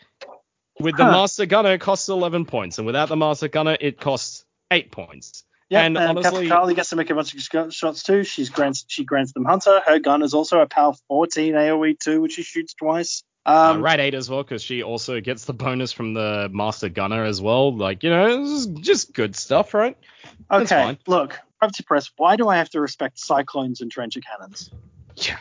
[0.79, 1.11] with the huh.
[1.11, 2.77] Master Gunner, it costs 11 points.
[2.77, 5.43] And without the Master Gunner, it costs 8 points.
[5.69, 8.23] Yeah, and, and honestly, Carly gets to make a bunch of shots too.
[8.23, 9.81] She's grants she grants them Hunter.
[9.83, 13.23] Her gun is also a power 14 AOE 2, which she shoots twice.
[13.45, 17.23] Um, uh, 8 as well, because she also gets the bonus from the Master Gunner
[17.23, 17.75] as well.
[17.75, 19.97] Like, you know, this is just good stuff, right?
[20.51, 24.71] Okay, look, Gravity Press, why do I have to respect Cyclones and Trencher Cannons?
[25.15, 25.37] Yeah.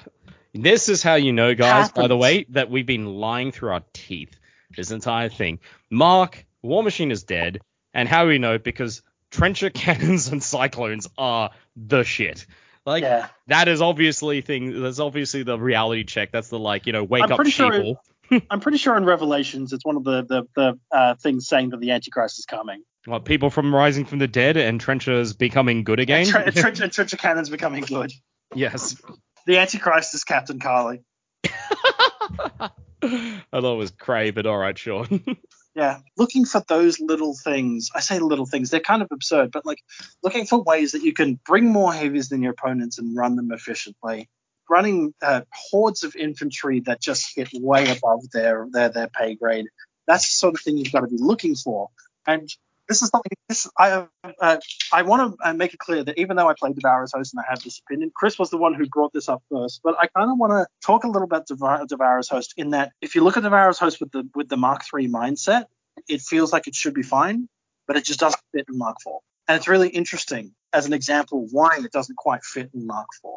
[0.52, 2.02] This is how you know, guys, Happens.
[2.02, 4.38] by the way, that we've been lying through our teeth
[4.76, 5.60] this entire thing.
[5.90, 7.60] Mark, War Machine is dead.
[7.92, 8.58] And how do we know?
[8.58, 12.46] Because Trencher Cannons and Cyclones are the shit.
[12.86, 13.28] Like yeah.
[13.46, 14.82] that is obviously thing.
[14.82, 16.30] That's obviously the reality check.
[16.32, 18.00] That's the like you know wake I'm up people.
[18.30, 21.70] Sure, I'm pretty sure in Revelations it's one of the the, the uh, things saying
[21.70, 22.82] that the Antichrist is coming.
[23.06, 26.26] What people from rising from the dead and trenchers becoming good again?
[26.26, 28.12] Tre- trencher, trencher cannons becoming good.
[28.54, 28.96] Yes.
[29.46, 31.02] The Antichrist is Captain Carly.
[31.44, 32.70] I
[33.50, 35.06] thought it was Kraye, but all right, sure.
[35.74, 37.90] Yeah, looking for those little things.
[37.94, 39.82] I say little things, they're kind of absurd, but like
[40.22, 43.50] looking for ways that you can bring more heavies than your opponents and run them
[43.50, 44.28] efficiently.
[44.70, 49.66] Running uh, hordes of infantry that just hit way above their, their their pay grade.
[50.06, 51.88] That's the sort of thing you've got to be looking for.
[52.26, 52.48] And
[52.88, 53.32] this is something.
[53.48, 54.06] This I
[54.40, 54.58] uh,
[54.92, 57.40] I want to uh, make it clear that even though I played Devourer's Host and
[57.40, 59.80] I have this opinion, Chris was the one who brought this up first.
[59.82, 62.92] But I kind of want to talk a little about Devour, Devourer's Host in that
[63.00, 65.66] if you look at Devourer's Host with the with the Mark III mindset,
[66.08, 67.48] it feels like it should be fine,
[67.86, 69.14] but it just doesn't fit in Mark IV.
[69.48, 73.30] And it's really interesting as an example why it doesn't quite fit in Mark IV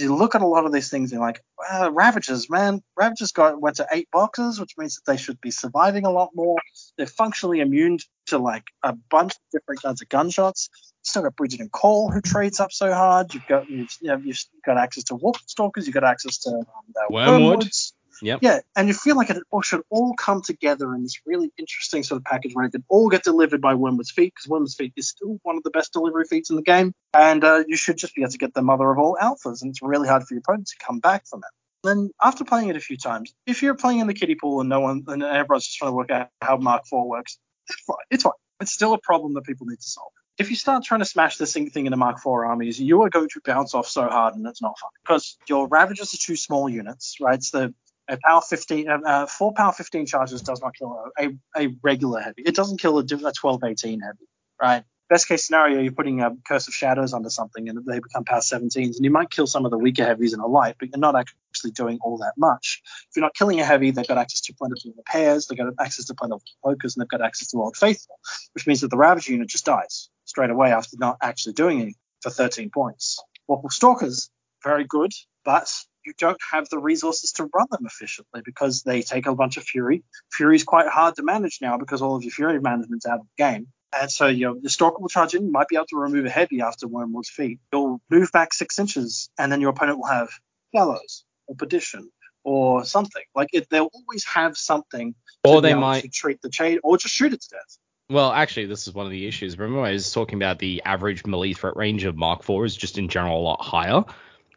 [0.00, 3.32] you look at a lot of these things and you're like, well, Ravagers, man, Ravagers
[3.32, 6.56] got went to eight boxes, which means that they should be surviving a lot more.
[6.96, 7.98] They're functionally immune
[8.30, 10.68] to like a bunch of different kinds of gunshots.
[11.02, 13.32] Still got Brigid and Caul who trades up so hard.
[13.32, 15.86] You've got you've, you know, you've got access to Wolf Stalkers.
[15.86, 16.66] You've got access to um,
[17.10, 17.60] Wormwood.
[17.60, 17.92] Wormwoods.
[18.22, 18.40] Yep.
[18.42, 22.20] Yeah, and you feel like it should all come together in this really interesting sort
[22.20, 25.08] of package where it could all get delivered by Wormwood's Feet, because Wormwood's Feet is
[25.08, 28.14] still one of the best delivery feats in the game, and uh, you should just
[28.14, 30.40] be able to get the mother of all alphas, and it's really hard for your
[30.40, 31.50] opponent to come back from it.
[31.82, 34.68] Then after playing it a few times, if you're playing in the kiddie pool and
[34.68, 37.38] no one and everyone's just trying to work out how Mark IV works,
[37.70, 37.96] it's fine.
[38.10, 38.32] It's fine.
[38.60, 40.12] It's still a problem that people need to solve.
[40.38, 43.10] If you start trying to smash this thing in the Mark IV armies, you are
[43.10, 46.36] going to bounce off so hard and it's not fun because your Ravagers are two
[46.36, 47.34] small units, right?
[47.34, 47.74] It's the
[48.08, 52.20] a power 15, uh, uh, four power 15 charges does not kill a, a, regular
[52.20, 52.42] heavy.
[52.44, 54.26] It doesn't kill a, a 12, 18 heavy,
[54.60, 54.82] right?
[55.08, 58.40] Best case scenario, you're putting a Curse of Shadows under something and they become power
[58.40, 60.98] 17s, and you might kill some of the weaker heavies in a light, but you're
[60.98, 62.82] not actually doing all that much.
[63.10, 66.06] If you're not killing a heavy, they've got access to plentiful repairs, they've got access
[66.06, 68.18] to plentiful focus, and they've got access to Old Faithful,
[68.54, 71.94] which means that the Ravage unit just dies straight away after not actually doing anything
[72.22, 73.22] for 13 points.
[73.46, 74.30] Well, Stalkers,
[74.64, 75.12] very good,
[75.44, 75.70] but
[76.04, 79.64] you don't have the resources to run them efficiently because they take a bunch of
[79.64, 80.02] fury.
[80.32, 83.26] Fury is quite hard to manage now because all of your fury management's out of
[83.36, 83.68] the game.
[83.92, 86.86] And so your, stalker will charge in, might be able to remove a heavy after
[86.86, 87.58] Wormwood's feet.
[87.72, 90.30] You'll move back six inches, and then your opponent will have
[90.72, 92.08] gallows or perdition
[92.44, 93.22] or something.
[93.34, 95.14] Like it, they'll always have something.
[95.44, 97.78] Or they might treat the chain or just shoot it to death.
[98.10, 99.58] Well, actually, this is one of the issues.
[99.58, 102.98] Remember, I was talking about the average melee threat range of Mark IV is just
[102.98, 104.04] in general a lot higher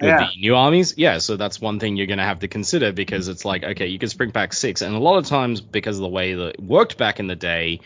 [0.02, 0.18] with Yeah.
[0.18, 0.96] the new armies.
[0.98, 3.88] Yeah, so that's one thing you're going to have to consider because it's like, okay,
[3.88, 4.82] you can spring back six.
[4.82, 7.36] And a lot of times, because of the way that it worked back in the
[7.36, 7.80] day,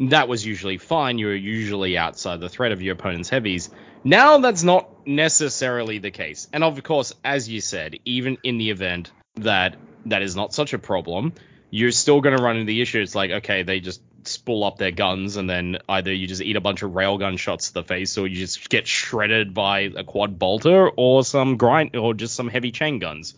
[0.00, 1.18] that was usually fine.
[1.18, 3.70] You were usually outside the threat of your opponent's heavies.
[4.02, 6.48] Now that's not necessarily the case.
[6.52, 10.72] And of course, as you said, even in the event that that is not such
[10.72, 11.34] a problem,
[11.70, 13.00] you're still going to run into the issue.
[13.00, 16.56] It's like, okay, they just spool up their guns, and then either you just eat
[16.56, 20.04] a bunch of railgun shots to the face, or you just get shredded by a
[20.04, 23.34] quad bolter, or some grind, or just some heavy chain guns.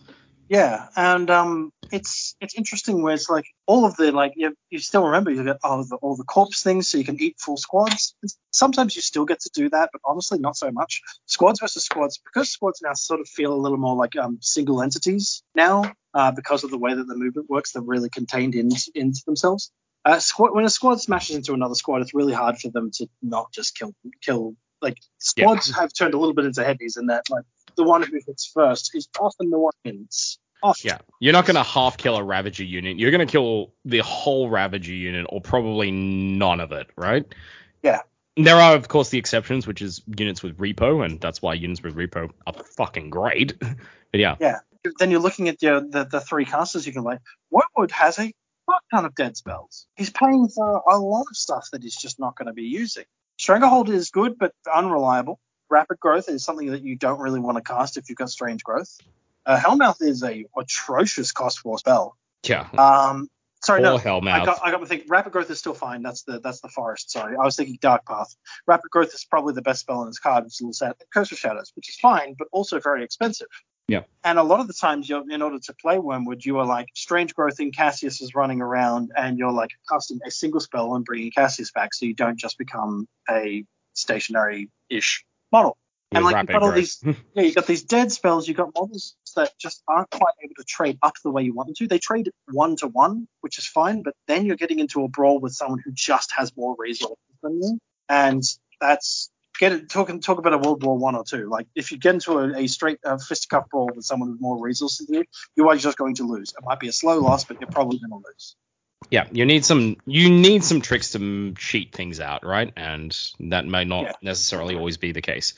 [0.49, 4.79] Yeah, and um, it's it's interesting where it's like all of the like you, you
[4.79, 7.55] still remember you get all the all the corpse things, so you can eat full
[7.55, 8.15] squads.
[8.51, 11.01] Sometimes you still get to do that, but honestly, not so much.
[11.27, 14.81] Squads versus squads, because squads now sort of feel a little more like um, single
[14.81, 17.71] entities now, uh, because of the way that the movement works.
[17.71, 19.71] They're really contained into, into themselves.
[20.03, 23.07] Uh, squad, when a squad smashes into another squad, it's really hard for them to
[23.21, 24.55] not just kill kill.
[24.81, 27.45] Like squads have turned a little bit into heavies, in that like
[27.77, 30.39] the one who hits first is often the one who wins.
[30.63, 30.87] Often.
[30.87, 32.97] Yeah, you're not going to half kill a Ravager unit.
[32.97, 37.25] You're going to kill the whole Ravager unit, or probably none of it, right?
[37.83, 37.99] Yeah.
[38.37, 41.83] There are, of course, the exceptions, which is units with repo, and that's why units
[41.83, 43.59] with repo are fucking great.
[43.59, 43.77] but
[44.13, 44.59] yeah, Yeah.
[44.99, 47.19] Then you're looking at the, the the three casters you can play.
[47.51, 48.33] Wormwood has a
[48.65, 49.87] fuck ton of dead spells.
[49.95, 53.05] He's paying for a lot of stuff that he's just not going to be using.
[53.37, 55.39] Stranglehold is good but unreliable.
[55.69, 58.63] Rapid growth is something that you don't really want to cast if you've got strange
[58.63, 58.99] growth.
[59.45, 62.17] Uh, Hellmouth is a atrocious cost for spell.
[62.43, 62.67] yeah.
[62.77, 63.29] Um,
[63.63, 64.31] sorry, Poor no, Hellmouth.
[64.31, 65.05] I got I got to think.
[65.07, 66.01] Rapid growth is still fine.
[66.01, 67.11] That's the that's the forest.
[67.11, 68.35] Sorry, I was thinking dark path.
[68.67, 70.93] Rapid growth is probably the best spell in this card, which is a little sad.
[71.13, 73.47] Curse of Shadows, which is fine, but also very expensive.
[73.87, 74.03] Yeah.
[74.23, 76.87] And a lot of the times, you're in order to play Wormwood, you are like
[76.95, 81.03] strange growth in Cassius is running around, and you're like casting a single spell and
[81.03, 85.77] bringing Cassius back, so you don't just become a stationary-ish model.
[86.13, 88.47] With and like you've got all these, yeah, you've got these dead spells.
[88.47, 91.67] You've got models that just aren't quite able to trade up the way you want
[91.67, 91.87] them to.
[91.87, 95.39] They trade one to one, which is fine, but then you're getting into a brawl
[95.39, 97.79] with someone who just has more resources than you,
[98.09, 98.43] and
[98.79, 99.29] that's
[99.59, 99.89] get it.
[99.89, 101.49] Talk talk about a World War One or two.
[101.49, 104.61] Like if you get into a, a straight uh, fisticuff brawl with someone with more
[104.61, 105.25] resources than you,
[105.55, 106.53] you are just going to lose.
[106.57, 108.55] It might be a slow loss, but you're probably going to lose.
[109.09, 112.71] Yeah, you need some you need some tricks to cheat things out, right?
[112.75, 114.13] And that may not Yeah.
[114.21, 115.53] necessarily always be the case.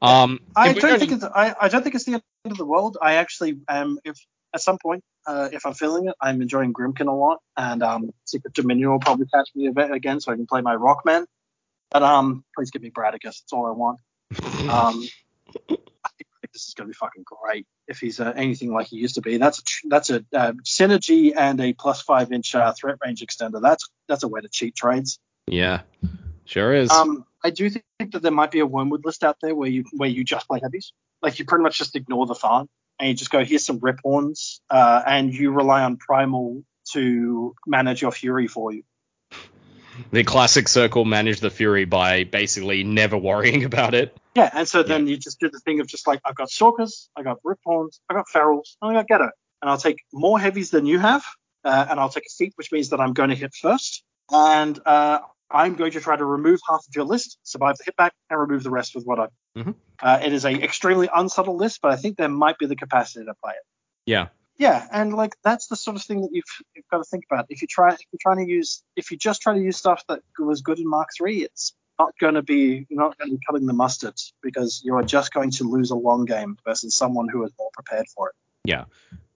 [0.00, 2.96] Um, I don't think it's I, I don't think it's the end of the world.
[3.02, 4.16] I actually am if
[4.54, 8.10] at some point uh, if I'm feeling it, I'm enjoying Grymkin a lot, and um,
[8.24, 11.26] Secret Dominion will probably catch me a bit again, so I can play my Rockman.
[11.90, 13.22] But um, please give me Bradigus.
[13.22, 14.00] That's all I want.
[14.68, 15.02] Um,
[15.70, 19.14] I think this is gonna be fucking great if he's uh, anything like he used
[19.14, 19.38] to be.
[19.38, 23.24] That's a tr- that's a uh, synergy and a plus five inch uh, threat range
[23.24, 23.62] extender.
[23.62, 25.18] That's that's a way to cheat trades.
[25.46, 25.82] Yeah.
[26.48, 26.90] Sure is.
[26.90, 29.84] Um, I do think that there might be a wormwood list out there where you
[29.92, 32.68] where you just play heavies, like you pretty much just ignore the farm
[32.98, 36.62] and you just go here's some rip horns, uh, and you rely on primal
[36.92, 38.82] to manage your fury for you.
[40.10, 44.16] the classic circle managed the fury by basically never worrying about it.
[44.34, 47.10] Yeah, and so then you just do the thing of just like I've got stalkers,
[47.14, 49.30] I got rip horns, I got ferals, and I got ghetto,
[49.60, 51.24] and I'll take more heavies than you have,
[51.62, 54.78] uh, and I'll take a feat, which means that I'm going to hit first, and
[54.86, 55.18] uh,
[55.50, 58.38] I'm going to try to remove half of your list, survive the hit back, and
[58.38, 59.28] remove the rest with what I.
[59.56, 59.74] Mhm.
[60.00, 63.24] Uh, it is a extremely unsubtle list, but I think there might be the capacity
[63.24, 63.64] to play it.
[64.06, 64.28] Yeah.
[64.58, 66.44] Yeah, and like that's the sort of thing that you've,
[66.74, 67.46] you've got to think about.
[67.48, 70.02] If you try, if you're trying to use, if you just try to use stuff
[70.08, 73.36] that was good in Mark III, it's not going to be, you're not going to
[73.36, 76.94] be cutting the mustard because you are just going to lose a long game versus
[76.94, 78.34] someone who is more prepared for it.
[78.64, 78.84] Yeah.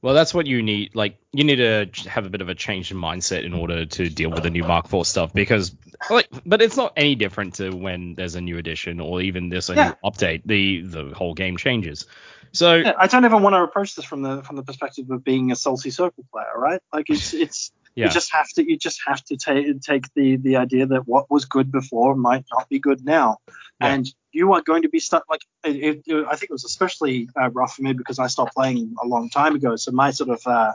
[0.03, 0.97] Well, that's what you need.
[0.97, 4.09] Like, you need to have a bit of a change in mindset in order to
[4.11, 5.75] deal with the new Mark IV stuff because,
[6.11, 9.69] like, but it's not any different to when there's a new edition or even this
[9.69, 9.89] a Yeah.
[9.89, 10.43] new update.
[10.45, 12.07] The the whole game changes.
[12.53, 15.23] So Yeah, I don't even want to approach this from the from the perspective of
[15.23, 16.81] being a salty circle player, right?
[16.93, 20.37] Like it's it's yeah, you just have to you just have to take take the
[20.37, 23.39] the idea that what was good before might not be good now,
[23.81, 25.25] and you are going to be stuck.
[25.29, 28.55] Like it, it, I think it was especially uh, rough for me because I stopped
[28.55, 29.77] playing a long time ago.
[29.77, 30.73] So my sort of uh,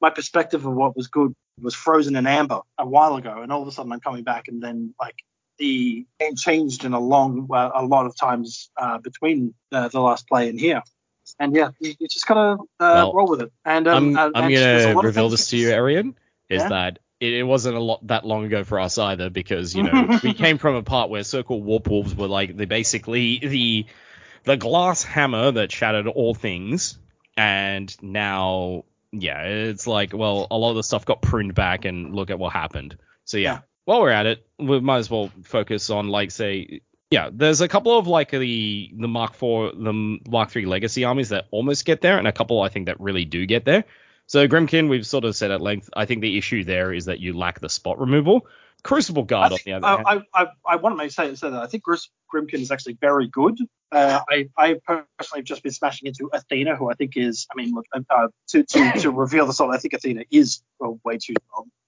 [0.00, 3.62] my perspective of what was good was frozen in amber a while ago, and all
[3.62, 5.16] of a sudden I'm coming back, and then like
[5.58, 10.00] the game changed in a long well, a lot of times uh, between uh, the
[10.00, 10.82] last play and here.
[11.38, 13.52] And yeah, you, you just gotta uh, Well, roll with it.
[13.64, 16.16] And um, I'm uh, I'm and gonna reveal this to you, Arian.
[16.48, 16.68] Is Yeah?
[16.70, 20.18] that it, it wasn't a lot that long ago for us either because you know
[20.22, 23.86] we came from a part where Circle Warp Wolves were like the basically the
[24.44, 26.98] the glass hammer that shattered all things,
[27.36, 32.14] and now yeah, it's like well a lot of the stuff got pruned back and
[32.14, 32.96] look at what happened.
[33.24, 33.58] So yeah, Yeah.
[33.84, 36.80] while we're at it, we might as well focus on like say
[37.10, 41.28] yeah, there's a couple of like the the Mark IV, the Mark III legacy armies
[41.28, 43.84] that almost get there, and a couple I think that really do get there.
[44.26, 45.90] So Grymkin, we've sort of said at length.
[45.94, 48.46] I think the issue there is that you lack the spot removal.
[48.82, 51.62] Crucible I, Guard, on the other hand, I, I, I want to say, say that
[51.62, 53.58] I think Gris, Grymkin is actually very good.
[53.92, 57.54] Uh, I, I personally have just been smashing into Athena, who I think is, I
[57.56, 61.18] mean, look, uh, to, to, to reveal the sort, I think Athena is well, way
[61.18, 61.70] too strong.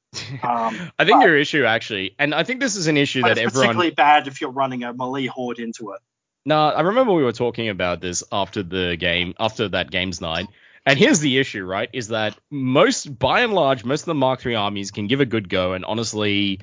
[0.45, 3.41] Um, I think your issue actually, and I think this is an issue that it's
[3.41, 3.67] everyone.
[3.67, 6.01] particularly bad if you're running a melee horde into it.
[6.47, 10.47] No, I remember we were talking about this after the game, after that games night.
[10.87, 11.89] And here's the issue, right?
[11.93, 15.27] Is that most, by and large, most of the Mark III armies can give a
[15.27, 16.61] good go and honestly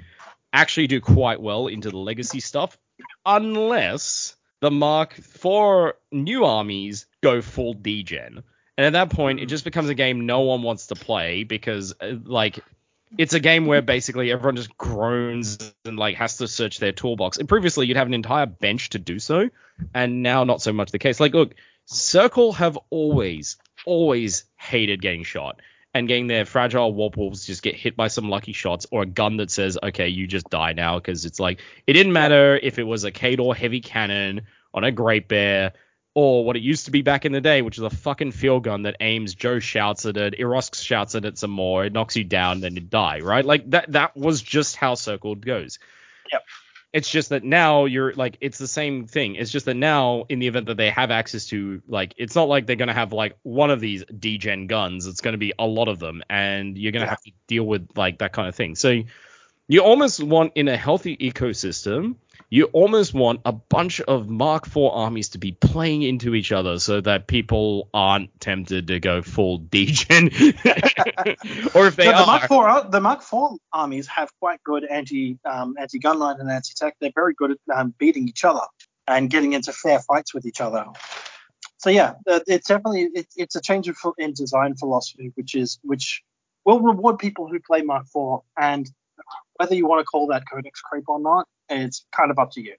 [0.53, 2.77] actually do quite well into the legacy stuff,
[3.25, 8.43] unless the Mark IV new armies go full degen.
[8.77, 11.93] And at that point, it just becomes a game no one wants to play because,
[11.99, 12.59] uh, like,
[13.17, 17.37] it's a game where basically everyone just groans and like has to search their toolbox.
[17.37, 19.49] And previously, you'd have an entire bench to do so,
[19.93, 21.19] and now not so much the case.
[21.19, 25.61] Like, look, Circle have always, always hated getting shot
[25.93, 29.05] and getting their fragile warp wolves just get hit by some lucky shots or a
[29.05, 32.79] gun that says, okay, you just die now because it's like it didn't matter if
[32.79, 34.41] it was a Khador heavy cannon
[34.73, 35.73] on a Great Bear
[36.13, 38.63] or what it used to be back in the day, which is a fucking field
[38.63, 42.15] gun that aims, Joe shouts at it, Erosk shouts at it some more, it knocks
[42.17, 43.45] you down, then you die, right?
[43.45, 45.79] Like that that was just how Circled goes.
[46.31, 46.43] Yep.
[46.93, 49.35] It's just that now you're like it's the same thing.
[49.35, 52.49] It's just that now in the event that they have access to like it's not
[52.49, 55.07] like they're gonna have like one of these degen guns.
[55.07, 57.11] It's gonna be a lot of them, and you're gonna Yeah.
[57.11, 58.75] have to deal with like that kind of thing.
[58.75, 59.03] So
[59.69, 62.15] you almost want in a healthy ecosystem,
[62.53, 66.79] you almost want a bunch of Mark IV armies to be playing into each other
[66.79, 70.25] so that people aren't tempted to go full degen.
[71.73, 74.83] or if they Yeah, the are, Mark IV, the Mark IV armies have quite good
[74.83, 76.97] anti um, anti gunline and anti tech.
[76.99, 78.65] They're very good at um, beating each other
[79.07, 80.85] and getting into fair fights with each other.
[81.77, 86.21] So yeah, uh, it's definitely it, it's a change in design philosophy, which is which
[86.65, 88.91] will reward people who play Mark IV, and
[89.55, 91.47] whether you want to call that codex creep or not,
[91.79, 92.75] it's kind of up to you.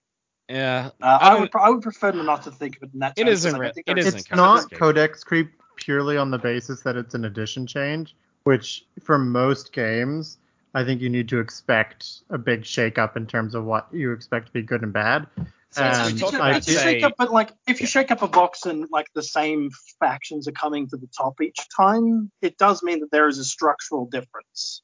[0.49, 3.01] yeah, Uh, I I, don't- would I would prefer not to think of it in
[3.01, 3.15] that.
[3.17, 4.79] It terms, isn't because I re- think it there- isn't It's not escape.
[4.79, 8.15] codex creep purely on the basis that it's an edition change,
[8.45, 10.39] which for most games,
[10.75, 14.47] I think you need to expect a big shakeup in terms of what you expect
[14.47, 15.27] to be good and bad.
[15.71, 18.11] So And we talked I it's a did- shake up, but like if you shake
[18.11, 22.31] up a box and like the same factions are coming to the top each time,
[22.43, 24.83] it does mean that there is a structural difference.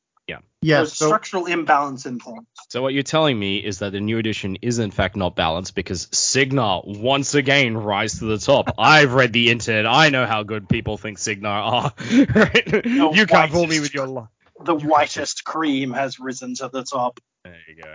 [0.60, 2.44] Yes, There's so structural imbalance in things.
[2.68, 5.76] So what you're telling me is that the new edition is in fact not balanced
[5.76, 8.74] because Cygnar once again rise to the top.
[8.78, 9.86] I've read the internet.
[9.86, 11.92] I know how good people think Cygnar are.
[12.34, 12.84] right?
[12.84, 14.08] you can't fool me with your.
[14.08, 14.26] Li-
[14.64, 17.20] The whitest cream has risen to the top.
[17.44, 17.94] there you go.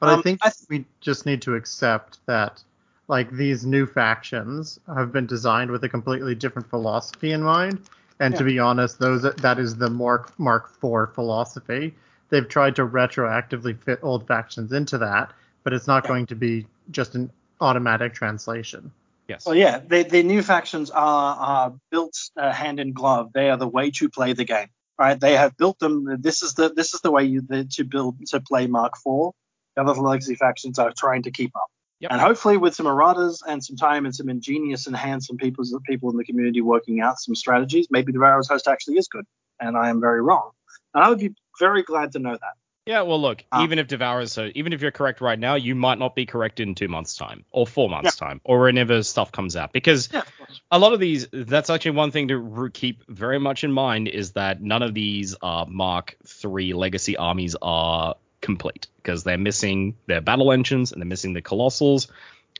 [0.00, 2.60] But I Um, think I th- we just need to accept that
[3.06, 7.80] like these new factions have been designed with a completely different philosophy in mind.
[8.20, 11.94] And to be honest, those that is the Mark Mark IV philosophy.
[12.28, 15.32] They've tried to retroactively fit old factions into that,
[15.64, 16.08] but it's not Yeah.
[16.08, 18.92] going to be just an automatic translation.
[19.26, 19.46] Yes.
[19.46, 23.32] Well, yeah, the, the new factions are, are built uh, hand in glove.
[23.32, 24.68] They are the way to play the game,
[24.98, 25.18] right?
[25.18, 26.20] They have built them.
[26.20, 29.30] This is the this is the way you the, to build to play Mark IV.
[29.76, 31.70] The other legacy factions are trying to keep up,
[32.00, 32.12] Yep.
[32.12, 36.10] and hopefully with some erratas and some time and some ingenious and handsome people people
[36.10, 39.26] in the community working out some strategies, maybe the Raros host actually is good,
[39.60, 40.50] and I am very wrong.
[40.94, 42.54] And I would be very glad to know that.
[42.86, 45.74] Yeah, well, look, Um, even if Devourers, so even if you're correct right now, you
[45.74, 49.30] might not be correct in two months' time, or four months' time, or whenever stuff
[49.30, 50.22] comes out, because Yeah,
[50.70, 54.32] a lot of these, that's actually one thing to keep very much in mind is
[54.32, 60.20] that none of these uh, Mark III legacy armies are complete because they're missing their
[60.20, 62.08] battle engines and they're missing the colossals,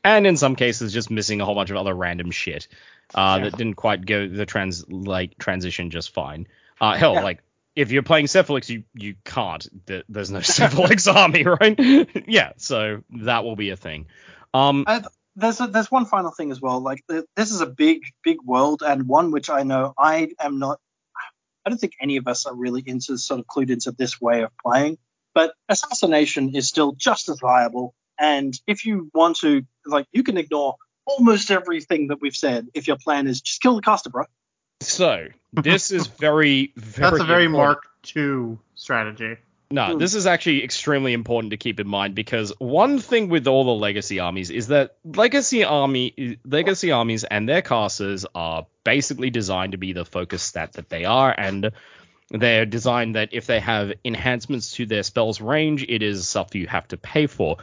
[0.04, 2.68] and in some cases just missing a whole bunch of other random shit
[3.14, 3.44] uh, Yeah.
[3.50, 6.46] that didn't quite go the trans like transition just fine.
[6.80, 7.22] Uh, hell, Yeah.
[7.22, 7.42] like
[7.76, 9.66] if you're playing Cephalix, you you can't.
[9.86, 12.24] There's no Cephalix army, right?
[12.28, 14.06] yeah, so that will be a thing.
[14.54, 15.04] Um, I-
[15.36, 16.80] there's a, there's one final thing as well.
[16.80, 20.58] Like th- this is a big big world and one which I know I am
[20.58, 20.80] not.
[21.64, 24.42] I don't think any of us are really into sort of clued into this way
[24.42, 24.98] of playing.
[25.34, 27.94] But assassination is still just as viable.
[28.18, 30.74] And if you want to, like, you can ignore
[31.06, 34.24] almost everything that we've said if your plan is just kill the caster, bro.
[34.80, 37.10] so this is very very.
[37.10, 37.78] That's a very important.
[37.78, 39.36] Mark II strategy.
[39.72, 39.98] No, Hmm.
[39.98, 43.70] this is actually extremely important to keep in mind because one thing with all the
[43.70, 49.78] legacy armies is that legacy army legacy armies and their casters are basically designed to
[49.78, 51.70] be the focus stat that they are and
[52.30, 56.66] they're designed that if they have enhancements to their spells range, it is stuff you
[56.66, 57.56] have to pay for.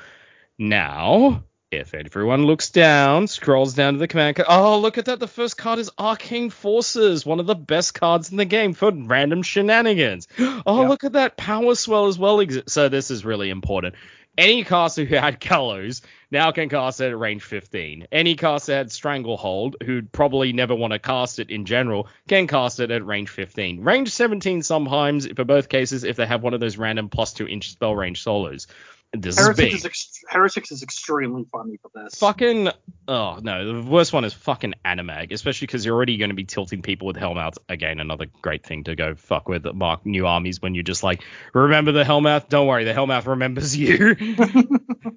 [0.57, 5.19] Now, if everyone looks down, scrolls down to the command card, oh look at that!
[5.19, 8.91] The first card is Arcane Forces, one of the best cards in the game for
[8.91, 10.27] random shenanigans.
[10.65, 10.87] Oh Yeah.
[10.87, 12.41] look at that Power Swell as well.
[12.67, 13.95] So this is really important.
[14.37, 18.07] Any caster who had Gallows now can cast it at range 15.
[18.11, 22.79] Any caster had Stranglehold, who'd probably never want to cast it in general, can cast
[22.79, 23.81] it at range 15.
[23.81, 27.47] Range 17 sometimes, for both cases, if they have one of those random plus two
[27.47, 28.67] inch spell range solos.
[29.13, 29.73] This is Heretics big.
[29.73, 32.15] is, ex- Heretics is extremely funny for this.
[32.15, 32.69] Fucking
[33.07, 36.43] oh no, the worst one is fucking Anamag, especially because you're already going to be
[36.43, 37.57] tilting people with Hellmouth.
[37.69, 41.23] Again, another great thing to go fuck with mark new armies when you're just like
[41.53, 42.49] remember the Hellmouth.
[42.49, 44.15] Don't worry, the Hellmouth remembers you.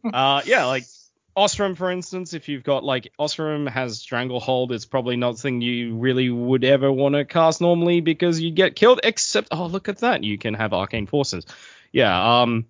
[0.12, 0.84] uh, yeah, like
[1.36, 5.96] Ostrom, for instance, if you've got like Ostrom has Stranglehold, it's probably not something you
[5.96, 9.00] really would ever want to cast normally because you get killed.
[9.02, 11.44] Except, oh look at that, you can have Arcane Forces.
[11.92, 12.66] Yeah, um,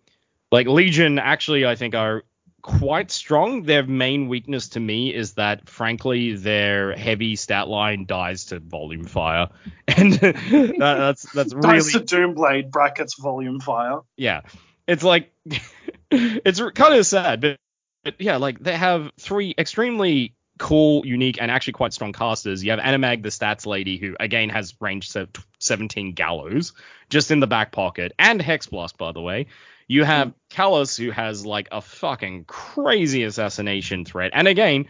[0.50, 2.24] like Legion actually, I think are
[2.62, 3.62] quite strong.
[3.62, 9.04] Their main weakness to me is that, frankly, their heavy stat line dies to volume
[9.04, 9.48] fire,
[9.88, 14.00] and that, that's that's really to Doomblade brackets volume fire.
[14.16, 14.42] yeah.
[14.86, 15.32] It's like
[16.10, 17.56] it's kind of sad, but,
[18.02, 22.64] but yeah, like they have three extremely cool, unique, and actually quite strong casters.
[22.64, 25.12] You have Anamag, the stats lady, who again has range
[25.58, 26.72] 17 gallows
[27.08, 29.46] just in the back pocket, and Hexblast, by the way.
[29.90, 34.86] You have Kallus, who has like a fucking crazy assassination threat, and again.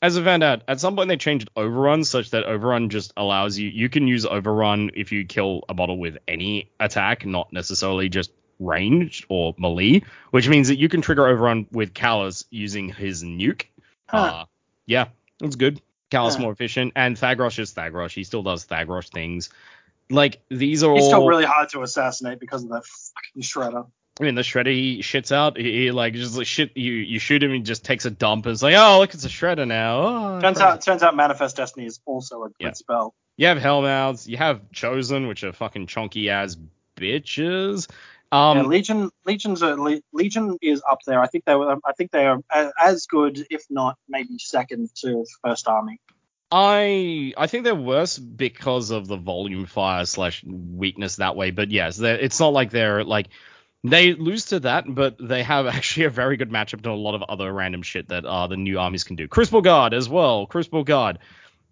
[0.00, 3.58] As I found out, at some point they changed Overrun such that Overrun just allows
[3.58, 8.08] you you can use Overrun if you kill a model with any attack, not necessarily
[8.08, 8.30] just
[8.60, 13.64] ranged or melee, which means that you can trigger Overrun with Kallus using his nuke.
[14.08, 14.16] Huh.
[14.16, 14.44] Uh,
[14.86, 15.08] yeah,
[15.42, 15.82] it's good.
[16.12, 16.42] Kallus Huh.
[16.42, 18.14] more efficient, and Thagrosh is Thagrosh.
[18.14, 19.50] He still does Thagrosh things.
[20.08, 21.08] Like these are He's all.
[21.08, 23.88] still really hard to assassinate because of that fucking shredder.
[24.20, 25.56] I mean, the shredder he shits out.
[25.56, 26.76] He, he, like just like shit.
[26.76, 29.24] You you shoot him, he just takes a dump, and it's like, oh look, it's
[29.24, 30.36] a shredder now.
[30.36, 32.72] Oh, Turns out, turns out, Manifest Destiny is also a good Yeah.
[32.72, 33.14] spell.
[33.36, 34.26] You have Hellmouths.
[34.26, 36.56] You have Chosen, which are fucking chunky ass
[36.96, 37.88] bitches.
[38.30, 41.20] Um, yeah, Legion, Legion's a, Le- Legion is up there.
[41.20, 41.76] I think they were.
[41.84, 42.40] I think they are
[42.78, 46.00] as good, if not maybe second to First Army.
[46.50, 51.50] I I think they're worse because of the volume fire slash weakness that way.
[51.50, 53.28] But yes, it's not like they're like
[53.84, 57.14] they lose to that, but they have actually a very good matchup to a lot
[57.14, 59.28] of other random shit that uh, the new armies can do.
[59.28, 60.46] Crucible Guard as well.
[60.46, 61.18] Crucible Guard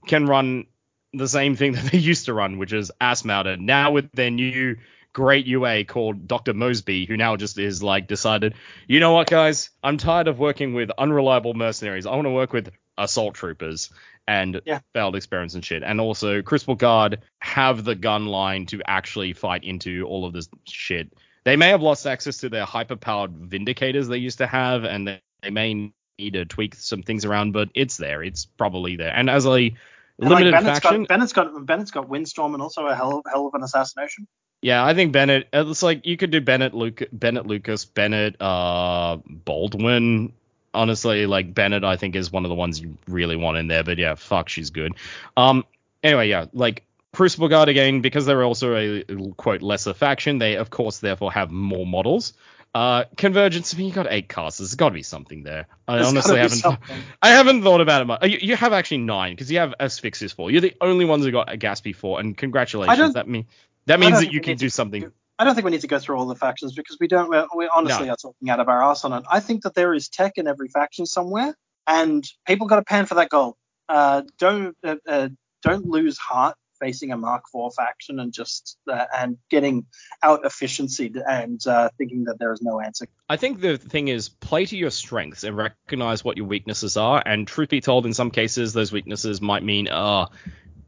[0.06, 0.66] can run
[1.12, 3.60] the same thing that they used to run, which is ass mounted.
[3.60, 4.76] Now with their new
[5.12, 6.52] great UA called Dr.
[6.52, 8.54] Mosby, who now just is like decided,
[8.86, 12.04] you know what, guys, I'm tired of working with unreliable mercenaries.
[12.04, 13.90] I want to work with assault troopers
[14.28, 14.80] and Yeah.
[14.92, 15.82] failed experiments and shit.
[15.82, 20.48] And also, Crucible Guard have the gun line to actually fight into all of this
[20.68, 21.12] shit.
[21.47, 25.20] They may have lost access to their hyper-powered vindicators they used to have, and they,
[25.43, 28.20] they may need to tweak some things around, but it's there.
[28.24, 29.14] It's probably there.
[29.14, 29.73] And as a And,
[30.18, 33.47] like, limited Bennett's faction, got Bennett's got Bennett's got Windstorm and also a hell, hell
[33.47, 34.27] of an assassination.
[34.62, 35.48] yeah, I think Bennett.
[35.52, 40.32] It's like you could do Bennett, Luke, Bennett, Lucas, Bennett, uh, Baldwin.
[40.74, 43.85] Honestly, like Bennett, I think is one of the ones you really want in there.
[43.85, 44.94] But yeah, fuck, she's good.
[45.36, 45.64] Um,
[46.02, 46.82] anyway, yeah, like
[47.16, 49.02] Crucible Guard again because they're also a
[49.38, 50.36] quote lesser faction.
[50.36, 52.34] They of course therefore have more models.
[52.74, 53.72] Uh, Convergence.
[53.74, 54.68] I mean, you got eight casters.
[54.68, 55.66] There's got to be something there.
[55.88, 56.59] I There's honestly haven't.
[56.59, 56.98] something.
[57.22, 58.22] I haven't thought about it much.
[58.24, 60.51] You, you have actually nine because you have Asphyxious four.
[60.51, 63.14] You're the only ones who got a Gaspy four, and congratulations.
[63.14, 63.47] That mean
[63.86, 65.10] that I means don't that you we can do to- something.
[65.38, 67.30] I don't think we need to go through all the factions because we don't.
[67.30, 68.12] We're, we honestly No.
[68.12, 69.24] are talking out of our arse on it.
[69.30, 71.55] I think that there is tech in every faction somewhere,
[71.86, 73.55] and people got to pan for that gold.
[73.88, 75.28] Uh, don't uh, uh,
[75.62, 79.86] don't lose heart facing a Mark IV faction and just uh, and getting
[80.23, 83.07] out efficiency and uh, thinking that there is no answer.
[83.28, 87.23] I think the thing is play to your strengths and recognize what your weaknesses are.
[87.24, 90.27] And truth be told, in some cases, those weaknesses might mean, uh,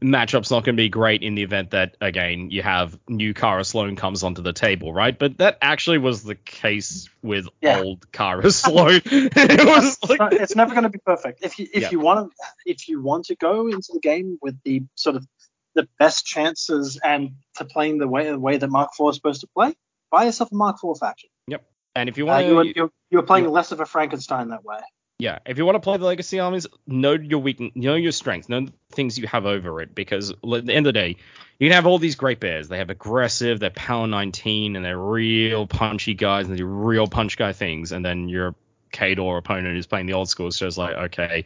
[0.01, 3.65] matchup's not going to be great in the event that again you have new Kara
[3.65, 5.17] Sloan comes onto the table, right?
[5.17, 7.79] But that actually was the case with Yeah.
[7.79, 9.01] old Kara Sloan.
[9.05, 11.43] it was like it's never going to be perfect.
[11.43, 11.89] If you if Yeah.
[11.91, 15.27] you want to if you want to go into the game with the sort of
[15.75, 19.41] the best chances and to playing the way the way that Mark IV is supposed
[19.41, 19.73] to play,
[20.11, 21.29] buy yourself a Mark IV faction.
[21.47, 21.65] Yep.
[21.95, 24.63] And if you Uh, want you're, you're, you're playing you- less of a Frankenstein that
[24.63, 24.79] way.
[25.21, 28.47] Yeah, if you want to play the legacy armies, know your weakness, know your strengths,
[28.47, 29.93] know the things you have over it.
[29.93, 31.17] Because at the end of the day,
[31.59, 32.69] you can have all these great bears.
[32.69, 37.05] They have aggressive, they're power 19, and they're real punchy guys, and they do real
[37.05, 37.91] punch guy things.
[37.91, 38.55] And then your
[38.93, 41.43] Khador opponent who's playing the old school is just like, okay,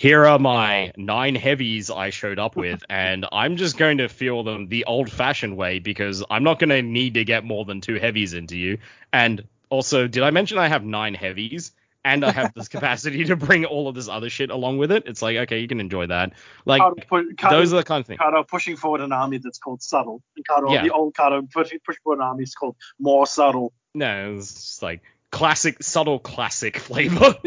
[0.00, 4.42] here are my nine heavies I showed up with, and I'm just going to feel
[4.42, 7.96] them the old-fashioned way because I'm not going to need to get more than two
[7.96, 8.78] heavies into you.
[9.12, 11.72] And also, did I mention I have nine heavies?
[12.02, 15.02] and I have this capacity to bring all of this other shit along with it.
[15.04, 16.32] It's like, okay, you can enjoy that.
[16.64, 18.18] Like, Khador, pu- Khador, those are the kind of things.
[18.18, 20.82] Khador pushing forward an army that's called subtle, and Khador, Yeah.
[20.82, 23.74] the old Khador pushing, pushing forward an army is called more subtle.
[23.94, 27.34] No, it's just like classic, subtle, classic flavor.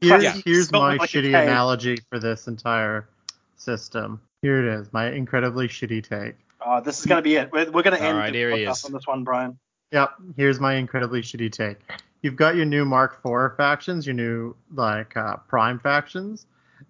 [0.00, 0.36] Here's, Yeah.
[0.44, 1.42] here's my like shitty K.
[1.42, 3.08] analogy for this entire
[3.56, 4.20] system.
[4.42, 6.34] Here it is, my incredibly shitty take.
[6.64, 7.50] Uh, this is going to be it.
[7.52, 9.58] We're, we're going to end right, the here he podcast on this one, Brian.
[9.92, 11.76] Yep, here's my incredibly shitty take.
[12.22, 16.46] You've got your new Mark IV factions, your new like uh, Prime factions.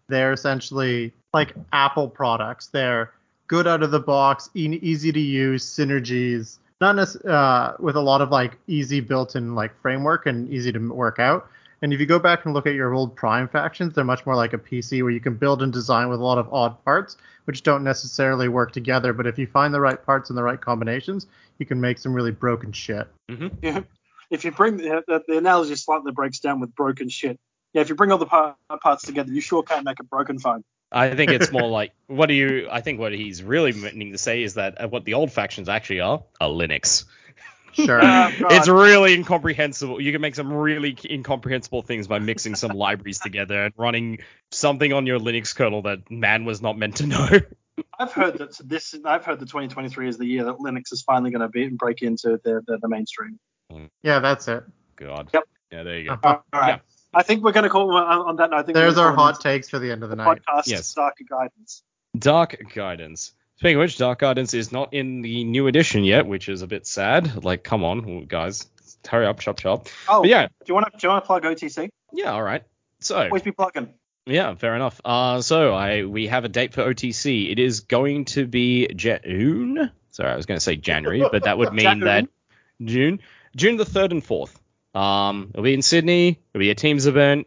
[0.09, 2.69] They're essentially like Apple products.
[2.69, 3.13] They're
[3.49, 8.01] good out of the box, e- easy to use, synergies, not nec- uh, with a
[8.01, 11.49] lot of like easy built-in like framework and easy to work out.
[11.83, 14.35] And if you go back and look at your old Prime factions, they're much more
[14.35, 17.19] like a PC where you can build and design with a lot of odd parts,
[17.45, 19.13] which don't necessarily work together.
[19.13, 21.27] But if you find the right parts and the right combinations,
[21.59, 23.07] you can make some really broken shit.
[23.63, 23.83] Yeah.
[24.31, 27.39] If you bring the, the, the analogy slightly breaks down with broken shit.
[27.75, 30.39] Yeah, if you bring all the par- parts together, you sure can't make a broken
[30.39, 30.65] phone.
[30.97, 32.69] I think it's more like, what do you?
[32.71, 35.69] I think what he's really meaning to say is that uh, what the old factions
[35.69, 37.05] actually are are Linux.
[37.73, 38.01] Sure.
[38.03, 40.01] Oh, It's really incomprehensible.
[40.01, 44.21] You can make some really incomprehensible things by mixing some libraries together and running
[44.51, 47.29] something on your Linux kernel that man was not meant to know.
[47.99, 48.95] I've heard that this.
[49.05, 51.77] I've heard that 2023 is the year that Linux is finally going to be and
[51.77, 53.39] break into the, the, the mainstream.
[54.03, 54.65] yeah, that's it.
[54.97, 55.29] God.
[55.35, 55.45] Yep.
[55.71, 56.15] Yeah, there you go.
[56.15, 56.39] Uh-huh.
[56.53, 56.69] All right.
[56.69, 56.96] Yeah.
[57.17, 58.51] I think we're going to call on on that.
[58.51, 60.43] note, I think There's our gonna hot takes for the end of the the night.
[60.47, 60.67] podcast.
[60.67, 60.93] Yes.
[60.95, 61.83] Dark guidance.
[62.19, 63.33] Dark Guidance.
[63.57, 66.67] Speaking of which, Dark Guidance is not in the new edition yet, which is a
[66.67, 67.43] bit sad.
[67.45, 68.67] Like, come on, guys,
[69.09, 69.89] hurry up, chop chop.
[70.09, 71.89] Oh, But yeah, do you want to do you want to plug OTC?
[72.13, 72.63] yeah, all right.
[73.01, 73.93] So, Always be plugging.
[74.27, 75.01] yeah, fair enough.
[75.05, 77.51] Uh, so I we have a date for OTC.
[77.51, 79.91] It is going to be June.
[80.11, 82.01] Sorry, I was going to say January, but that would mean June.
[82.01, 82.29] that
[82.83, 83.21] June,
[83.57, 84.59] June the third and fourth.
[84.97, 86.41] Um, it'll be in Sydney.
[86.53, 87.47] It'll be a Teams event.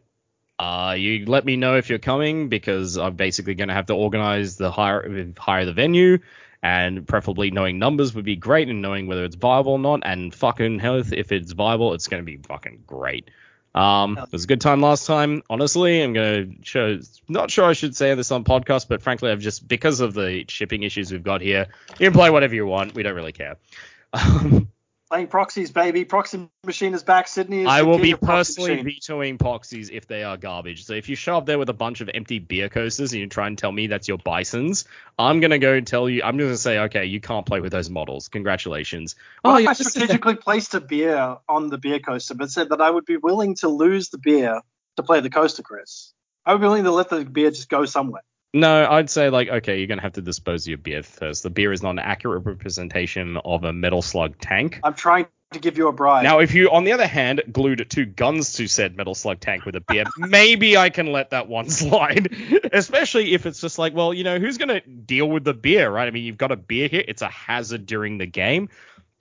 [0.59, 3.95] Uh, you let me know if you're coming because I'm basically going to have to
[3.95, 6.19] organize the hire hire the venue,
[6.61, 10.01] and preferably knowing numbers would be great, and knowing whether it's viable or not.
[10.03, 13.29] And fucking health, if it's viable, it's going to be fucking great.
[13.73, 15.43] Um, it was a good time last time.
[15.49, 16.99] Honestly, I'm gonna show.
[17.27, 20.45] Not sure I should say this on podcast, but frankly, I've just because of the
[20.47, 21.67] shipping issues we've got here.
[21.99, 22.95] You can play whatever you want.
[22.95, 23.57] We don't really care.
[24.11, 24.71] Um,
[25.09, 26.05] Playing proxies, baby.
[26.05, 27.27] Proxy machine is back.
[27.27, 30.85] Sydney is I will be proxy personally vetoing proxies if they are garbage.
[30.85, 33.25] So if you show up there with a bunch of empty beer coasters and you
[33.25, 34.85] try and tell me that's your bisons,
[35.17, 36.21] I'm gonna go tell you.
[36.23, 38.27] I'm just gonna say, okay, you can't play with those models.
[38.27, 39.15] Congratulations.
[39.43, 42.79] Well, oh I yeah, strategically placed a beer on the beer coaster, but said that
[42.79, 44.61] I would be willing to lose the beer
[44.97, 46.13] to play the coaster, Chris.
[46.45, 48.21] I would be willing to let the beer just go somewhere.
[48.53, 51.43] No, I'd say like, okay, you're gonna have to dispose of your beer first.
[51.43, 54.79] The beer is not an accurate representation of a metal slug tank.
[54.83, 56.23] I'm trying to give you a bribe.
[56.23, 59.65] Now, if you, on the other hand, glued two guns to said metal slug tank
[59.65, 62.35] with a beer, maybe I can let that one slide.
[62.73, 65.89] Especially if it's just like, well, you know, who's going to deal with the beer,
[65.89, 66.07] right?
[66.07, 67.03] I mean, you've got a beer here.
[67.07, 68.69] It's a hazard during the game.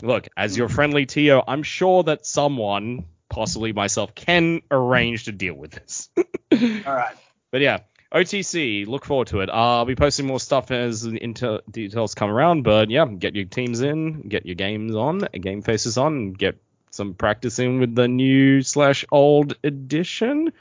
[0.02, 5.54] Look, as your friendly TO, I'm sure that someone, possibly myself, can arrange to deal
[5.54, 6.10] with this.
[6.16, 7.16] All right.
[7.50, 7.78] But yeah,
[8.12, 9.50] OTC, look forward to it.
[9.52, 12.62] I'll be posting more stuff as the intel details come around.
[12.62, 16.58] But yeah, get your teams in, get your games on, game faces on, get
[16.90, 20.52] some practice in with the new slash old edition.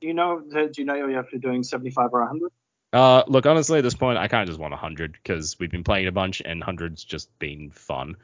[0.00, 0.40] Do you know?
[0.40, 2.50] Do you know you're actually doing 75 or 100?
[2.94, 5.84] Uh, look, honestly, at this point, I kind of just want 100 because we've been
[5.84, 8.16] playing a bunch and 100's just been fun.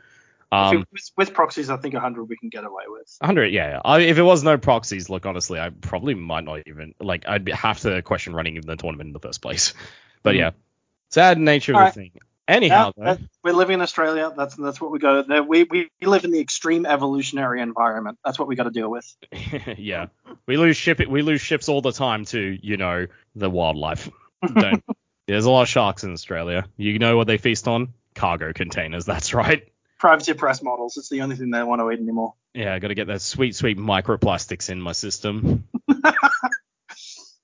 [0.52, 3.14] Um, with, with proxies, I think 100 we can get away with.
[3.20, 3.81] 100, yeah.
[3.85, 7.24] I, if it was no proxies, look, honestly, I probably might not even like.
[7.28, 9.74] I'd be- have to question running even the tournament in the first place.
[10.22, 10.39] But Mhm.
[10.39, 10.51] yeah,
[11.10, 11.94] sad nature of Alright.
[11.94, 12.10] the thing.
[12.48, 14.32] Anyhow, Yeah, that- we're living in Australia.
[14.36, 15.22] That's that's what we go.
[15.22, 18.18] that- We we live in the extreme evolutionary environment.
[18.24, 19.06] That's what we got to deal with.
[19.78, 20.06] yeah,
[20.47, 20.98] we lose ship.
[21.06, 23.06] We lose ships all the time to you know
[23.36, 24.10] the wildlife.
[25.27, 26.66] There's a lot of sharks in Australia.
[26.77, 27.94] You know what they feast on?
[28.14, 29.05] Cargo containers.
[29.05, 29.69] That's right.
[30.01, 30.97] Privateer Press models.
[30.97, 32.35] It's the only thing they want to eat anymore.
[32.55, 35.68] Yeah, I got to get that sweet, sweet microplastics in my system.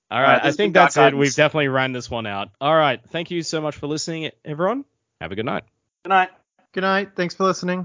[0.09, 1.17] All right, right, I think been Dark that's it.
[1.17, 2.49] We've definitely ran this one out.
[2.61, 4.85] All right, thank you so much for listening, everyone.
[5.21, 5.65] Have a good night.
[6.05, 6.31] Good night.
[6.73, 7.11] Good night.
[7.17, 7.85] Thanks for listening.